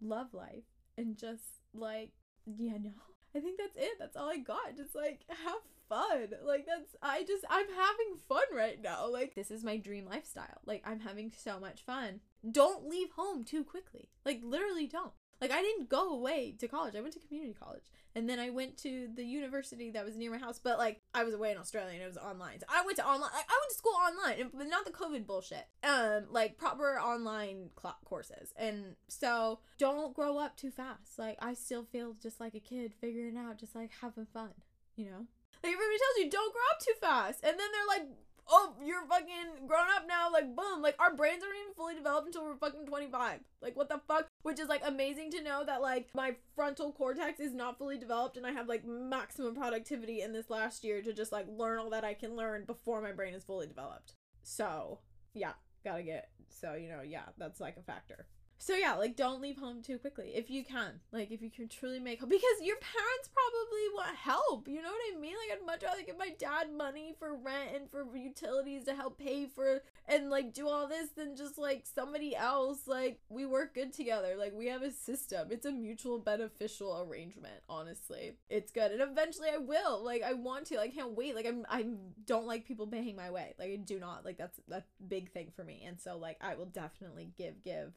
love 0.00 0.32
life, 0.32 0.64
and 0.96 1.16
just 1.16 1.42
like, 1.74 2.12
yeah, 2.46 2.78
no. 2.80 2.92
I 3.34 3.40
think 3.40 3.58
that's 3.58 3.76
it. 3.76 3.98
That's 3.98 4.16
all 4.16 4.28
I 4.28 4.38
got. 4.38 4.76
Just 4.76 4.94
like 4.94 5.20
have 5.28 5.60
fun. 5.90 6.30
Like 6.46 6.64
that's 6.66 6.96
I 7.02 7.24
just 7.24 7.44
I'm 7.50 7.66
having 7.68 8.16
fun 8.28 8.44
right 8.56 8.80
now. 8.82 9.10
Like 9.10 9.34
this 9.34 9.50
is 9.50 9.62
my 9.62 9.76
dream 9.76 10.06
lifestyle. 10.06 10.62
Like 10.64 10.82
I'm 10.86 11.00
having 11.00 11.30
so 11.36 11.60
much 11.60 11.82
fun. 11.82 12.20
Don't 12.50 12.88
leave 12.88 13.10
home 13.10 13.44
too 13.44 13.64
quickly. 13.64 14.08
Like 14.24 14.40
literally 14.42 14.86
don't. 14.86 15.12
Like 15.40 15.50
I 15.50 15.60
didn't 15.60 15.88
go 15.88 16.10
away 16.10 16.54
to 16.58 16.68
college. 16.68 16.94
I 16.96 17.00
went 17.00 17.14
to 17.14 17.20
community 17.20 17.54
college. 17.58 17.84
And 18.14 18.28
then 18.28 18.40
I 18.40 18.50
went 18.50 18.76
to 18.78 19.08
the 19.14 19.24
university 19.24 19.90
that 19.92 20.04
was 20.04 20.16
near 20.16 20.32
my 20.32 20.38
house, 20.38 20.58
but 20.58 20.78
like 20.78 21.00
I 21.14 21.22
was 21.22 21.32
away 21.32 21.52
in 21.52 21.58
Australia 21.58 21.92
and 21.94 22.02
it 22.02 22.08
was 22.08 22.16
online. 22.16 22.58
So 22.58 22.66
I 22.68 22.84
went 22.84 22.96
to 22.96 23.06
online. 23.06 23.30
I 23.32 23.36
went 23.36 23.70
to 23.70 23.76
school 23.76 23.92
online, 23.92 24.50
but 24.52 24.66
not 24.66 24.84
the 24.84 24.90
COVID 24.90 25.26
bullshit. 25.26 25.66
Um, 25.84 26.24
like 26.30 26.58
proper 26.58 26.98
online 27.00 27.70
courses. 28.04 28.52
And 28.56 28.96
so 29.08 29.60
don't 29.78 30.14
grow 30.14 30.38
up 30.38 30.56
too 30.56 30.70
fast. 30.70 31.18
Like 31.18 31.36
I 31.40 31.54
still 31.54 31.84
feel 31.84 32.16
just 32.20 32.40
like 32.40 32.54
a 32.54 32.60
kid 32.60 32.94
figuring 33.00 33.36
out, 33.36 33.58
just 33.58 33.74
like 33.74 33.90
having 34.00 34.26
fun. 34.26 34.50
You 34.96 35.06
know, 35.06 35.26
like 35.62 35.72
everybody 35.72 35.98
tells 35.98 36.18
you 36.18 36.30
don't 36.30 36.52
grow 36.52 36.68
up 36.72 36.80
too 36.80 36.96
fast, 37.00 37.44
and 37.44 37.58
then 37.58 37.68
they're 37.72 37.92
like 37.98 38.08
oh, 38.50 38.74
you're 38.84 39.06
fucking 39.06 39.66
grown 39.66 39.86
up 39.96 40.06
now. 40.06 40.30
Like, 40.30 40.54
boom. 40.54 40.82
Like, 40.82 40.96
our 40.98 41.14
brains 41.14 41.42
aren't 41.42 41.56
even 41.60 41.74
fully 41.74 41.94
developed 41.94 42.26
until 42.26 42.44
we're 42.44 42.56
fucking 42.56 42.86
25. 42.86 43.40
Like, 43.62 43.76
what 43.76 43.88
the 43.88 44.00
fuck? 44.08 44.26
Which 44.42 44.58
is, 44.58 44.68
like, 44.68 44.82
amazing 44.84 45.30
to 45.32 45.42
know 45.42 45.64
that, 45.64 45.80
like, 45.80 46.08
my 46.14 46.34
frontal 46.54 46.92
cortex 46.92 47.40
is 47.40 47.52
not 47.52 47.78
fully 47.78 47.98
developed 47.98 48.36
and 48.36 48.46
I 48.46 48.52
have, 48.52 48.68
like, 48.68 48.84
maximum 48.84 49.54
productivity 49.54 50.20
in 50.20 50.32
this 50.32 50.50
last 50.50 50.84
year 50.84 51.00
to 51.02 51.12
just, 51.12 51.32
like, 51.32 51.46
learn 51.48 51.78
all 51.78 51.90
that 51.90 52.04
I 52.04 52.14
can 52.14 52.36
learn 52.36 52.64
before 52.64 53.00
my 53.00 53.12
brain 53.12 53.34
is 53.34 53.44
fully 53.44 53.66
developed. 53.66 54.14
So, 54.42 54.98
yeah, 55.32 55.52
gotta 55.84 56.02
get. 56.02 56.30
So, 56.48 56.74
you 56.74 56.88
know, 56.88 57.02
yeah, 57.02 57.26
that's, 57.38 57.60
like, 57.60 57.76
a 57.76 57.82
factor. 57.82 58.26
So 58.62 58.74
yeah, 58.74 58.92
like 58.92 59.16
don't 59.16 59.40
leave 59.40 59.56
home 59.56 59.80
too 59.80 59.96
quickly 59.96 60.32
if 60.34 60.50
you 60.50 60.62
can. 60.62 61.00
Like 61.12 61.30
if 61.30 61.40
you 61.40 61.50
can 61.50 61.66
truly 61.66 61.98
make 61.98 62.20
home 62.20 62.28
because 62.28 62.60
your 62.60 62.76
parents 62.76 63.30
probably 63.32 63.88
want 63.94 64.14
help. 64.14 64.68
You 64.68 64.82
know 64.82 64.90
what 64.90 65.16
I 65.16 65.18
mean? 65.18 65.32
Like 65.32 65.58
I'd 65.58 65.66
much 65.66 65.82
rather 65.82 66.02
give 66.02 66.18
my 66.18 66.34
dad 66.38 66.70
money 66.70 67.14
for 67.18 67.34
rent 67.34 67.70
and 67.74 67.90
for 67.90 68.04
utilities 68.14 68.84
to 68.84 68.94
help 68.94 69.18
pay 69.18 69.46
for 69.46 69.80
and 70.06 70.28
like 70.28 70.52
do 70.52 70.68
all 70.68 70.86
this 70.86 71.08
than 71.16 71.36
just 71.36 71.56
like 71.56 71.86
somebody 71.86 72.36
else. 72.36 72.86
Like 72.86 73.20
we 73.30 73.46
work 73.46 73.74
good 73.74 73.94
together. 73.94 74.34
Like 74.38 74.52
we 74.54 74.66
have 74.66 74.82
a 74.82 74.90
system. 74.90 75.48
It's 75.50 75.64
a 75.64 75.72
mutual 75.72 76.18
beneficial 76.18 77.00
arrangement, 77.00 77.62
honestly. 77.66 78.34
It's 78.50 78.70
good. 78.70 78.92
And 78.92 79.00
eventually 79.00 79.48
I 79.48 79.56
will. 79.56 80.04
Like 80.04 80.22
I 80.22 80.34
want 80.34 80.66
to. 80.66 80.78
I 80.78 80.88
can't 80.88 81.16
wait. 81.16 81.34
Like 81.34 81.46
I'm 81.46 81.64
I 81.70 81.86
don't 82.26 82.46
like 82.46 82.66
people 82.66 82.86
paying 82.86 83.16
my 83.16 83.30
way. 83.30 83.54
Like 83.58 83.70
I 83.70 83.76
do 83.76 83.98
not. 83.98 84.26
Like 84.26 84.36
that's 84.36 84.60
a 84.70 84.82
big 85.08 85.32
thing 85.32 85.50
for 85.56 85.64
me. 85.64 85.82
And 85.86 85.98
so 85.98 86.18
like 86.18 86.36
I 86.42 86.56
will 86.56 86.66
definitely 86.66 87.30
give 87.38 87.64
give 87.64 87.94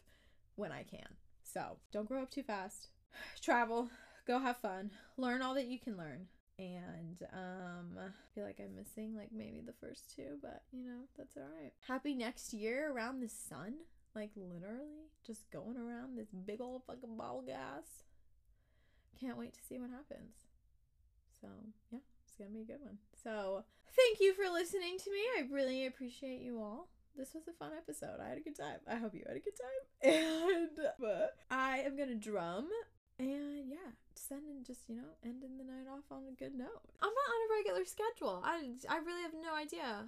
when 0.56 0.72
I 0.72 0.84
can. 0.84 1.08
So 1.44 1.78
don't 1.92 2.08
grow 2.08 2.24
up 2.24 2.32
too 2.32 2.44
fast. 2.44 2.90
Travel, 3.42 3.90
go 4.26 4.40
have 4.40 4.58
fun, 4.58 4.92
learn 5.18 5.42
all 5.42 5.54
that 5.56 5.68
you 5.68 5.80
can 5.80 5.98
learn. 5.98 6.28
And 6.60 7.18
um 7.34 7.98
I 8.00 8.10
feel 8.36 8.46
like 8.46 8.60
I'm 8.60 8.76
missing 8.76 9.16
like 9.18 9.32
maybe 9.32 9.62
the 9.66 9.74
first 9.74 10.16
two, 10.16 10.38
but 10.42 10.64
you 10.72 10.84
know, 10.84 11.02
that's 11.18 11.36
alright. 11.38 11.74
Happy 11.88 12.14
next 12.14 12.54
year 12.54 12.92
around 12.92 13.20
the 13.20 13.30
sun. 13.30 13.74
Like 14.16 14.32
literally 14.36 15.10
just 15.26 15.50
going 15.52 15.78
around 15.78 16.18
this 16.18 16.30
big 16.46 16.62
old 16.62 16.84
fucking 16.86 17.18
ball 17.18 17.44
gas. 17.46 18.04
Can't 19.20 19.38
wait 19.38 19.54
to 19.54 19.60
see 19.68 19.80
what 19.80 19.90
happens. 19.90 20.34
So 21.42 21.48
yeah. 21.92 22.00
It's 22.34 22.40
gonna 22.40 22.50
be 22.50 22.62
a 22.62 22.78
good 22.78 22.84
one. 22.84 22.98
So 23.24 23.64
thank 23.96 24.20
you 24.20 24.34
for 24.34 24.50
listening 24.52 24.98
to 24.98 25.12
me. 25.12 25.20
I 25.38 25.54
really 25.54 25.86
appreciate 25.86 26.42
you 26.42 26.60
all. 26.60 26.88
This 27.18 27.34
was 27.34 27.48
a 27.48 27.54
fun 27.54 27.72
episode. 27.78 28.20
I 28.20 28.30
had 28.30 28.38
a 28.38 28.42
good 28.42 28.58
time. 28.58 28.80
I 28.88 28.96
hope 28.96 29.14
you 29.14 29.24
had 29.28 29.38
a 29.38 29.40
good 29.40 29.58
time. 29.58 29.84
And 30.04 30.80
I 31.50 31.80
am 31.80 31.96
gonna 31.96 32.16
drum 32.16 32.68
and 33.20 33.70
yeah, 33.70 33.94
send 34.16 34.44
and 34.50 34.66
just 34.66 34.82
you 34.90 34.96
know 34.96 35.16
ending 35.24 35.58
the 35.58 35.64
night 35.64 35.88
off 35.90 36.04
on 36.12 36.24
a 36.28 36.36
good 36.36 36.56
note. 36.56 36.82
I'm 37.02 37.10
not 37.10 37.34
on 37.34 37.50
a 37.50 37.54
regular 37.58 37.86
schedule. 37.86 38.42
I 38.44 38.74
I 38.90 38.98
really 38.98 39.22
have 39.22 39.34
no 39.34 39.56
idea, 39.56 40.08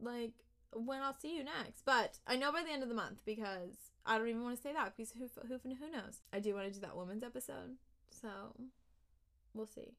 like 0.00 0.32
when 0.72 1.02
I'll 1.02 1.18
see 1.18 1.36
you 1.36 1.44
next. 1.44 1.84
But 1.84 2.18
I 2.26 2.36
know 2.36 2.52
by 2.52 2.62
the 2.62 2.70
end 2.70 2.82
of 2.82 2.88
the 2.88 2.94
month 2.94 3.20
because 3.24 3.76
I 4.06 4.18
don't 4.18 4.28
even 4.28 4.42
want 4.42 4.56
to 4.56 4.62
say 4.62 4.72
that 4.72 4.96
because 4.96 5.12
who 5.12 5.28
who 5.46 5.58
who 5.58 5.90
knows? 5.90 6.22
I 6.32 6.40
do 6.40 6.54
want 6.54 6.66
to 6.66 6.72
do 6.72 6.80
that 6.80 6.96
women's 6.96 7.22
episode, 7.22 7.76
so 8.10 8.28
we'll 9.54 9.66
see. 9.66 9.92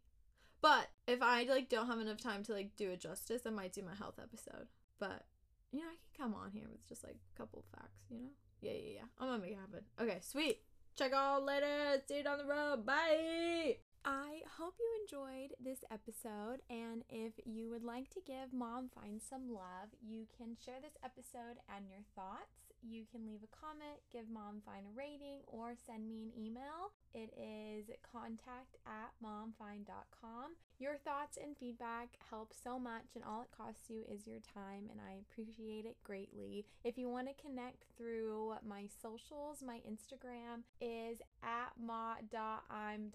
But 0.62 0.90
if 1.08 1.22
I 1.22 1.44
like 1.44 1.70
don't 1.70 1.88
have 1.88 2.00
enough 2.00 2.20
time 2.20 2.44
to 2.46 2.54
like 2.54 2.76
do 2.76 2.90
it 2.90 3.00
justice, 3.00 3.44
I 3.46 3.52
might 3.52 3.74
do 3.74 3.84
my 3.84 3.96
health 3.96 4.20
episode. 4.22 4.68
But 5.00 5.24
you 5.72 5.80
know, 5.80 5.86
I 5.86 5.98
can 5.98 6.32
come 6.32 6.34
on 6.34 6.52
here 6.52 6.68
with 6.72 6.88
just 6.88 7.04
like 7.04 7.16
a 7.16 7.38
couple 7.38 7.64
facts. 7.72 8.06
You 8.10 8.20
know? 8.20 8.34
Yeah, 8.62 8.72
yeah, 8.74 8.94
yeah. 8.96 9.08
I'm 9.20 9.28
gonna 9.28 9.42
make 9.42 9.52
it 9.52 9.58
happen. 9.60 9.86
Okay, 10.02 10.20
sweet. 10.22 10.60
Check 10.98 11.12
y'all 11.12 11.44
later. 11.44 12.02
See 12.08 12.18
you 12.18 12.24
down 12.24 12.40
the 12.40 12.46
road. 12.46 12.86
Bye. 12.86 13.78
I 14.06 14.42
hope 14.58 14.76
you 14.80 14.88
enjoyed 15.02 15.56
this 15.60 15.84
episode, 15.92 16.62
and 16.70 17.04
if 17.10 17.34
you 17.46 17.70
would 17.70 17.84
like 17.84 18.10
to 18.12 18.22
give 18.26 18.54
Ma 18.54 18.78
I'm 18.78 18.90
Fine 18.90 19.20
some 19.20 19.54
love, 19.54 19.90
you 20.02 20.26
can 20.38 20.56
share 20.64 20.80
this 20.82 20.96
episode 21.04 21.60
and 21.76 21.86
your 21.90 22.00
thoughts. 22.16 22.69
You 22.82 23.04
can 23.12 23.26
leave 23.26 23.44
a 23.44 23.56
comment, 23.56 24.00
give 24.12 24.30
Ma 24.30 24.48
I'm 24.50 24.62
Fine 24.62 24.86
a 24.88 24.98
rating, 24.98 25.40
or 25.48 25.74
send 25.86 26.08
me 26.08 26.24
an 26.24 26.32
email. 26.38 26.92
It 27.14 27.34
is 27.38 27.90
contact 28.10 28.78
at 28.88 29.12
maimfine.com. 29.24 30.56
Your 30.80 30.96
thoughts 30.96 31.38
and 31.42 31.58
feedback 31.58 32.10
help 32.30 32.54
so 32.54 32.80
much, 32.80 33.16
and 33.16 33.24
all 33.24 33.42
it 33.42 33.50
costs 33.56 33.90
you 33.90 34.04
is 34.10 34.26
your 34.26 34.40
time, 34.40 34.90
and 34.90 35.02
I 35.02 35.20
appreciate 35.20 35.86
it 35.86 35.98
greatly. 36.04 36.66
If 36.86 36.98
you 36.98 37.10
want 37.10 37.28
to 37.28 37.42
connect 37.42 37.84
through 37.98 38.54
my 38.66 38.88
socials, 39.02 39.62
my 39.66 39.82
Instagram 39.88 40.64
is 40.80 41.22
at 41.44 41.74
ma.im.fine, 41.78 43.10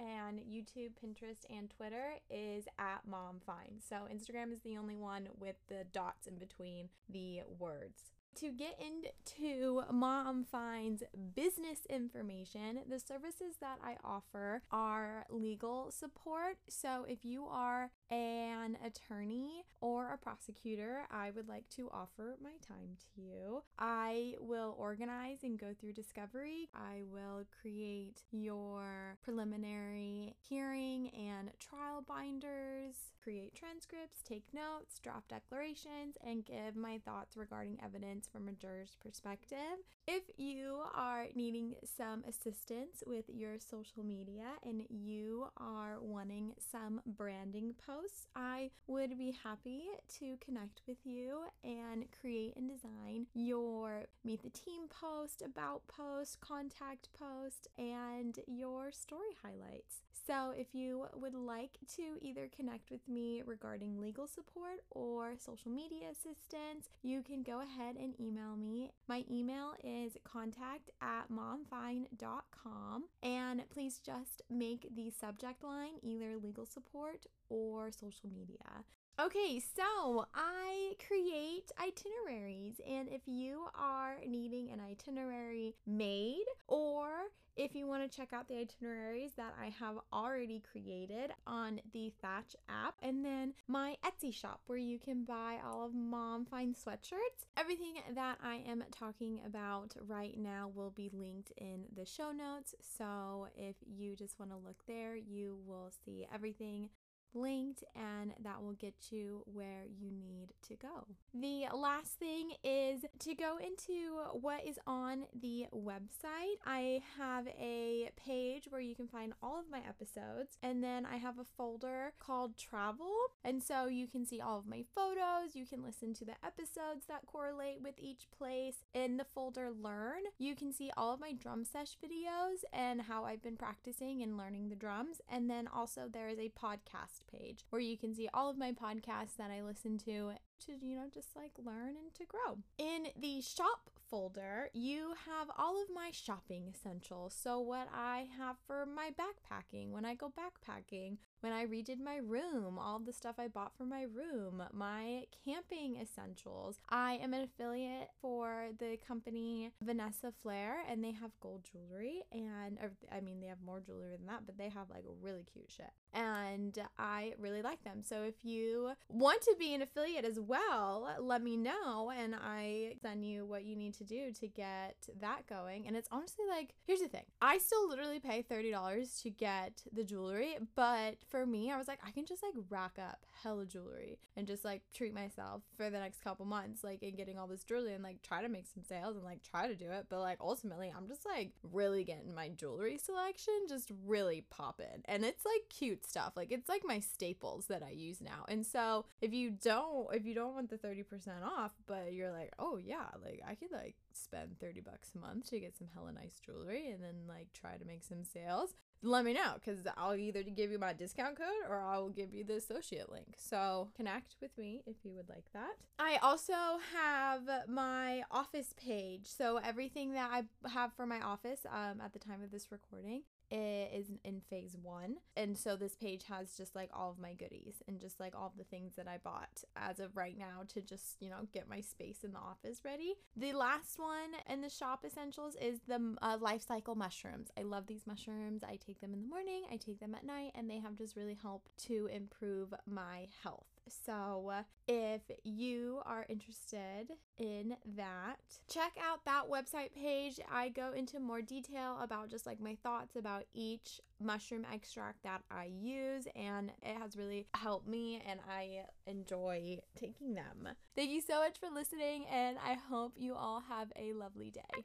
and 0.00 0.40
YouTube, 0.40 0.90
Pinterest, 1.00 1.44
and 1.48 1.70
Twitter 1.70 2.14
is 2.28 2.64
at 2.78 3.08
maimfine. 3.08 3.80
So 3.88 4.08
Instagram 4.12 4.52
is 4.52 4.60
the 4.60 4.76
only 4.76 4.96
one 4.96 5.28
with 5.38 5.56
the 5.68 5.84
dots 5.92 6.26
in 6.26 6.34
between 6.36 6.88
the 7.08 7.42
words. 7.58 8.17
To 8.36 8.52
get 8.52 8.80
into 8.80 9.82
Ma 9.90 10.28
I'm 10.28 10.44
Fine's 10.44 11.02
business 11.34 11.80
information, 11.90 12.78
the 12.88 13.00
services 13.00 13.56
that 13.60 13.78
I 13.82 13.96
offer 14.04 14.62
are 14.70 15.24
legal 15.28 15.90
support. 15.90 16.58
So, 16.68 17.04
if 17.08 17.24
you 17.24 17.46
are 17.46 17.90
an 18.12 18.78
attorney 18.84 19.64
or 19.80 20.12
a 20.12 20.18
prosecutor, 20.18 21.06
I 21.10 21.32
would 21.32 21.48
like 21.48 21.68
to 21.70 21.90
offer 21.90 22.36
my 22.40 22.52
time 22.64 22.96
to 23.16 23.20
you. 23.20 23.62
I 23.76 24.34
will 24.38 24.76
organize 24.78 25.38
and 25.42 25.58
go 25.58 25.74
through 25.78 25.94
discovery. 25.94 26.68
I 26.76 27.02
will 27.10 27.44
create 27.60 28.22
your 28.30 29.16
preliminary 29.20 30.36
hearing 30.48 31.08
and 31.08 31.50
trial 31.58 32.04
binders, 32.06 32.94
create 33.28 33.54
transcripts, 33.54 34.22
take 34.22 34.44
notes, 34.54 34.98
draft 35.00 35.28
declarations, 35.28 36.16
and 36.26 36.46
give 36.46 36.74
my 36.74 36.98
thoughts 37.04 37.36
regarding 37.36 37.78
evidence 37.84 38.26
from 38.26 38.48
a 38.48 38.52
juror's 38.52 38.96
perspective. 39.02 39.58
If 40.06 40.22
you 40.38 40.78
are 40.94 41.26
needing 41.34 41.74
some 41.98 42.24
assistance 42.26 43.02
with 43.06 43.26
your 43.28 43.58
social 43.58 44.02
media 44.02 44.46
and 44.64 44.84
you 44.88 45.48
are 45.58 45.98
wanting 46.00 46.54
some 46.72 47.02
branding 47.04 47.74
posts, 47.86 48.28
I 48.34 48.70
would 48.86 49.18
be 49.18 49.36
happy 49.44 49.82
to 50.20 50.38
connect 50.42 50.80
with 50.86 50.96
you 51.04 51.40
and 51.62 52.06
create 52.22 52.56
and 52.56 52.70
design 52.70 53.26
your 53.34 54.06
Meet 54.24 54.42
the 54.42 54.48
Team 54.48 54.88
post, 54.88 55.42
about 55.42 55.82
post, 55.86 56.40
contact 56.40 57.10
post, 57.12 57.68
and 57.76 58.38
your 58.46 58.90
story 58.90 59.36
highlights. 59.42 60.00
So, 60.26 60.52
if 60.56 60.74
you 60.74 61.06
would 61.14 61.34
like 61.34 61.78
to 61.96 62.16
either 62.20 62.48
connect 62.54 62.90
with 62.90 63.06
me 63.08 63.42
regarding 63.44 64.00
legal 64.00 64.26
support 64.26 64.80
or 64.90 65.34
social 65.38 65.70
media 65.70 66.08
assistance, 66.10 66.88
you 67.02 67.22
can 67.22 67.42
go 67.42 67.60
ahead 67.60 67.96
and 67.96 68.14
email 68.20 68.56
me. 68.56 68.90
My 69.08 69.24
email 69.30 69.74
is 69.82 70.16
contact 70.24 70.90
at 71.00 71.30
maimfine.com. 71.30 73.04
And 73.22 73.62
please 73.70 74.00
just 74.04 74.42
make 74.50 74.88
the 74.94 75.10
subject 75.10 75.62
line 75.64 75.94
either 76.02 76.36
legal 76.42 76.66
support 76.66 77.26
or 77.48 77.90
social 77.90 78.28
media. 78.30 78.84
Okay, 79.20 79.60
so 79.74 80.26
I 80.32 80.92
create 81.04 81.72
itineraries, 81.76 82.80
and 82.88 83.08
if 83.08 83.22
you 83.26 83.64
are 83.74 84.18
needing 84.24 84.70
an 84.70 84.80
itinerary 84.80 85.74
made, 85.88 86.44
or 86.68 87.08
if 87.56 87.74
you 87.74 87.88
want 87.88 88.08
to 88.08 88.16
check 88.16 88.32
out 88.32 88.46
the 88.46 88.58
itineraries 88.58 89.32
that 89.36 89.56
I 89.60 89.70
have 89.70 89.96
already 90.12 90.62
created 90.70 91.32
on 91.48 91.80
the 91.92 92.12
Thatch 92.22 92.54
app, 92.68 92.94
and 93.02 93.24
then 93.24 93.54
my 93.66 93.96
Etsy 94.06 94.32
shop 94.32 94.60
where 94.68 94.78
you 94.78 95.00
can 95.00 95.24
buy 95.24 95.56
all 95.66 95.84
of 95.84 95.92
Ma 95.92 96.36
I'm 96.36 96.44
Fine 96.44 96.74
sweatshirts, 96.74 97.46
everything 97.56 97.94
that 98.14 98.38
I 98.40 98.62
am 98.68 98.84
talking 98.92 99.40
about 99.44 99.96
right 100.06 100.38
now 100.38 100.70
will 100.72 100.90
be 100.90 101.10
linked 101.12 101.50
in 101.56 101.86
the 101.96 102.06
show 102.06 102.30
notes. 102.30 102.76
So 102.96 103.48
if 103.56 103.74
you 103.84 104.14
just 104.14 104.38
want 104.38 104.52
to 104.52 104.56
look 104.56 104.84
there, 104.86 105.16
you 105.16 105.58
will 105.66 105.90
see 106.04 106.24
everything 106.32 106.90
linked 107.34 107.84
and 107.94 108.32
that 108.42 108.62
will 108.62 108.72
get 108.72 108.94
you 109.10 109.42
where 109.46 109.84
you 109.86 110.10
need 110.10 110.48
to 110.68 110.76
go. 110.76 111.06
The 111.34 111.66
last 111.74 112.12
thing 112.18 112.52
is 112.64 113.04
to 113.20 113.34
go 113.34 113.58
into 113.58 114.22
what 114.32 114.66
is 114.66 114.78
on 114.86 115.24
the 115.40 115.66
website. 115.74 116.58
I 116.66 117.02
have 117.18 117.46
a 117.48 118.10
page 118.16 118.64
where 118.68 118.80
you 118.80 118.94
can 118.94 119.08
find 119.08 119.32
all 119.42 119.58
of 119.58 119.70
my 119.70 119.80
episodes 119.88 120.56
and 120.62 120.82
then 120.82 121.06
I 121.06 121.16
have 121.16 121.38
a 121.38 121.44
folder 121.44 122.12
called 122.18 122.56
travel 122.56 123.14
and 123.44 123.62
so 123.62 123.86
you 123.86 124.06
can 124.06 124.26
see 124.26 124.40
all 124.40 124.58
of 124.58 124.66
my 124.66 124.84
photos, 124.94 125.54
you 125.54 125.66
can 125.66 125.82
listen 125.82 126.14
to 126.14 126.24
the 126.24 126.34
episodes 126.44 127.06
that 127.08 127.26
correlate 127.26 127.80
with 127.82 127.94
each 127.98 128.28
place. 128.36 128.84
In 128.94 129.16
the 129.16 129.24
folder 129.24 129.70
learn, 129.70 130.22
you 130.38 130.54
can 130.54 130.72
see 130.72 130.90
all 130.96 131.14
of 131.14 131.20
my 131.20 131.32
drum 131.32 131.64
sesh 131.64 131.96
videos 132.02 132.64
and 132.72 133.02
how 133.02 133.24
I've 133.24 133.42
been 133.42 133.56
practicing 133.56 134.22
and 134.22 134.36
learning 134.36 134.68
the 134.68 134.76
drums 134.76 135.20
and 135.28 135.50
then 135.50 135.68
also 135.68 136.08
there 136.10 136.28
is 136.28 136.38
a 136.38 136.50
podcast 136.50 137.17
page 137.26 137.64
where 137.70 137.80
you 137.80 137.96
can 137.96 138.14
see 138.14 138.28
all 138.32 138.50
of 138.50 138.58
my 138.58 138.72
podcasts 138.72 139.36
that 139.38 139.50
I 139.50 139.62
listen 139.62 139.98
to 139.98 140.32
to, 140.66 140.72
you 140.82 140.96
know, 140.96 141.06
just 141.12 141.36
like 141.36 141.52
learn 141.64 141.94
and 141.96 142.14
to 142.14 142.24
grow. 142.24 142.58
In 142.78 143.08
the 143.18 143.40
shop 143.40 143.90
folder, 144.10 144.70
you 144.72 145.14
have 145.26 145.48
all 145.56 145.80
of 145.80 145.88
my 145.94 146.10
shopping 146.12 146.72
essentials. 146.74 147.36
So, 147.40 147.60
what 147.60 147.88
I 147.94 148.26
have 148.38 148.56
for 148.66 148.86
my 148.86 149.10
backpacking 149.10 149.90
when 149.90 150.04
I 150.04 150.14
go 150.14 150.32
backpacking, 150.32 151.18
when 151.40 151.52
I 151.52 151.66
redid 151.66 152.00
my 152.02 152.16
room, 152.16 152.78
all 152.78 152.98
the 152.98 153.12
stuff 153.12 153.36
I 153.38 153.48
bought 153.48 153.76
for 153.76 153.84
my 153.84 154.02
room, 154.02 154.62
my 154.72 155.24
camping 155.44 155.96
essentials. 156.00 156.78
I 156.88 157.14
am 157.22 157.34
an 157.34 157.42
affiliate 157.42 158.10
for 158.20 158.68
the 158.78 158.98
company 159.06 159.70
Vanessa 159.82 160.32
Flair, 160.42 160.78
and 160.88 161.02
they 161.02 161.12
have 161.12 161.30
gold 161.40 161.66
jewelry. 161.70 162.22
And, 162.32 162.78
or, 162.82 162.92
I 163.12 163.20
mean, 163.20 163.40
they 163.40 163.46
have 163.46 163.62
more 163.64 163.80
jewelry 163.80 164.16
than 164.16 164.26
that, 164.26 164.46
but 164.46 164.58
they 164.58 164.68
have 164.68 164.90
like 164.90 165.04
really 165.20 165.44
cute 165.44 165.70
shit. 165.70 165.90
And 166.12 166.78
I 166.98 167.34
really 167.38 167.62
like 167.62 167.84
them. 167.84 168.02
So, 168.02 168.22
if 168.22 168.44
you 168.44 168.92
want 169.08 169.42
to 169.42 169.54
be 169.58 169.74
an 169.74 169.82
affiliate 169.82 170.24
as 170.24 170.40
well, 170.40 171.08
let 171.20 171.42
me 171.42 171.56
know, 171.56 172.10
and 172.16 172.34
I 172.34 172.94
send 173.02 173.24
you 173.24 173.46
what 173.46 173.64
you 173.64 173.76
need 173.76 173.94
to 173.94 174.04
do 174.04 174.32
to 174.32 174.48
get 174.48 174.96
that 175.20 175.46
going. 175.48 175.86
And 175.86 175.96
it's 175.96 176.08
honestly 176.10 176.46
like, 176.48 176.74
here's 176.86 177.00
the 177.00 177.08
thing 177.08 177.24
I 177.40 177.58
still 177.58 177.88
literally 177.88 178.20
pay 178.20 178.42
$30 178.42 179.22
to 179.22 179.30
get 179.30 179.82
the 179.92 180.04
jewelry, 180.04 180.56
but 180.74 181.16
for 181.30 181.46
me, 181.46 181.70
I 181.70 181.76
was 181.76 181.88
like, 181.88 182.00
I 182.06 182.10
can 182.10 182.26
just 182.26 182.42
like 182.42 182.54
rack 182.70 182.98
up 182.98 183.24
hella 183.42 183.66
jewelry 183.66 184.18
and 184.36 184.46
just 184.46 184.64
like 184.64 184.82
treat 184.94 185.14
myself 185.14 185.62
for 185.76 185.90
the 185.90 185.98
next 185.98 186.22
couple 186.22 186.46
months, 186.46 186.82
like 186.82 187.02
in 187.02 187.16
getting 187.16 187.38
all 187.38 187.46
this 187.46 187.64
jewelry 187.64 187.94
and 187.94 188.02
like 188.02 188.22
try 188.22 188.42
to 188.42 188.48
make 188.48 188.66
some 188.66 188.82
sales 188.82 189.16
and 189.16 189.24
like 189.24 189.42
try 189.42 189.66
to 189.68 189.74
do 189.74 189.90
it. 189.90 190.06
But 190.08 190.20
like 190.20 190.38
ultimately, 190.40 190.92
I'm 190.94 191.06
just 191.06 191.26
like 191.26 191.52
really 191.72 192.04
getting 192.04 192.34
my 192.34 192.48
jewelry 192.48 192.98
selection 192.98 193.54
just 193.68 193.90
really 194.06 194.44
popping. 194.50 195.02
And 195.04 195.24
it's 195.24 195.44
like 195.44 195.62
cute 195.68 196.06
stuff. 196.06 196.32
Like 196.36 196.52
it's 196.52 196.68
like 196.68 196.82
my 196.84 197.00
staples 197.00 197.66
that 197.66 197.82
I 197.82 197.90
use 197.90 198.20
now. 198.20 198.44
And 198.48 198.64
so 198.64 199.04
if 199.20 199.32
you 199.32 199.50
don't, 199.50 200.14
if 200.14 200.24
you 200.24 200.34
don't 200.34 200.54
want 200.54 200.70
the 200.70 200.78
30% 200.78 201.04
off, 201.44 201.72
but 201.86 202.12
you're 202.12 202.32
like, 202.32 202.52
oh 202.58 202.78
yeah, 202.78 203.06
like 203.22 203.42
I 203.46 203.54
could 203.54 203.72
like 203.72 203.96
spend 204.12 204.58
30 204.60 204.80
bucks 204.80 205.12
a 205.14 205.18
month 205.18 205.50
to 205.50 205.60
get 205.60 205.76
some 205.76 205.88
hella 205.94 206.12
nice 206.12 206.40
jewelry 206.44 206.90
and 206.90 207.02
then 207.02 207.14
like 207.28 207.48
try 207.52 207.76
to 207.76 207.84
make 207.84 208.04
some 208.04 208.24
sales 208.24 208.74
let 209.02 209.24
me 209.24 209.32
know 209.32 209.54
because 209.54 209.78
I'll 209.96 210.14
either 210.14 210.42
give 210.42 210.70
you 210.70 210.78
my 210.78 210.92
discount 210.92 211.36
code 211.36 211.46
or 211.68 211.80
I 211.80 211.98
will 211.98 212.08
give 212.08 212.32
you 212.34 212.44
the 212.44 212.56
associate 212.56 213.10
link. 213.10 213.34
So 213.36 213.88
connect 213.96 214.36
with 214.40 214.56
me 214.58 214.82
if 214.86 214.96
you 215.04 215.12
would 215.14 215.28
like 215.28 215.46
that. 215.52 215.76
I 215.98 216.18
also 216.22 216.54
have 216.94 217.42
my 217.68 218.22
office 218.30 218.74
page. 218.76 219.26
So 219.26 219.58
everything 219.58 220.12
that 220.12 220.30
I 220.32 220.68
have 220.68 220.92
for 220.94 221.06
my 221.06 221.20
office 221.20 221.60
um, 221.70 222.00
at 222.00 222.12
the 222.12 222.18
time 222.18 222.42
of 222.42 222.50
this 222.50 222.70
recording 222.70 223.22
is 223.50 224.06
in 224.24 224.40
phase 224.50 224.76
one. 224.80 225.16
And 225.36 225.56
so 225.56 225.76
this 225.76 225.96
page 225.96 226.24
has 226.28 226.56
just 226.56 226.74
like 226.74 226.90
all 226.92 227.10
of 227.10 227.18
my 227.18 227.34
goodies 227.34 227.82
and 227.86 228.00
just 228.00 228.20
like 228.20 228.34
all 228.34 228.52
the 228.56 228.64
things 228.64 228.94
that 228.96 229.08
I 229.08 229.18
bought 229.18 229.64
as 229.76 230.00
of 230.00 230.16
right 230.16 230.36
now 230.38 230.62
to 230.68 230.82
just, 230.82 231.16
you 231.20 231.30
know, 231.30 231.48
get 231.52 231.68
my 231.68 231.80
space 231.80 232.24
in 232.24 232.32
the 232.32 232.38
office 232.38 232.84
ready. 232.84 233.14
The 233.36 233.52
last 233.52 233.98
one 233.98 234.32
in 234.48 234.60
the 234.60 234.68
shop 234.68 235.04
essentials 235.04 235.56
is 235.60 235.80
the 235.86 236.16
uh, 236.22 236.36
life 236.40 236.66
cycle 236.66 236.94
mushrooms. 236.94 237.48
I 237.58 237.62
love 237.62 237.86
these 237.86 238.06
mushrooms. 238.06 238.62
I 238.62 238.76
take 238.76 239.00
them 239.00 239.14
in 239.14 239.22
the 239.22 239.28
morning, 239.28 239.62
I 239.72 239.76
take 239.76 240.00
them 240.00 240.14
at 240.14 240.24
night, 240.24 240.52
and 240.54 240.68
they 240.68 240.78
have 240.78 240.96
just 240.96 241.16
really 241.16 241.38
helped 241.40 241.70
to 241.86 242.08
improve 242.12 242.74
my 242.86 243.26
health. 243.42 243.66
So 243.88 244.50
uh, 244.52 244.62
if 244.86 245.22
you 245.44 246.00
are 246.04 246.26
interested 246.28 247.08
in 247.38 247.76
that, 247.96 248.36
check 248.68 248.92
out 249.02 249.24
that 249.24 249.44
website 249.50 249.92
page. 249.94 250.40
I 250.50 250.68
go 250.68 250.92
into 250.92 251.20
more 251.20 251.42
detail 251.42 251.98
about 252.02 252.30
just 252.30 252.46
like 252.46 252.60
my 252.60 252.76
thoughts 252.82 253.16
about 253.16 253.44
each 253.54 254.00
mushroom 254.20 254.66
extract 254.72 255.22
that 255.22 255.42
I 255.50 255.64
use, 255.64 256.26
and 256.34 256.70
it 256.82 256.96
has 257.00 257.16
really 257.16 257.46
helped 257.54 257.88
me, 257.88 258.22
and 258.28 258.40
I 258.50 258.84
enjoy 259.06 259.78
taking 259.98 260.34
them. 260.34 260.68
Thank 260.96 261.10
you 261.10 261.20
so 261.20 261.40
much 261.40 261.58
for 261.58 261.68
listening, 261.72 262.26
and 262.32 262.58
I 262.58 262.74
hope 262.74 263.12
you 263.16 263.34
all 263.34 263.62
have 263.68 263.92
a 263.96 264.12
lovely 264.12 264.50
day. 264.50 264.82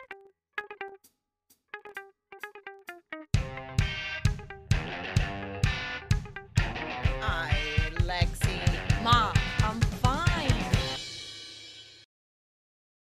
Lexi 8.03 8.52
mom. 9.03 9.32